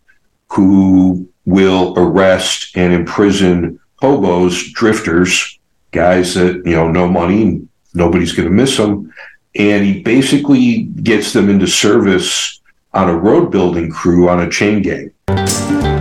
who 0.50 1.28
will 1.46 1.94
arrest 1.98 2.76
and 2.76 2.94
imprison 2.94 3.80
hobos, 3.96 4.72
drifters, 4.74 5.60
guys 5.92 6.34
that, 6.36 6.62
you 6.66 6.76
know, 6.76 6.90
no 6.90 7.08
money, 7.08 7.68
nobody's 7.94 8.34
going 8.34 8.48
to 8.48 8.54
miss 8.54 8.78
them. 8.78 9.14
And 9.56 9.86
he 9.86 10.02
basically 10.02 10.84
gets 10.84 11.32
them 11.34 11.50
into 11.50 11.68
service 11.68 12.60
on 12.94 13.10
a 13.10 13.16
road 13.16 13.52
building 13.52 13.92
crew 13.92 14.30
on 14.30 14.42
a 14.42 14.50
chain 14.50 14.82
gang. 14.82 15.93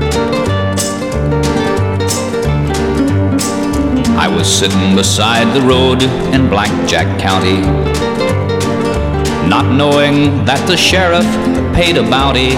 Was 4.34 4.48
sitting 4.52 4.96
beside 4.96 5.54
the 5.54 5.60
road 5.60 6.02
in 6.34 6.48
Blackjack 6.48 7.20
County, 7.20 7.60
not 9.48 9.70
knowing 9.74 10.44
that 10.44 10.66
the 10.66 10.76
sheriff 10.76 11.26
paid 11.74 11.96
a 11.96 12.02
bounty 12.02 12.52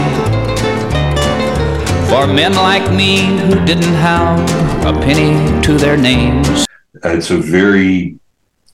for 2.09 2.33
men 2.33 2.55
like 2.55 2.89
me 2.95 3.27
who 3.39 3.65
didn't 3.65 3.95
have 3.95 4.39
a 4.87 4.93
penny 5.01 5.63
to 5.63 5.77
their 5.77 5.97
names. 5.97 6.67
It's 7.03 7.31
a 7.31 7.39
very 7.39 8.19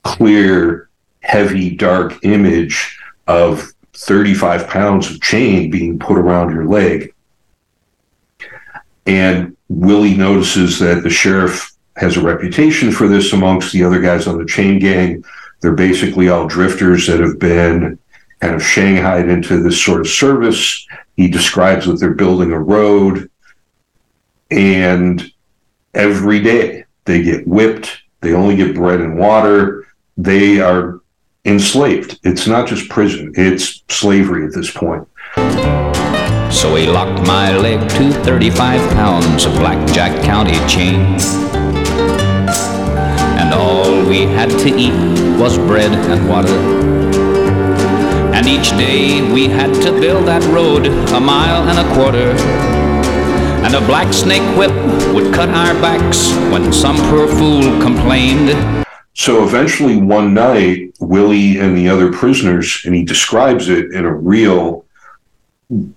clear, 0.03 0.91
heavy, 1.21 1.75
dark 1.75 2.23
image 2.23 2.99
of 3.27 3.73
35 3.95 4.69
pounds 4.69 5.11
of 5.11 5.21
chain 5.23 5.71
being 5.71 5.99
put 5.99 6.19
around 6.19 6.53
your 6.53 6.67
leg. 6.67 7.15
And 9.07 9.57
Willie 9.69 10.17
notices 10.17 10.79
that 10.81 11.03
the 11.03 11.11
sheriff 11.11 11.70
has 11.97 12.17
a 12.17 12.23
reputation 12.23 12.93
for 12.93 13.09
this 13.09 13.33
amongst 13.33 13.73
the 13.73 13.85
other 13.85 14.01
guys 14.01 14.27
on 14.27 14.39
the 14.39 14.47
chain 14.47 14.79
gang. 14.79 15.25
They're 15.61 15.73
basically 15.73 16.29
all 16.29 16.47
drifters 16.47 17.07
that 17.07 17.21
have 17.21 17.39
been 17.39 17.99
kind 18.41 18.55
of 18.55 18.63
shanghaied 18.63 19.29
into 19.29 19.63
this 19.63 19.83
sort 19.83 20.01
of 20.01 20.09
service. 20.09 20.87
He 21.17 21.29
describes 21.29 21.87
that 21.87 22.01
they're 22.01 22.15
building 22.15 22.53
a 22.53 22.59
road, 22.59 23.31
and 24.51 25.31
every 25.95 26.41
day 26.41 26.85
they 27.05 27.23
get 27.23 27.47
whipped. 27.47 28.03
They 28.21 28.33
only 28.33 28.57
get 28.57 28.75
bread 28.75 29.01
and 29.01 29.19
water. 29.19 29.87
They 30.17 30.61
are 30.61 31.01
enslaved. 31.45 32.19
It's 32.23 32.47
not 32.47 32.69
just 32.69 32.89
prison, 32.89 33.33
it's 33.37 33.83
slavery 33.89 34.47
at 34.47 34.55
this 34.55 34.71
point. 34.71 35.07
So 36.53 36.75
he 36.75 36.87
locked 36.87 37.27
my 37.27 37.57
leg 37.57 37.89
to 37.91 38.13
35 38.25 38.91
pounds 38.93 39.45
of 39.45 39.55
Blackjack 39.55 40.23
County 40.25 40.59
chain. 40.69 41.50
We 44.09 44.23
had 44.23 44.51
to 44.51 44.69
eat 44.69 44.95
was 45.39 45.57
bread 45.57 45.93
and 45.93 46.29
water. 46.29 46.55
And 48.35 48.47
each 48.47 48.71
day 48.71 49.21
we 49.33 49.49
had 49.49 49.73
to 49.83 49.93
build 50.01 50.27
that 50.29 50.43
road 50.53 50.87
a 50.87 51.21
mile 51.21 51.69
and 51.69 51.79
a 51.79 51.95
quarter. 51.95 52.33
And 53.65 53.75
a 53.75 53.81
black 53.87 54.13
snake 54.13 54.43
whip 54.57 54.73
would 55.15 55.33
cut 55.35 55.49
our 55.49 55.75
backs 55.81 56.31
when 56.53 56.73
some 56.73 56.97
poor 57.11 57.29
fool 57.29 57.63
complained. 57.81 58.85
So 59.15 59.45
eventually, 59.45 59.97
one 59.97 60.35
night, 60.35 60.95
Willie 61.01 61.59
and 61.59 61.77
the 61.77 61.89
other 61.89 62.11
prisoners, 62.13 62.83
and 62.85 62.95
he 62.95 63.05
describes 63.05 63.69
it 63.69 63.93
in 63.93 64.05
a 64.05 64.15
real 64.15 64.87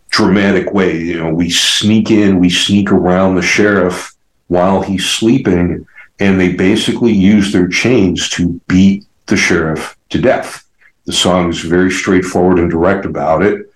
dramatic 0.10 0.74
way. 0.74 0.97
You 0.97 1.20
know, 1.20 1.34
we 1.34 1.49
sneak 1.49 2.12
in, 2.12 2.39
we 2.39 2.49
sneak 2.49 2.91
around 2.91 3.36
the 3.36 3.41
sheriff 3.41 4.14
while 4.47 4.82
he's 4.82 5.06
sleeping, 5.06 5.86
and 6.20 6.39
they 6.39 6.53
basically 6.53 7.11
use 7.11 7.51
their 7.51 7.68
chains 7.68 8.30
to 8.30 8.59
beat 8.68 9.05
the 9.26 9.38
sheriff 9.38 9.97
to 10.09 10.22
death. 10.22 10.66
The 11.05 11.14
song 11.14 11.49
is 11.49 11.59
very 11.59 11.91
straightforward 11.91 12.59
and 12.59 12.72
direct 12.72 13.05
about 13.05 13.43
it. 13.43 13.74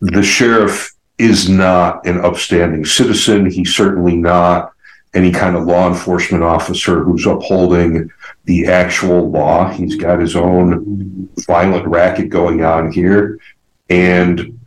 The 0.00 0.22
sheriff 0.22 0.92
is 1.18 1.48
not 1.48 2.04
an 2.06 2.24
upstanding 2.24 2.84
citizen. 2.84 3.50
He's 3.50 3.74
certainly 3.74 4.16
not 4.16 4.72
any 5.14 5.30
kind 5.30 5.56
of 5.56 5.64
law 5.64 5.88
enforcement 5.88 6.42
officer 6.42 7.04
who's 7.04 7.26
upholding 7.26 8.10
the 8.44 8.66
actual 8.66 9.30
law. 9.30 9.68
He's 9.70 9.94
got 9.96 10.18
his 10.18 10.34
own 10.34 11.28
violent 11.40 11.86
racket 11.86 12.30
going 12.30 12.64
on 12.64 12.90
here. 12.90 13.38
And 13.90 14.58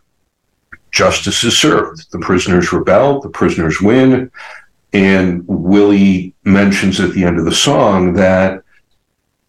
justice 0.91 1.43
is 1.43 1.57
served. 1.57 2.11
The 2.11 2.19
prisoners 2.19 2.71
rebel, 2.71 3.21
the 3.21 3.29
prisoners 3.29 3.81
win. 3.81 4.31
And 4.95 5.43
Willie 5.45 6.33
mentions 6.45 7.01
at 7.01 7.11
the 7.11 7.25
end 7.25 7.37
of 7.37 7.43
the 7.43 7.53
song 7.53 8.13
that 8.13 8.63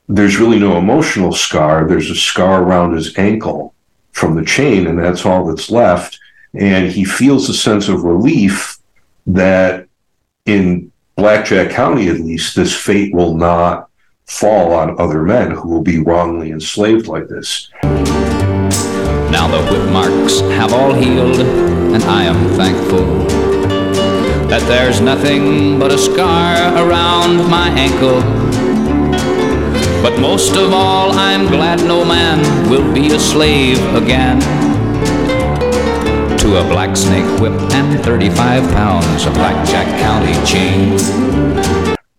there's 0.08 0.38
really 0.38 0.58
no 0.58 0.76
emotional 0.76 1.32
scar. 1.32 1.86
There's 1.86 2.10
a 2.10 2.16
scar 2.16 2.64
around 2.64 2.94
his 2.94 3.16
ankle 3.16 3.72
from 4.10 4.34
the 4.34 4.44
chain, 4.44 4.88
and 4.88 4.98
that's 4.98 5.24
all 5.24 5.46
that's 5.46 5.70
left. 5.70 6.18
And 6.52 6.90
he 6.90 7.04
feels 7.04 7.48
a 7.48 7.54
sense 7.54 7.86
of 7.88 8.02
relief 8.02 8.78
that 9.28 9.86
in 10.46 10.90
Blackjack 11.14 11.70
County, 11.70 12.08
at 12.08 12.18
least, 12.18 12.56
this 12.56 12.74
fate 12.74 13.14
will 13.14 13.36
not 13.36 13.88
fall 14.24 14.72
on 14.72 14.98
other 14.98 15.22
men 15.22 15.52
who 15.52 15.68
will 15.68 15.82
be 15.82 16.00
wrongly 16.00 16.50
enslaved 16.50 17.06
like 17.06 17.28
this. 17.28 17.70
Now 19.30 19.46
the 19.46 19.62
whip 19.70 19.92
marks 19.92 20.40
have 20.40 20.72
all 20.72 20.92
healed, 20.92 21.38
and 21.38 22.02
I 22.02 22.24
am 22.24 22.48
thankful 22.56 23.45
that 24.48 24.62
there's 24.68 25.00
nothing 25.00 25.78
but 25.78 25.90
a 25.90 25.98
scar 25.98 26.54
around 26.76 27.48
my 27.50 27.68
ankle. 27.70 28.20
But 30.02 30.20
most 30.20 30.54
of 30.56 30.72
all, 30.72 31.10
I'm 31.12 31.46
glad 31.46 31.80
no 31.80 32.04
man 32.04 32.70
will 32.70 32.94
be 32.94 33.12
a 33.12 33.18
slave 33.18 33.78
again 33.94 34.38
to 36.38 36.58
a 36.58 36.62
black 36.68 36.96
snake 36.96 37.26
whip 37.40 37.60
and 37.72 38.04
35 38.04 38.62
pounds 38.72 39.26
of 39.26 39.34
Blackjack 39.34 39.88
County 40.00 40.34
chain. 40.46 40.94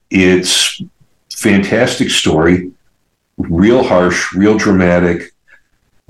It's 0.09 0.81
fantastic 1.33 2.09
story, 2.09 2.73
real 3.37 3.83
harsh, 3.83 4.33
real 4.33 4.57
dramatic, 4.57 5.33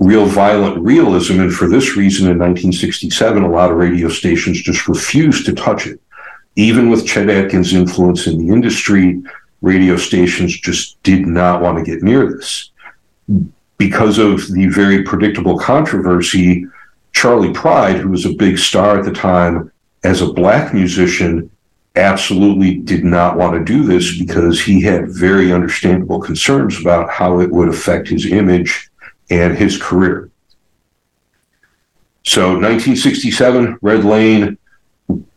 real 0.00 0.26
violent 0.26 0.84
realism. 0.84 1.38
And 1.38 1.54
for 1.54 1.68
this 1.68 1.96
reason, 1.96 2.28
in 2.28 2.38
1967, 2.38 3.40
a 3.40 3.48
lot 3.48 3.70
of 3.70 3.76
radio 3.76 4.08
stations 4.08 4.60
just 4.62 4.88
refused 4.88 5.46
to 5.46 5.52
touch 5.52 5.86
it. 5.86 6.00
Even 6.56 6.90
with 6.90 7.06
Chet 7.06 7.30
Atkins' 7.30 7.72
influence 7.72 8.26
in 8.26 8.38
the 8.38 8.52
industry, 8.52 9.22
radio 9.62 9.96
stations 9.96 10.58
just 10.60 11.00
did 11.02 11.26
not 11.26 11.62
want 11.62 11.78
to 11.78 11.84
get 11.84 12.02
near 12.02 12.30
this. 12.30 12.70
Because 13.76 14.18
of 14.18 14.52
the 14.52 14.66
very 14.66 15.02
predictable 15.02 15.58
controversy, 15.58 16.66
Charley 17.12 17.52
Pride, 17.52 17.96
who 17.96 18.08
was 18.08 18.26
a 18.26 18.32
big 18.32 18.58
star 18.58 18.98
at 18.98 19.04
the 19.04 19.12
time 19.12 19.70
as 20.04 20.20
a 20.20 20.32
black 20.32 20.74
musician, 20.74 21.50
absolutely 21.96 22.74
did 22.74 23.04
not 23.04 23.36
want 23.36 23.54
to 23.54 23.64
do 23.64 23.84
this 23.84 24.18
because 24.18 24.60
he 24.60 24.80
had 24.80 25.10
very 25.10 25.52
understandable 25.52 26.20
concerns 26.20 26.80
about 26.80 27.10
how 27.10 27.40
it 27.40 27.50
would 27.50 27.68
affect 27.68 28.08
his 28.08 28.26
image 28.26 28.88
and 29.30 29.56
his 29.56 29.80
career. 29.80 30.30
So 32.24 32.50
1967, 32.50 33.78
Red 33.82 34.04
Lane, 34.04 34.58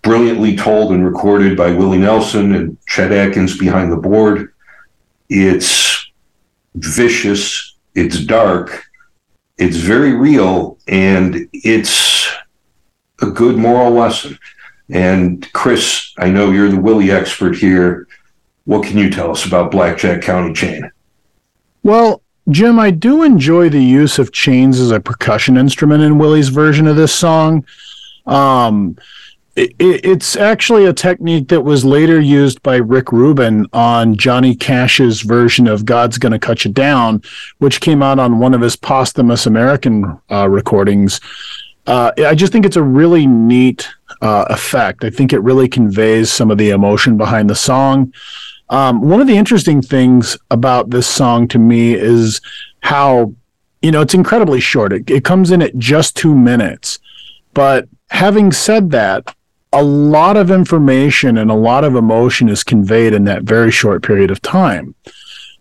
brilliantly 0.02 0.56
told 0.56 0.92
and 0.92 1.06
recorded 1.06 1.56
by 1.56 1.72
Willie 1.72 1.98
Nelson 1.98 2.54
and 2.54 2.78
Chet 2.88 3.12
Atkins 3.12 3.58
behind 3.58 3.92
the 3.92 3.98
board. 3.98 4.54
It's 5.30 6.12
vicious, 6.76 7.76
it's 7.96 8.24
dark, 8.26 8.84
it's 9.58 9.78
very 9.78 10.14
real, 10.14 10.78
and 10.88 11.48
it's 11.54 12.28
a 13.22 13.28
good 13.28 13.58
moral 13.58 13.92
lesson. 13.92 14.38
And 14.90 15.52
Chris, 15.54 16.14
I 16.18 16.30
know 16.30 16.52
you're 16.52 16.70
the 16.70 16.80
Willie 16.80 17.12
expert 17.12 17.56
here. 17.56 18.08
What 18.66 18.84
can 18.84 18.98
you 18.98 19.10
tell 19.10 19.32
us 19.32 19.46
about 19.46 19.72
Blackjack 19.72 20.22
County 20.22 20.54
Chain? 20.54 20.92
Well, 21.84 22.22
Jim, 22.50 22.80
I 22.80 22.92
do 22.92 23.24
enjoy 23.24 23.70
the 23.70 23.84
use 23.84 24.20
of 24.20 24.32
chains 24.32 24.80
as 24.80 24.92
a 24.92 25.00
percussion 25.00 25.58
instrument 25.58 26.04
in 26.04 26.18
Willie's 26.18 26.50
version 26.50 26.88
of 26.88 26.96
this 26.96 27.14
song. 27.14 27.66
Um, 28.26 28.98
it, 29.56 29.76
it's 29.80 30.36
actually 30.36 30.86
a 30.86 30.94
technique 30.94 31.50
that 31.50 31.62
was 31.62 31.84
later 31.84 32.20
used 32.20 32.62
by 32.64 32.78
Rick 32.78 33.12
Rubin 33.12 33.68
on 33.74 34.16
Johnny 34.16 34.56
Cash's 34.56 35.22
version 35.22 35.68
of 35.68 35.86
God's 35.86 36.18
Gonna 36.18 36.40
Cut 36.40 36.64
You 36.64 36.72
Down, 36.72 37.22
which 37.58 37.82
came 37.82 38.02
out 38.02 38.20
on 38.20 38.40
one 38.40 38.54
of 38.54 38.62
his 38.62 38.76
posthumous 38.76 39.46
American 39.46 40.20
uh, 40.32 40.48
recordings. 40.50 41.20
Uh, 41.86 42.12
I 42.18 42.36
just 42.36 42.54
think 42.54 42.66
it's 42.66 42.76
a 42.76 42.84
really 42.84 43.28
neat 43.28 43.90
uh, 44.22 44.46
effect. 44.50 45.04
I 45.04 45.10
think 45.10 45.34
it 45.34 45.40
really 45.40 45.68
conveys 45.68 46.32
some 46.32 46.52
of 46.52 46.58
the 46.58 46.70
emotion 46.70 47.18
behind 47.18 47.50
the 47.50 47.56
song. 47.56 48.14
Um, 48.70 49.02
one 49.02 49.20
of 49.20 49.28
the 49.28 49.38
interesting 49.38 49.82
things 49.82 50.38
about 50.50 50.92
this 50.92 51.08
song 51.08 51.48
to 51.50 51.60
me 51.60 51.94
is 51.94 52.40
how, 52.82 53.34
you 53.82 53.92
know, 53.92 54.00
it's 54.00 54.14
incredibly 54.14 54.62
short. 54.62 54.94
It, 54.94 55.10
it 55.10 55.26
comes 55.26 55.52
in 55.52 55.62
at 55.62 55.78
just 55.78 56.16
two 56.16 56.36
minutes. 56.36 57.00
But 57.54 57.90
having 58.12 58.54
said 58.54 58.92
that, 58.92 59.36
a 59.74 59.84
lot 59.84 60.38
of 60.38 60.52
information 60.52 61.38
and 61.38 61.50
a 61.50 61.56
lot 61.56 61.84
of 61.84 61.96
emotion 61.96 62.50
is 62.50 62.64
conveyed 62.64 63.14
in 63.14 63.24
that 63.26 63.44
very 63.44 63.72
short 63.72 64.04
period 64.04 64.30
of 64.30 64.42
time. 64.42 64.96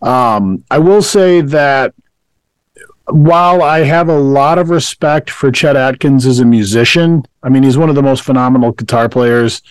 Um, 0.02 0.64
I 0.70 0.78
will 0.78 1.02
say 1.02 1.40
that 1.42 1.94
while 3.06 3.62
I 3.62 3.80
have 3.80 4.08
a 4.08 4.18
lot 4.18 4.58
of 4.58 4.70
respect 4.70 5.30
for 5.30 5.50
Chet 5.50 5.76
Atkins 5.76 6.26
as 6.26 6.40
a 6.40 6.44
musician, 6.44 7.24
I 7.42 7.48
mean, 7.48 7.62
he's 7.62 7.78
one 7.78 7.88
of 7.88 7.94
the 7.94 8.02
most 8.02 8.22
phenomenal 8.22 8.72
guitar 8.72 9.08
players 9.08 9.62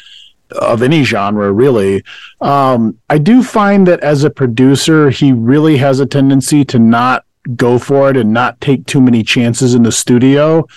of 0.52 0.82
any 0.82 1.04
genre, 1.04 1.52
really. 1.52 2.04
Um, 2.42 2.98
I 3.10 3.18
do 3.18 3.44
find 3.44 3.88
that 3.88 4.00
as 4.02 4.24
a 4.24 4.30
producer, 4.30 5.10
he 5.10 5.32
really 5.32 5.78
has 5.78 6.00
a 6.00 6.06
tendency 6.06 6.66
to 6.66 6.80
not 6.80 7.26
go 7.56 7.80
for 7.80 8.10
it 8.10 8.18
and 8.18 8.34
not 8.34 8.60
take 8.62 8.86
too 8.86 9.02
many 9.02 9.24
chances 9.24 9.74
in 9.74 9.84
the 9.84 9.92
studio. 9.92 10.68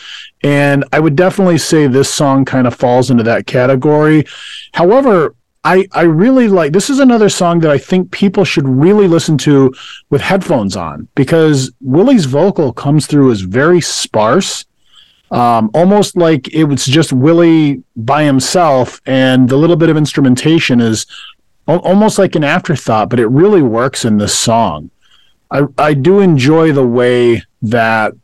And 0.43 0.85
I 0.93 1.01
would 1.01 1.17
definitely 1.17 1.59
say 1.59 1.87
this 1.87 2.13
song 2.13 2.45
kind 2.45 2.67
of 2.67 2.75
falls 2.75 3.11
into 3.11 3.23
that 3.25 3.47
category. 3.47 4.25
However, 4.75 5.35
I, 5.65 5.87
I 5.93 6.03
really 6.03 6.49
like 6.49 6.73
this 6.73 6.91
is 6.91 6.99
another 6.99 7.29
song 7.29 7.61
that 7.61 7.71
I 7.71 7.79
think 7.79 8.11
people 8.11 8.45
should 8.45 8.69
really 8.69 9.07
listen 9.07 9.39
to 9.39 9.73
with 10.11 10.21
headphones 10.21 10.77
on 10.77 11.09
because 11.15 11.71
Willie's 11.81 12.25
vocal 12.25 12.73
comes 12.73 13.07
through 13.07 13.31
as 13.31 13.43
very 13.43 13.81
sparse, 13.81 14.65
um, 15.31 15.71
almost 15.73 16.17
like 16.17 16.53
it 16.53 16.65
was 16.65 16.85
just 16.85 17.13
Willie 17.13 17.85
by 17.95 18.25
himself, 18.25 19.01
and 19.07 19.49
the 19.49 19.57
little 19.57 19.77
bit 19.77 19.89
of 19.89 19.97
instrumentation 19.97 20.81
is 20.81 21.07
al- 21.69 21.79
almost 21.79 22.19
like 22.19 22.35
an 22.35 22.43
afterthought, 22.43 23.09
but 23.09 23.21
it 23.21 23.29
really 23.29 23.63
works 23.63 24.05
in 24.05 24.19
this 24.19 24.37
song. 24.37 24.91
I, 25.49 25.63
I 25.79 25.95
do 25.95 26.19
enjoy 26.19 26.73
the 26.73 26.87
way 26.87 27.45
that 27.63 28.15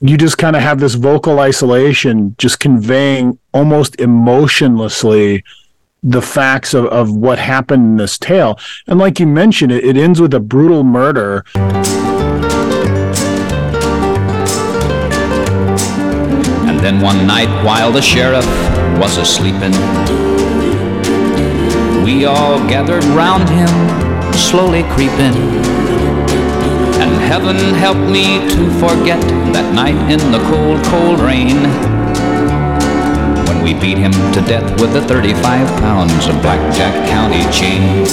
you 0.00 0.16
just 0.16 0.38
kind 0.38 0.56
of 0.56 0.62
have 0.62 0.80
this 0.80 0.94
vocal 0.94 1.40
isolation 1.40 2.34
just 2.38 2.58
conveying 2.58 3.38
almost 3.52 4.00
emotionlessly 4.00 5.44
the 6.02 6.22
facts 6.22 6.72
of, 6.72 6.86
of 6.86 7.14
what 7.14 7.38
happened 7.38 7.84
in 7.84 7.96
this 7.98 8.16
tale. 8.16 8.58
And 8.86 8.98
like 8.98 9.20
you 9.20 9.26
mentioned, 9.26 9.72
it, 9.72 9.84
it 9.84 9.98
ends 9.98 10.18
with 10.18 10.32
a 10.32 10.40
brutal 10.40 10.84
murder. 10.84 11.44
And 16.64 16.80
then 16.80 17.02
one 17.02 17.26
night, 17.26 17.50
while 17.62 17.92
the 17.92 18.00
sheriff 18.00 18.46
was 18.98 19.18
asleepin', 19.18 19.74
we 22.02 22.24
all 22.24 22.58
gathered 22.70 23.04
round 23.04 23.46
him, 23.50 24.32
slowly 24.32 24.82
creeping. 24.94 25.36
And 27.02 27.10
heaven 27.20 27.56
help 27.74 27.98
me 27.98 28.38
to 28.48 28.70
forget 28.78 29.39
that 29.52 29.74
night 29.74 29.96
in 30.10 30.32
the 30.32 30.38
cold, 30.50 30.82
cold 30.84 31.20
rain 31.20 31.64
when 33.46 33.62
we 33.64 33.74
beat 33.74 33.98
him 33.98 34.12
to 34.32 34.40
death 34.42 34.80
with 34.80 34.92
the 34.92 35.02
35 35.02 35.66
pounds 35.80 36.26
of 36.26 36.40
Blackjack 36.42 37.08
County 37.08 37.42
chain. 37.52 38.06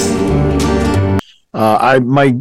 Uh, 1.54 1.78
I 1.80 1.98
my 2.00 2.36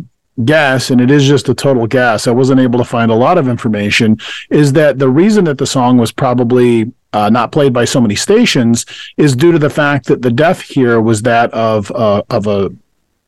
guess, 0.45 0.91
and 0.91 1.01
it 1.01 1.09
is 1.09 1.27
just 1.27 1.49
a 1.49 1.53
total 1.53 1.87
guess, 1.87 2.27
I 2.27 2.31
wasn't 2.31 2.59
able 2.59 2.77
to 2.79 2.85
find 2.85 3.11
a 3.11 3.15
lot 3.15 3.37
of 3.37 3.47
information, 3.47 4.17
is 4.49 4.73
that 4.73 4.99
the 4.99 5.09
reason 5.09 5.45
that 5.45 5.57
the 5.57 5.65
song 5.65 5.97
was 5.97 6.11
probably 6.11 6.91
uh, 7.13 7.29
not 7.29 7.51
played 7.51 7.73
by 7.73 7.85
so 7.85 7.99
many 7.99 8.15
stations 8.15 8.85
is 9.17 9.35
due 9.35 9.51
to 9.51 9.59
the 9.59 9.69
fact 9.69 10.05
that 10.07 10.21
the 10.21 10.31
death 10.31 10.61
here 10.61 11.01
was 11.01 11.21
that 11.23 11.51
of 11.53 11.91
uh, 11.91 12.21
of 12.29 12.47
a 12.47 12.71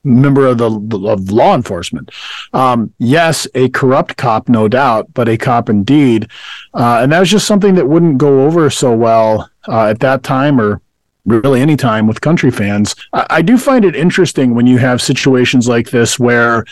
member 0.03 0.47
of 0.47 0.57
the 0.57 0.69
of 1.07 1.29
law 1.31 1.55
enforcement. 1.55 2.11
Um, 2.53 2.93
yes, 2.99 3.47
a 3.55 3.69
corrupt 3.69 4.17
cop, 4.17 4.49
no 4.49 4.67
doubt, 4.67 5.13
but 5.13 5.27
a 5.27 5.37
cop 5.37 5.69
indeed, 5.69 6.29
uh, 6.73 6.99
and 7.01 7.11
that 7.11 7.19
was 7.19 7.29
just 7.29 7.47
something 7.47 7.75
that 7.75 7.87
wouldn't 7.87 8.17
go 8.17 8.45
over 8.45 8.69
so 8.69 8.95
well 8.95 9.49
uh, 9.67 9.87
at 9.87 9.99
that 9.99 10.23
time 10.23 10.59
or 10.59 10.81
really 11.25 11.61
any 11.61 11.75
time 11.75 12.07
with 12.07 12.21
country 12.21 12.51
fans. 12.51 12.95
I, 13.13 13.27
I 13.29 13.41
do 13.41 13.57
find 13.57 13.85
it 13.85 13.95
interesting 13.95 14.55
when 14.55 14.67
you 14.67 14.77
have 14.77 15.01
situations 15.01 15.67
like 15.67 15.89
this 15.89 16.17
where 16.17 16.65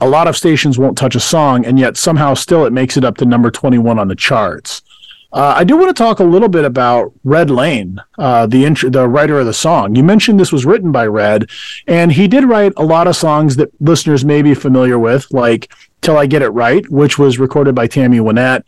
a 0.00 0.08
lot 0.08 0.28
of 0.28 0.36
stations 0.36 0.78
won't 0.78 0.96
touch 0.96 1.16
a 1.16 1.20
song, 1.20 1.66
and 1.66 1.78
yet 1.78 1.96
somehow 1.96 2.34
still 2.34 2.64
it 2.64 2.72
makes 2.72 2.96
it 2.96 3.04
up 3.04 3.16
to 3.18 3.24
number 3.24 3.50
21 3.50 3.98
on 3.98 4.08
the 4.08 4.14
charts. 4.14 4.82
Uh, 5.30 5.54
I 5.58 5.64
do 5.64 5.76
want 5.76 5.94
to 5.94 6.02
talk 6.02 6.20
a 6.20 6.24
little 6.24 6.48
bit 6.48 6.64
about 6.64 7.12
Red 7.22 7.50
Lane, 7.50 8.00
uh, 8.16 8.46
the 8.46 8.64
int- 8.64 8.92
the 8.92 9.06
writer 9.06 9.38
of 9.38 9.44
the 9.44 9.52
song. 9.52 9.94
You 9.94 10.02
mentioned 10.02 10.40
this 10.40 10.52
was 10.52 10.64
written 10.64 10.90
by 10.90 11.06
Red, 11.06 11.50
and 11.86 12.12
he 12.12 12.28
did 12.28 12.44
write 12.44 12.72
a 12.78 12.84
lot 12.84 13.06
of 13.06 13.14
songs 13.14 13.56
that 13.56 13.70
listeners 13.78 14.24
may 14.24 14.40
be 14.40 14.54
familiar 14.54 14.98
with, 14.98 15.26
like 15.30 15.70
"Till 16.00 16.16
I 16.16 16.24
Get 16.24 16.40
It 16.40 16.48
Right," 16.48 16.88
which 16.90 17.18
was 17.18 17.38
recorded 17.38 17.74
by 17.74 17.86
Tammy 17.86 18.20
Wynette, 18.20 18.62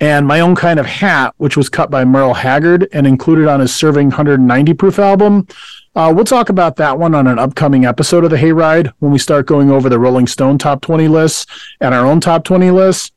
and 0.00 0.26
"My 0.26 0.40
Own 0.40 0.54
Kind 0.54 0.80
of 0.80 0.86
Hat," 0.86 1.34
which 1.36 1.54
was 1.54 1.68
cut 1.68 1.90
by 1.90 2.06
Merle 2.06 2.34
Haggard 2.34 2.88
and 2.94 3.06
included 3.06 3.46
on 3.46 3.60
his 3.60 3.74
Serving 3.74 4.08
190 4.08 4.72
Proof 4.72 4.98
album. 4.98 5.46
Uh, 5.94 6.12
we'll 6.14 6.24
talk 6.24 6.48
about 6.48 6.76
that 6.76 6.98
one 6.98 7.14
on 7.14 7.26
an 7.26 7.38
upcoming 7.38 7.84
episode 7.84 8.24
of 8.24 8.30
the 8.30 8.36
Hayride 8.36 8.90
when 9.00 9.12
we 9.12 9.18
start 9.18 9.46
going 9.46 9.70
over 9.70 9.90
the 9.90 9.98
Rolling 9.98 10.26
Stone 10.26 10.58
top 10.58 10.80
20 10.80 11.08
lists 11.08 11.46
and 11.80 11.94
our 11.94 12.06
own 12.06 12.20
top 12.20 12.44
20 12.44 12.70
lists. 12.70 13.12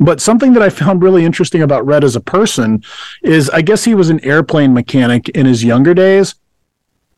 But 0.00 0.20
something 0.20 0.54
that 0.54 0.62
I 0.62 0.70
found 0.70 1.02
really 1.02 1.26
interesting 1.26 1.60
about 1.60 1.86
Red 1.86 2.04
as 2.04 2.16
a 2.16 2.20
person 2.20 2.82
is 3.22 3.50
I 3.50 3.60
guess 3.60 3.84
he 3.84 3.94
was 3.94 4.08
an 4.08 4.24
airplane 4.24 4.72
mechanic 4.72 5.28
in 5.28 5.44
his 5.44 5.62
younger 5.62 5.92
days. 5.92 6.34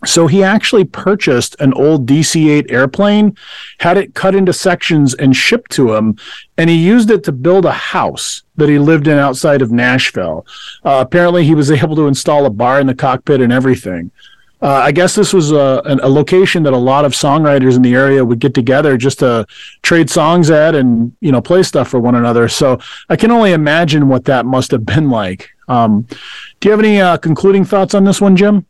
So 0.05 0.27
he 0.27 0.43
actually 0.43 0.85
purchased 0.85 1.55
an 1.61 1.73
old 1.75 2.07
DC 2.07 2.51
8 2.51 2.71
airplane, 2.73 3.37
had 3.79 3.97
it 3.97 4.15
cut 4.15 4.35
into 4.35 4.53
sections 4.53 5.15
and 5.15 5.37
shipped 5.37 5.71
to 5.73 5.95
him, 5.95 6.17
and 6.59 6.69
he 6.69 6.77
used 6.77 7.09
it 7.09 7.23
to 7.25 7.33
build 7.33 7.65
a 7.65 7.73
house 7.73 8.43
that 8.57 8.69
he 8.69 8.81
lived 8.81 9.07
in 9.07 9.17
outside 9.17 9.63
of 9.63 9.71
Nashville. 9.71 10.45
Uh, 10.85 11.05
apparently, 11.07 11.45
he 11.45 11.55
was 11.55 11.71
able 11.71 11.95
to 11.95 12.09
install 12.09 12.47
a 12.47 12.51
bar 12.51 12.81
in 12.81 12.89
the 12.89 12.97
cockpit 12.97 13.41
and 13.41 13.53
everything. 13.53 14.11
Uh, 14.63 14.69
I 14.75 14.93
guess 14.93 15.17
this 15.17 15.33
was 15.33 15.51
a, 15.51 15.83
a 15.85 16.09
location 16.09 16.63
that 16.63 16.73
a 16.73 16.79
lot 16.79 17.05
of 17.05 17.13
songwriters 17.13 17.75
in 17.75 17.83
the 17.83 17.95
area 17.95 18.25
would 18.25 18.39
get 18.39 18.55
together 18.55 18.97
just 18.97 19.19
to 19.19 19.45
trade 19.83 20.09
songs 20.09 20.51
at 20.51 20.77
and 20.77 21.15
you 21.21 21.33
know 21.33 21.43
play 21.43 21.65
stuff 21.65 21.89
for 21.89 21.99
one 21.99 22.15
another. 22.15 22.49
So 22.49 22.79
I 23.09 23.17
can 23.17 23.33
only 23.33 23.53
imagine 23.53 24.09
what 24.09 24.25
that 24.27 24.47
must 24.47 24.71
have 24.71 24.87
been 24.87 25.11
like. 25.11 25.51
Um, 25.67 26.03
do 26.61 26.69
you 26.69 26.71
have 26.71 26.81
any 26.81 27.01
uh, 27.01 27.17
concluding 27.17 27.65
thoughts 27.65 27.93
on 27.95 28.05
this 28.05 28.21
one, 28.21 28.37
Jim? 28.37 28.65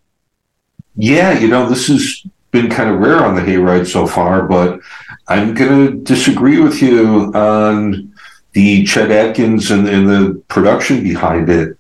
Yeah, 0.97 1.39
you 1.39 1.49
know, 1.49 1.69
this 1.69 1.89
has 1.89 2.25
been 2.53 2.71
kind 2.71 2.91
of 2.91 3.01
rare 3.01 3.25
on 3.25 3.35
the 3.35 3.43
hayride 3.43 3.87
so 3.87 4.07
far, 4.07 4.43
but 4.43 4.81
I'm 5.29 5.55
going 5.55 5.89
to 5.89 5.99
disagree 6.05 6.61
with 6.61 6.81
you 6.83 7.33
on 7.35 8.15
the 8.53 8.85
Chet 8.85 9.11
Atkins 9.11 9.71
and, 9.71 9.89
and 9.89 10.09
the 10.09 10.43
production 10.49 11.03
behind 11.03 11.49
it. 11.49 11.77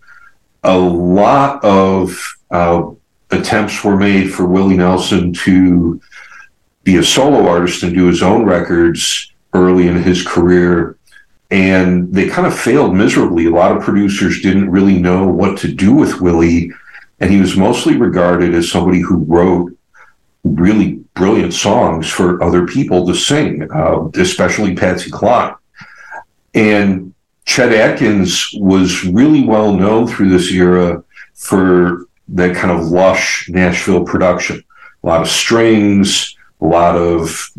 A 0.64 0.78
lot 0.78 1.62
of 1.64 2.18
uh, 2.50 2.90
attempts 3.32 3.82
were 3.82 3.96
made 3.96 4.32
for 4.32 4.46
Willie 4.46 4.76
Nelson 4.76 5.32
to 5.32 6.00
be 6.84 6.96
a 6.96 7.04
solo 7.04 7.46
artist 7.46 7.82
and 7.82 7.94
do 7.94 8.06
his 8.06 8.22
own 8.22 8.44
records 8.44 9.32
early 9.52 9.88
in 9.88 10.02
his 10.02 10.26
career. 10.26 10.96
And 11.50 12.12
they 12.12 12.28
kind 12.28 12.46
of 12.46 12.58
failed 12.58 12.94
miserably. 12.94 13.46
A 13.46 13.50
lot 13.50 13.76
of 13.76 13.82
producers 13.82 14.40
didn't 14.40 14.70
really 14.70 14.98
know 14.98 15.26
what 15.26 15.58
to 15.58 15.72
do 15.72 15.92
with 15.92 16.20
Willie. 16.20 16.70
And 17.20 17.30
he 17.30 17.40
was 17.40 17.56
mostly 17.56 17.96
regarded 17.96 18.54
as 18.54 18.70
somebody 18.70 19.00
who 19.00 19.18
wrote 19.18 19.76
really 20.44 20.94
brilliant 21.14 21.54
songs 21.54 22.08
for 22.08 22.42
other 22.42 22.66
people 22.66 23.06
to 23.06 23.14
sing, 23.14 23.70
uh, 23.70 24.08
especially 24.14 24.74
Patsy 24.74 25.10
Cline. 25.10 25.54
And 26.54 27.14
Chet 27.44 27.72
Atkins 27.72 28.50
was 28.54 29.04
really 29.04 29.44
well 29.44 29.72
known 29.72 30.06
through 30.06 30.30
this 30.30 30.50
era 30.50 31.04
for 31.34 32.06
that 32.28 32.56
kind 32.56 32.70
of 32.70 32.88
lush 32.88 33.48
Nashville 33.48 34.04
production. 34.04 34.62
A 35.02 35.06
lot 35.06 35.22
of 35.22 35.28
strings, 35.28 36.36
a 36.60 36.66
lot 36.66 36.96
of 36.96 37.50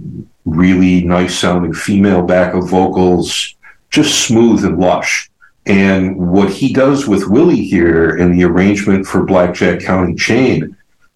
really 0.46 1.04
nice 1.04 1.38
sounding 1.38 1.74
female 1.74 2.24
backup 2.24 2.64
vocals, 2.64 3.56
just 3.90 4.26
smooth 4.26 4.66
and 4.66 4.80
lush. 4.80 5.30
And 5.66 6.18
what 6.18 6.50
he 6.50 6.74
does 6.74 7.08
with 7.08 7.28
Willie 7.28 7.64
here 7.64 8.18
in 8.18 8.36
the 8.36 8.44
arrangement 8.44 9.06
for 9.06 9.24
Blackjack 9.24 9.82
County 9.82 10.16
Chain 10.16 10.76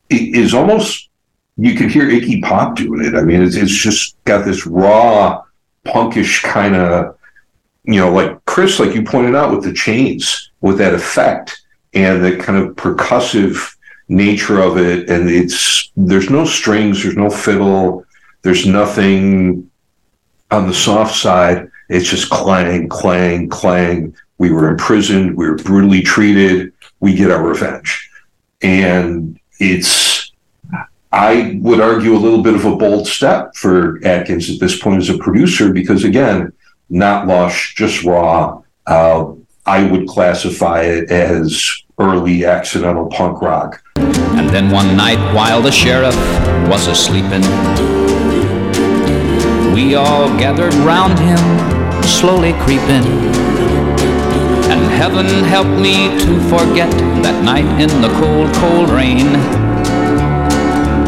is 0.10 0.54
almost, 0.54 1.10
you 1.58 1.76
could 1.76 1.92
hear 1.92 2.06
Iggy 2.06 2.42
Pop 2.44 2.78
doing 2.78 3.04
it. 3.04 3.16
I 3.16 3.24
mean, 3.24 3.42
it's, 3.42 3.56
it's 3.56 3.76
just 3.76 4.16
got 4.24 4.46
this 4.46 4.66
raw, 4.66 5.44
punkish 5.86 6.44
kind 6.44 6.76
of, 6.76 7.18
you 7.84 8.00
know, 8.00 8.12
like 8.12 8.44
Chris, 8.46 8.80
like 8.80 8.94
you 8.96 9.04
pointed 9.04 9.36
out 9.36 9.54
with 9.54 9.64
the 9.64 9.74
chains, 9.74 10.52
with 10.62 10.78
that 10.78 10.94
effect 10.94 11.62
and 11.98 12.24
the 12.24 12.38
kind 12.38 12.60
of 12.60 12.76
percussive 12.76 13.76
nature 14.08 14.62
of 14.62 14.78
it. 14.78 15.10
And 15.10 15.30
it's, 15.30 15.92
there's 15.98 16.30
no 16.30 16.46
strings, 16.46 17.02
there's 17.02 17.18
no 17.18 17.30
fiddle, 17.30 18.06
there's 18.44 18.68
nothing 18.68 19.70
on 20.52 20.68
the 20.68 20.74
soft 20.74 21.16
side. 21.16 21.70
It's 21.90 22.08
just 22.08 22.30
clang, 22.30 22.88
clang, 22.88 23.50
clang. 23.50 24.16
We 24.38 24.52
were 24.52 24.70
imprisoned, 24.70 25.36
we 25.36 25.50
were 25.50 25.56
brutally 25.56 26.04
treated, 26.04 26.72
we 27.00 27.16
get 27.16 27.32
our 27.32 27.44
revenge. 27.44 28.10
And 28.62 29.40
it's, 29.60 30.32
I 31.12 31.60
would 31.62 31.82
argue 31.82 32.16
a 32.16 32.20
little 32.20 32.44
bit 32.44 32.54
of 32.54 32.66
a 32.66 32.76
bold 32.76 33.08
step 33.08 33.56
for 33.56 34.00
Atkins 34.06 34.52
at 34.52 34.60
this 34.60 34.80
point 34.80 35.02
as 35.02 35.10
a 35.10 35.18
producer 35.18 35.74
because, 35.74 36.04
again, 36.04 36.54
not 36.90 37.26
lush, 37.26 37.74
just 37.76 38.04
raw. 38.04 38.62
Uh, 38.86 39.34
I 39.66 39.90
would 39.90 40.08
classify 40.08 40.84
it 40.84 41.10
as 41.12 41.84
early 42.00 42.46
accidental 42.46 43.08
punk 43.08 43.42
rock. 43.42 43.82
And 43.96 44.50
then 44.50 44.70
one 44.70 44.96
night, 44.96 45.18
while 45.34 45.62
the 45.62 45.72
sheriff 45.72 46.16
was 46.70 46.88
asleepin', 46.88 47.42
we 49.74 49.96
all 49.96 50.28
gathered 50.38 50.76
round 50.76 51.18
him, 51.18 51.40
slowly 52.04 52.54
creeping. 52.62 53.06
And 54.70 54.82
heaven 54.92 55.26
help 55.46 55.68
me 55.68 56.10
to 56.20 56.40
forget 56.50 56.92
that 57.24 57.44
night 57.44 57.66
in 57.82 57.90
the 58.02 58.10
cold, 58.20 58.54
cold 58.56 58.90
rain. 58.92 59.34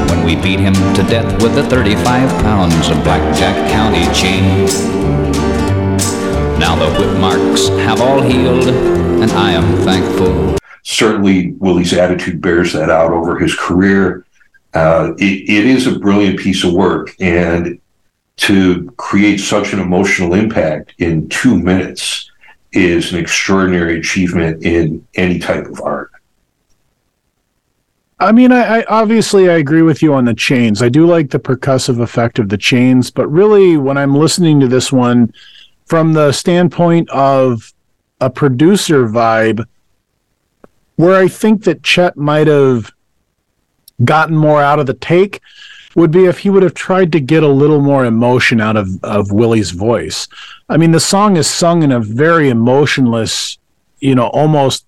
When 0.10 0.26
we 0.26 0.36
beat 0.42 0.60
him 0.60 0.74
to 0.74 1.04
death 1.04 1.42
with 1.44 1.54
the 1.54 1.64
35 1.64 2.30
pounds 2.42 2.90
of 2.90 3.04
Blackjack 3.04 3.72
County 3.72 4.06
chain. 4.12 4.66
Now 6.60 6.76
the 6.76 6.90
whip 7.00 7.20
marks 7.20 7.68
have 7.86 8.02
all 8.02 8.22
healed, 8.22 8.68
and 8.68 9.32
I 9.32 9.52
am 9.52 9.78
thankful 9.84 10.59
certainly 10.90 11.52
Willie's 11.60 11.94
attitude 11.94 12.42
bears 12.42 12.74
that 12.74 12.90
out 12.90 13.12
over 13.12 13.38
his 13.38 13.54
career. 13.54 14.26
Uh, 14.74 15.14
it, 15.20 15.48
it 15.48 15.66
is 15.66 15.86
a 15.86 16.00
brilliant 16.00 16.40
piece 16.40 16.64
of 16.64 16.74
work, 16.74 17.16
and 17.20 17.80
to 18.38 18.90
create 18.98 19.38
such 19.38 19.72
an 19.72 19.80
emotional 19.80 20.34
impact 20.34 20.94
in 20.98 21.30
two 21.30 21.60
minutes 21.60 22.32
is 22.72 23.14
an 23.14 23.20
extraordinary 23.20 24.00
achievement 24.00 24.64
in 24.64 25.06
any 25.16 25.38
type 25.38 25.66
of 25.66 25.80
art. 25.82 26.12
I 28.20 28.32
mean, 28.32 28.52
I, 28.52 28.80
I, 28.80 28.86
obviously 28.86 29.50
I 29.50 29.58
agree 29.58 29.82
with 29.82 30.02
you 30.02 30.14
on 30.14 30.26
the 30.26 30.34
chains. 30.34 30.82
I 30.82 30.90
do 30.90 31.06
like 31.06 31.30
the 31.30 31.40
percussive 31.40 32.02
effect 32.02 32.40
of 32.40 32.50
the 32.50 32.58
chains, 32.58 33.12
but 33.12 33.28
really, 33.28 33.78
when 33.78 33.98
I'm 33.98 34.16
listening 34.16 34.60
to 34.60 34.68
this 34.68 34.92
one, 34.92 35.34
from 35.86 36.14
the 36.14 36.32
standpoint 36.32 37.10
of 37.12 37.74
a 38.22 38.30
producer 38.30 39.08
vibe, 39.08 39.66
where 41.00 41.16
I 41.16 41.30
think 41.30 41.64
that 41.64 41.82
Chet 41.82 42.18
might 42.18 42.48
have 42.48 42.92
gotten 44.04 44.36
more 44.36 44.62
out 44.62 44.80
of 44.80 44.86
the 44.86 44.94
take 44.94 45.40
would 45.96 46.12
be 46.12 46.26
if 46.26 46.40
he 46.40 46.50
would 46.50 46.62
have 46.62 46.74
tried 46.74 47.14
to 47.14 47.22
get 47.22 47.42
a 47.42 47.48
little 47.48 47.80
more 47.80 48.04
emotion 48.04 48.60
out 48.60 48.76
of, 48.76 49.02
of 49.02 49.32
Willie's 49.32 49.72
voice. 49.72 50.28
I 50.68 50.76
mean, 50.76 50.92
the 50.92 51.00
song 51.00 51.38
is 51.38 51.48
sung 51.48 51.84
in 51.84 51.94
a 51.94 52.02
very 52.02 52.50
emotionless, 52.50 53.60
you 54.02 54.14
know, 54.14 54.28
almost 54.28 54.86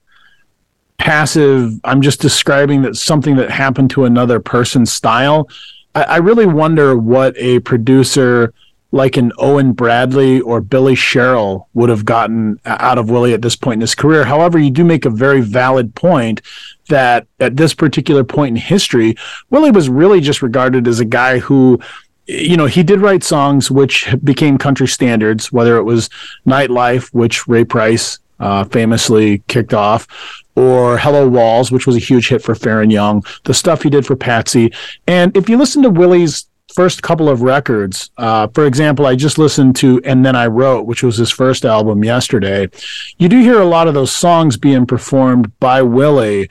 passive, 0.97 1.79
I'm 1.85 2.01
just 2.01 2.19
describing 2.19 2.81
that 2.81 2.97
something 2.97 3.38
that 3.38 3.49
happened 3.49 3.91
to 3.91 4.03
another 4.03 4.41
person 4.41 4.85
style. 4.85 5.47
I, 5.95 6.03
I 6.03 6.17
really 6.17 6.45
wonder 6.45 6.97
what 6.97 7.38
a 7.38 7.61
producer 7.61 8.53
like 8.91 9.18
an 9.18 9.31
Owen 9.38 9.72
Bradley 9.72 10.41
or 10.41 10.59
Billy 10.61 10.95
Sherrill 10.95 11.69
would 11.73 11.89
have 11.89 12.05
gotten 12.05 12.59
out 12.65 12.97
of 12.97 13.09
Willie 13.09 13.34
at 13.34 13.41
this 13.41 13.55
point 13.55 13.76
in 13.76 13.81
his 13.81 13.95
career. 13.95 14.26
However, 14.26 14.59
you 14.59 14.69
do 14.69 14.84
make 14.84 15.05
a 15.05 15.09
very 15.09 15.41
valid 15.41 15.95
point 15.95 16.41
that 16.89 17.26
at 17.39 17.55
this 17.55 17.73
particular 17.73 18.23
point 18.23 18.57
in 18.57 18.61
history, 18.61 19.15
Willie 19.49 19.72
was 19.72 19.88
really 19.88 20.19
just 20.19 20.41
regarded 20.41 20.88
as 20.88 20.99
a 20.99 21.05
guy 21.05 21.39
who 21.39 21.80
you 22.27 22.55
know, 22.55 22.68
he 22.68 22.84
did 22.84 23.01
write 23.01 23.23
songs 23.23 23.69
which 23.69 24.07
became 24.23 24.57
country 24.57 24.88
standards, 24.88 25.51
whether 25.51 25.76
it 25.77 25.84
was 25.84 26.09
Nightlife, 26.45 27.13
which 27.13 27.47
Ray 27.47 27.65
Price 27.65 28.19
uh, 28.39 28.63
famously 28.65 29.39
kicked 29.47 29.73
off, 29.73 30.07
or 30.55 30.97
Hello 30.97 31.27
Walls, 31.27 31.72
which 31.72 31.85
was 31.85 31.95
a 31.95 31.99
huge 31.99 32.30
hit 32.30 32.41
for 32.41 32.55
Faron 32.55 32.91
Young, 32.91 33.23
the 33.43 33.53
stuff 33.53 33.84
he 33.84 33.89
did 33.89 34.05
for 34.05 34.15
Patsy. 34.15 34.72
And 35.07 35.35
if 35.35 35.49
you 35.49 35.57
listen 35.57 35.84
to 35.84 35.89
Willie's 35.89 36.47
first 36.73 37.03
couple 37.03 37.30
of 37.30 37.41
records, 37.41 38.10
uh, 38.18 38.48
for 38.48 38.65
example, 38.65 39.06
I 39.06 39.15
just 39.15 39.38
listened 39.38 39.76
to 39.77 40.02
And 40.03 40.26
Then 40.26 40.35
I 40.35 40.48
Wrote, 40.48 40.85
which 40.85 41.03
was 41.03 41.18
his 41.18 41.31
first 41.31 41.65
album 41.65 42.03
yesterday, 42.03 42.69
you 43.18 43.30
do 43.30 43.39
hear 43.39 43.60
a 43.60 43.65
lot 43.65 43.88
of 43.88 43.93
those 43.93 44.11
songs 44.11 44.57
being 44.57 44.85
performed 44.85 45.57
by 45.60 45.81
Willie. 45.81 46.49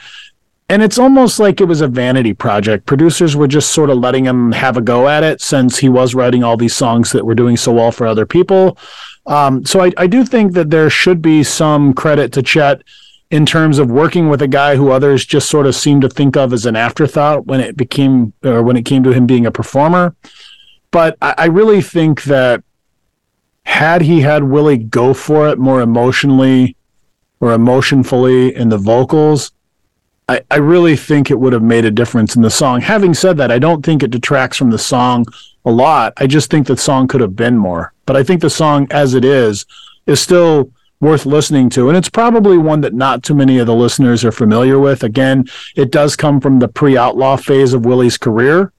And 0.69 0.83
it's 0.83 0.99
almost 0.99 1.41
like 1.41 1.61
it 1.61 1.65
was 1.65 1.81
a 1.81 1.89
vanity 1.89 2.33
project. 2.33 2.87
Producers 2.87 3.35
were 3.35 3.49
just 3.49 3.71
sort 3.71 3.91
of 3.91 3.99
letting 3.99 4.25
him 4.25 4.53
have 4.53 4.77
a 4.77 4.81
go 4.81 5.09
at 5.09 5.25
it 5.25 5.41
since 5.41 5.79
he 5.79 5.89
was 5.89 6.15
writing 6.15 6.45
all 6.45 6.57
these 6.57 6.77
songs 6.77 7.11
that 7.11 7.27
were 7.27 7.35
doing 7.35 7.57
so 7.57 7.73
well 7.73 7.91
for 7.91 8.07
other 8.07 8.25
people. 8.25 8.79
Um, 9.27 9.65
so 9.65 9.81
I, 9.81 9.91
I 9.97 10.07
do 10.07 10.25
think 10.25 10.53
that 10.53 10.71
there 10.71 10.89
should 10.89 11.21
be 11.21 11.43
some 11.43 11.93
credit 11.93 12.33
to 12.35 12.43
Chet 12.43 12.83
in 13.31 13.47
terms 13.47 13.79
of 13.79 13.91
working 13.91 14.29
with 14.29 14.43
a 14.43 14.49
guy 14.49 14.77
who 14.77 14.91
others 14.91 15.25
just 15.25 15.49
sort 15.49 15.67
of 15.67 15.75
seem 15.75 16.01
to 16.01 16.09
think 16.09 16.37
of 16.37 16.53
as 16.53 16.67
an 16.67 16.77
afterthought 16.77 17.47
when 17.47 17.61
it 17.61 17.77
became 17.77 18.33
or 18.45 18.63
when 18.63 18.77
it 18.77 18.85
came 18.85 19.03
to 19.05 19.13
him 19.13 19.27
being 19.27 19.47
a 19.47 19.53
performer. 19.53 20.15
But 20.91 21.17
I, 21.23 21.35
I 21.39 21.47
really 21.47 21.81
think 21.81 22.25
that 22.25 22.65
had 23.65 24.03
he 24.03 24.21
had 24.21 24.43
Willie 24.43 24.79
go 24.79 25.15
for 25.15 25.49
it 25.49 25.59
more 25.59 25.81
emotionally 25.81 26.77
or 27.39 27.51
emotionfully 27.57 28.53
in 28.53 28.69
the 28.69 28.79
vocals, 28.79 29.53
I, 30.29 30.43
I 30.51 30.57
really 30.57 30.97
think 30.97 31.31
it 31.31 31.39
would 31.39 31.53
have 31.53 31.63
made 31.63 31.85
a 31.85 31.91
difference 31.91 32.37
in 32.37 32.43
the 32.43 32.51
song. 32.51 32.81
Having 32.81 33.15
said 33.15 33.37
that, 33.37 33.51
I 33.51 33.59
don't 33.59 33.85
think 33.85 34.03
it 34.03 34.11
detracts 34.11 34.57
from 34.57 34.71
the 34.71 34.79
song 34.79 35.25
a 35.65 35.71
lot. 35.71 36.13
I 36.17 36.27
just 36.27 36.51
think 36.51 36.67
the 36.67 36.77
song 36.77 37.07
could 37.07 37.21
have 37.21 37.37
been 37.37 37.57
more. 37.57 37.93
But 38.07 38.17
I 38.17 38.25
think 38.25 38.41
the 38.41 38.51
song 38.51 38.89
as 38.91 39.15
it 39.15 39.25
is 39.25 39.67
is 40.07 40.21
still 40.21 40.71
worth 41.01 41.27
listening 41.27 41.71
to. 41.71 41.89
And 41.89 41.97
it's 41.97 42.11
probably 42.11 42.59
one 42.59 42.83
that 42.83 42.95
not 42.95 43.23
too 43.23 43.35
many 43.35 43.59
of 43.59 43.67
the 43.67 43.75
listeners 43.75 44.25
are 44.25 44.33
familiar 44.33 44.79
with. 44.79 45.03
Again, 45.03 45.47
it 45.75 45.91
does 45.91 46.15
come 46.15 46.41
from 46.41 46.59
the 46.59 46.69
pre 46.69 46.97
outlaw 46.97 47.37
phase 47.37 47.73
of 47.73 47.87
Willie's 47.87 48.19
career. 48.19 48.73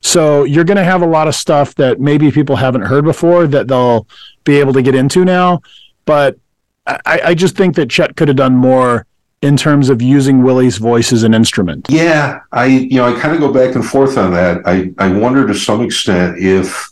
So 0.00 0.44
you're 0.44 0.64
going 0.64 0.76
to 0.76 0.84
have 0.84 1.02
a 1.02 1.06
lot 1.06 1.28
of 1.28 1.34
stuff 1.34 1.74
that 1.76 2.00
maybe 2.00 2.30
people 2.30 2.56
haven't 2.56 2.82
heard 2.82 3.04
before 3.04 3.46
that 3.48 3.68
they'll 3.68 4.06
be 4.44 4.58
able 4.60 4.72
to 4.74 4.82
get 4.82 4.94
into 4.94 5.24
now. 5.24 5.60
But 6.04 6.38
I, 6.86 7.20
I 7.24 7.34
just 7.34 7.56
think 7.56 7.74
that 7.76 7.90
Chet 7.90 8.16
could 8.16 8.28
have 8.28 8.36
done 8.36 8.54
more 8.54 9.06
in 9.42 9.56
terms 9.56 9.90
of 9.90 10.00
using 10.00 10.42
Willie's 10.42 10.78
voice 10.78 11.12
as 11.12 11.22
an 11.22 11.34
instrument. 11.34 11.86
Yeah, 11.90 12.40
I 12.52 12.66
you 12.66 12.96
know 12.96 13.06
I 13.06 13.18
kind 13.20 13.34
of 13.34 13.40
go 13.40 13.52
back 13.52 13.74
and 13.74 13.84
forth 13.84 14.16
on 14.16 14.32
that. 14.32 14.62
I 14.66 14.92
I 14.98 15.08
wonder 15.08 15.46
to 15.46 15.54
some 15.54 15.82
extent 15.82 16.38
if 16.38 16.90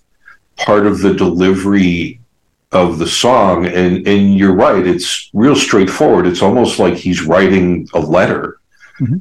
part 0.57 0.87
of 0.87 1.01
the 1.01 1.15
delivery 1.15 2.21
of 2.75 2.99
the 2.99 3.07
song 3.07 3.67
and 3.67 4.07
and 4.07 4.37
you're 4.37 4.55
right 4.55 4.87
it's 4.87 5.31
real 5.33 5.57
straightforward. 5.57 6.27
It's 6.27 6.43
almost 6.43 6.79
like 6.79 6.95
he's 6.95 7.23
writing 7.23 7.89
a 7.95 8.01
letter. 8.01 8.59
Mm-hmm. 9.01 9.17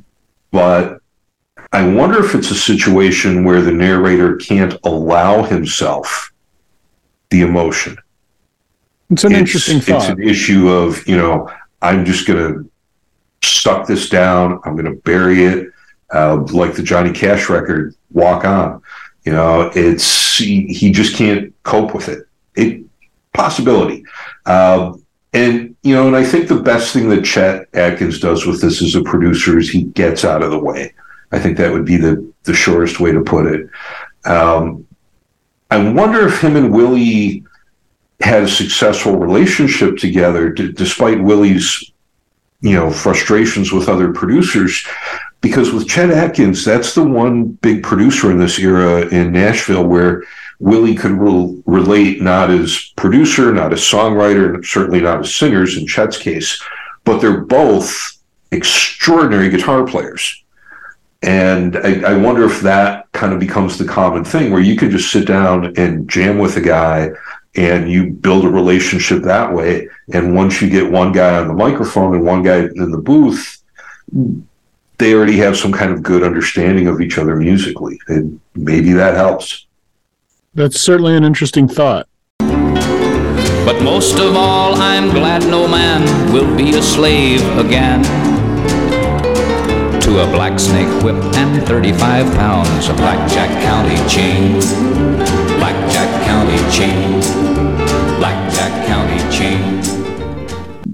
but 0.51 0.99
i 1.71 1.84
wonder 1.84 2.23
if 2.23 2.35
it's 2.35 2.51
a 2.51 2.55
situation 2.55 3.43
where 3.43 3.59
the 3.59 3.71
narrator 3.71 4.35
can't 4.35 4.75
allow 4.84 5.41
himself 5.41 6.31
the 7.31 7.41
emotion. 7.41 7.97
It's 9.09 9.23
an 9.23 9.34
interesting 9.34 9.80
thought. 9.80 10.01
it's 10.01 10.09
an 10.09 10.21
issue 10.21 10.69
of 10.69 11.07
you 11.07 11.17
know 11.17 11.49
i'm 11.81 12.05
just 12.05 12.27
going 12.27 12.39
to 12.53 12.71
suck 13.41 13.88
this 13.88 14.09
down 14.09 14.59
i'm 14.63 14.75
going 14.75 14.85
to 14.85 15.01
bury 15.01 15.43
it 15.43 15.71
uh, 16.13 16.35
like 16.51 16.75
the 16.75 16.84
johnny 16.84 17.11
cash 17.11 17.49
record 17.49 17.95
walk 18.13 18.45
on. 18.45 18.81
You 19.25 19.31
know 19.31 19.71
it's 19.75 20.38
he, 20.38 20.67
he 20.67 20.91
just 20.91 21.15
can't 21.15 21.53
cope 21.63 21.93
with 21.93 22.09
it. 22.09 22.27
It 22.55 22.85
possibility. 23.34 24.03
Uh, 24.45 24.93
and 25.34 25.76
you 25.81 25.95
know, 25.95 26.07
and 26.07 26.15
I 26.15 26.23
think 26.23 26.47
the 26.47 26.61
best 26.61 26.93
thing 26.93 27.10
that 27.10 27.26
Chet 27.26 27.68
Atkins 27.73 28.19
does 28.19 28.45
with 28.45 28.61
this 28.61 28.81
as 28.81 28.95
a 28.95 29.01
producer 29.01 29.57
is 29.57 29.69
he 29.69 29.84
gets 29.84 30.23
out 30.23 30.43
of 30.43 30.51
the 30.51 30.60
way. 30.60 30.93
I 31.31 31.39
think 31.39 31.57
that 31.57 31.72
would 31.72 31.85
be 31.85 31.97
the 31.97 32.31
the 32.43 32.53
shortest 32.53 32.99
way 32.99 33.11
to 33.11 33.22
put 33.22 33.47
it. 33.47 33.69
Um, 34.26 34.85
I 35.72 35.91
wonder 35.91 36.27
if 36.27 36.39
him 36.39 36.55
and 36.55 36.72
Willie 36.72 37.43
had 38.19 38.43
a 38.43 38.47
successful 38.47 39.18
relationship 39.18 39.97
together, 39.97 40.49
d- 40.49 40.72
despite 40.72 41.22
Willie's, 41.22 41.91
you 42.61 42.76
know, 42.76 42.91
frustrations 42.91 43.72
with 43.72 43.89
other 43.89 44.14
producers. 44.14 44.85
Because 45.41 45.73
with 45.73 45.89
Chet 45.89 46.11
Atkins, 46.11 46.64
that's 46.64 46.95
the 46.95 47.03
one 47.03 47.45
big 47.45 47.84
producer 47.84 48.31
in 48.31 48.38
this 48.38 48.60
era 48.60 49.07
in 49.07 49.31
Nashville 49.31 49.85
where 49.85 50.23
Willie 50.64 50.95
could 50.95 51.11
re- 51.11 51.61
relate 51.65 52.22
not 52.22 52.49
as 52.49 52.94
producer, 52.95 53.53
not 53.53 53.73
as 53.73 53.81
songwriter, 53.81 54.65
certainly 54.65 55.02
not 55.02 55.19
as 55.19 55.35
singers 55.35 55.77
in 55.77 55.85
Chet's 55.85 56.18
case, 56.18 56.64
but 57.03 57.19
they're 57.19 57.41
both 57.41 58.18
extraordinary 58.52 59.49
guitar 59.49 59.85
players. 59.85 60.41
And 61.22 61.76
I, 61.77 62.14
I, 62.14 62.18
wonder 62.18 62.45
if 62.45 62.61
that 62.61 63.11
kind 63.11 63.34
of 63.34 63.40
becomes 63.40 63.77
the 63.77 63.85
common 63.85 64.23
thing 64.23 64.52
where 64.52 64.61
you 64.61 64.77
can 64.77 64.90
just 64.90 65.11
sit 65.11 65.27
down 65.27 65.73
and 65.77 66.10
jam 66.10 66.38
with 66.38 66.56
a 66.56 66.61
guy 66.61 67.11
and 67.56 67.91
you 67.91 68.11
build 68.11 68.45
a 68.45 68.49
relationship 68.49 69.22
that 69.23 69.53
way. 69.53 69.90
And 70.14 70.34
once 70.35 70.61
you 70.61 70.69
get 70.69 70.90
one 70.90 71.11
guy 71.11 71.40
on 71.40 71.48
the 71.49 71.53
microphone 71.53 72.15
and 72.15 72.26
one 72.26 72.44
guy 72.44 72.60
in 72.60 72.91
the 72.91 72.98
booth, 72.98 73.61
they 74.98 75.14
already 75.14 75.38
have 75.38 75.57
some 75.57 75.73
kind 75.73 75.91
of 75.91 76.03
good 76.03 76.23
understanding 76.23 76.88
of 76.88 77.02
each 77.02 77.18
other 77.18 77.35
musically. 77.35 77.99
And 78.07 78.40
maybe 78.56 78.94
that 78.94 79.15
helps. 79.15 79.65
That's 80.55 80.80
certainly 80.80 81.15
an 81.15 81.23
interesting 81.23 81.67
thought. 81.67 82.07
But 82.39 83.81
most 83.81 84.19
of 84.19 84.35
all, 84.35 84.75
I'm 84.75 85.09
glad 85.09 85.41
no 85.49 85.67
man 85.67 86.31
will 86.31 86.55
be 86.55 86.75
a 86.75 86.81
slave 86.81 87.41
again 87.57 88.03
to 90.01 90.21
a 90.21 90.27
black 90.27 90.59
snake 90.59 91.03
whip 91.03 91.15
and 91.35 91.65
35 91.65 92.25
pounds 92.35 92.88
of 92.88 92.97
Blackjack 92.97 93.49
County 93.63 93.95
chain. 94.07 94.59
Blackjack 95.57 96.23
County 96.25 96.57
chain. 96.71 97.19
Blackjack 98.19 98.85
County 98.85 99.35
chain. 99.35 99.81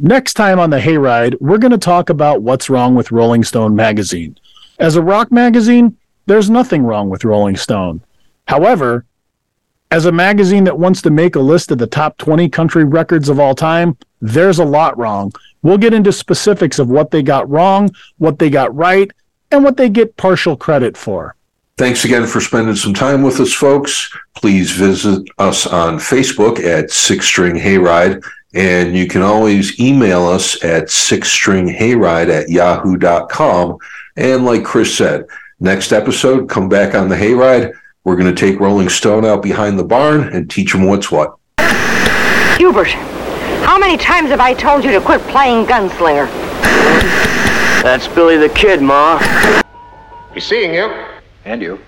Next 0.01 0.35
time 0.35 0.57
on 0.57 0.69
the 0.69 0.79
Hayride, 0.79 1.35
we're 1.41 1.57
going 1.57 1.71
to 1.71 1.77
talk 1.77 2.09
about 2.09 2.43
what's 2.43 2.69
wrong 2.69 2.95
with 2.95 3.11
Rolling 3.11 3.43
Stone 3.43 3.75
magazine. 3.75 4.37
As 4.79 4.95
a 4.95 5.01
rock 5.01 5.33
magazine, 5.33 5.97
there's 6.27 6.49
nothing 6.49 6.83
wrong 6.83 7.09
with 7.09 7.25
Rolling 7.25 7.57
Stone. 7.57 8.01
However, 8.47 9.05
as 9.91 10.05
a 10.05 10.11
magazine 10.11 10.63
that 10.65 10.77
wants 10.77 11.01
to 11.01 11.09
make 11.09 11.35
a 11.35 11.39
list 11.39 11.71
of 11.71 11.77
the 11.79 11.87
top 11.87 12.17
20 12.17 12.47
country 12.49 12.83
records 12.83 13.27
of 13.29 13.39
all 13.39 13.55
time, 13.55 13.97
there's 14.21 14.59
a 14.59 14.65
lot 14.65 14.97
wrong. 14.97 15.31
We'll 15.61 15.77
get 15.77 15.93
into 15.93 16.11
specifics 16.11 16.79
of 16.79 16.89
what 16.89 17.11
they 17.11 17.23
got 17.23 17.49
wrong, 17.49 17.89
what 18.17 18.39
they 18.39 18.49
got 18.49 18.75
right, 18.75 19.11
and 19.51 19.63
what 19.63 19.77
they 19.77 19.89
get 19.89 20.15
partial 20.15 20.55
credit 20.55 20.95
for. 20.95 21.35
Thanks 21.77 22.05
again 22.05 22.27
for 22.27 22.41
spending 22.41 22.75
some 22.75 22.93
time 22.93 23.23
with 23.23 23.39
us, 23.39 23.53
folks. 23.53 24.13
Please 24.35 24.71
visit 24.71 25.27
us 25.39 25.65
on 25.65 25.97
Facebook 25.97 26.63
at 26.63 26.91
Six 26.91 27.25
String 27.25 27.55
Hayride, 27.55 28.23
and 28.53 28.95
you 28.95 29.07
can 29.07 29.21
always 29.21 29.79
email 29.79 30.27
us 30.27 30.61
at 30.63 30.85
sixstringhayride 30.85 32.29
at 32.29 32.49
yahoo.com. 32.49 33.77
And 34.17 34.45
like 34.45 34.65
Chris 34.65 34.95
said, 34.95 35.25
next 35.59 35.93
episode, 35.93 36.49
come 36.49 36.67
back 36.67 36.95
on 36.95 37.07
the 37.07 37.15
Hayride 37.15 37.73
we're 38.09 38.15
going 38.15 38.33
to 38.33 38.33
take 38.33 38.59
Rolling 38.59 38.89
Stone 38.89 39.23
out 39.23 39.43
behind 39.43 39.77
the 39.77 39.83
barn 39.83 40.33
and 40.33 40.49
teach 40.49 40.73
him 40.73 40.87
what's 40.87 41.11
what. 41.11 41.37
Hubert, 42.57 42.87
how 43.61 43.77
many 43.77 43.97
times 43.97 44.29
have 44.31 44.39
I 44.39 44.55
told 44.55 44.83
you 44.83 44.91
to 44.93 44.99
quit 44.99 45.21
playing 45.27 45.67
gunslinger? 45.67 46.25
That's 47.83 48.07
Billy 48.07 48.35
the 48.35 48.49
Kid, 48.49 48.81
Ma. 48.81 49.19
Be 50.33 50.39
seeing 50.39 50.73
you. 50.73 50.91
And 51.45 51.61
you. 51.61 51.79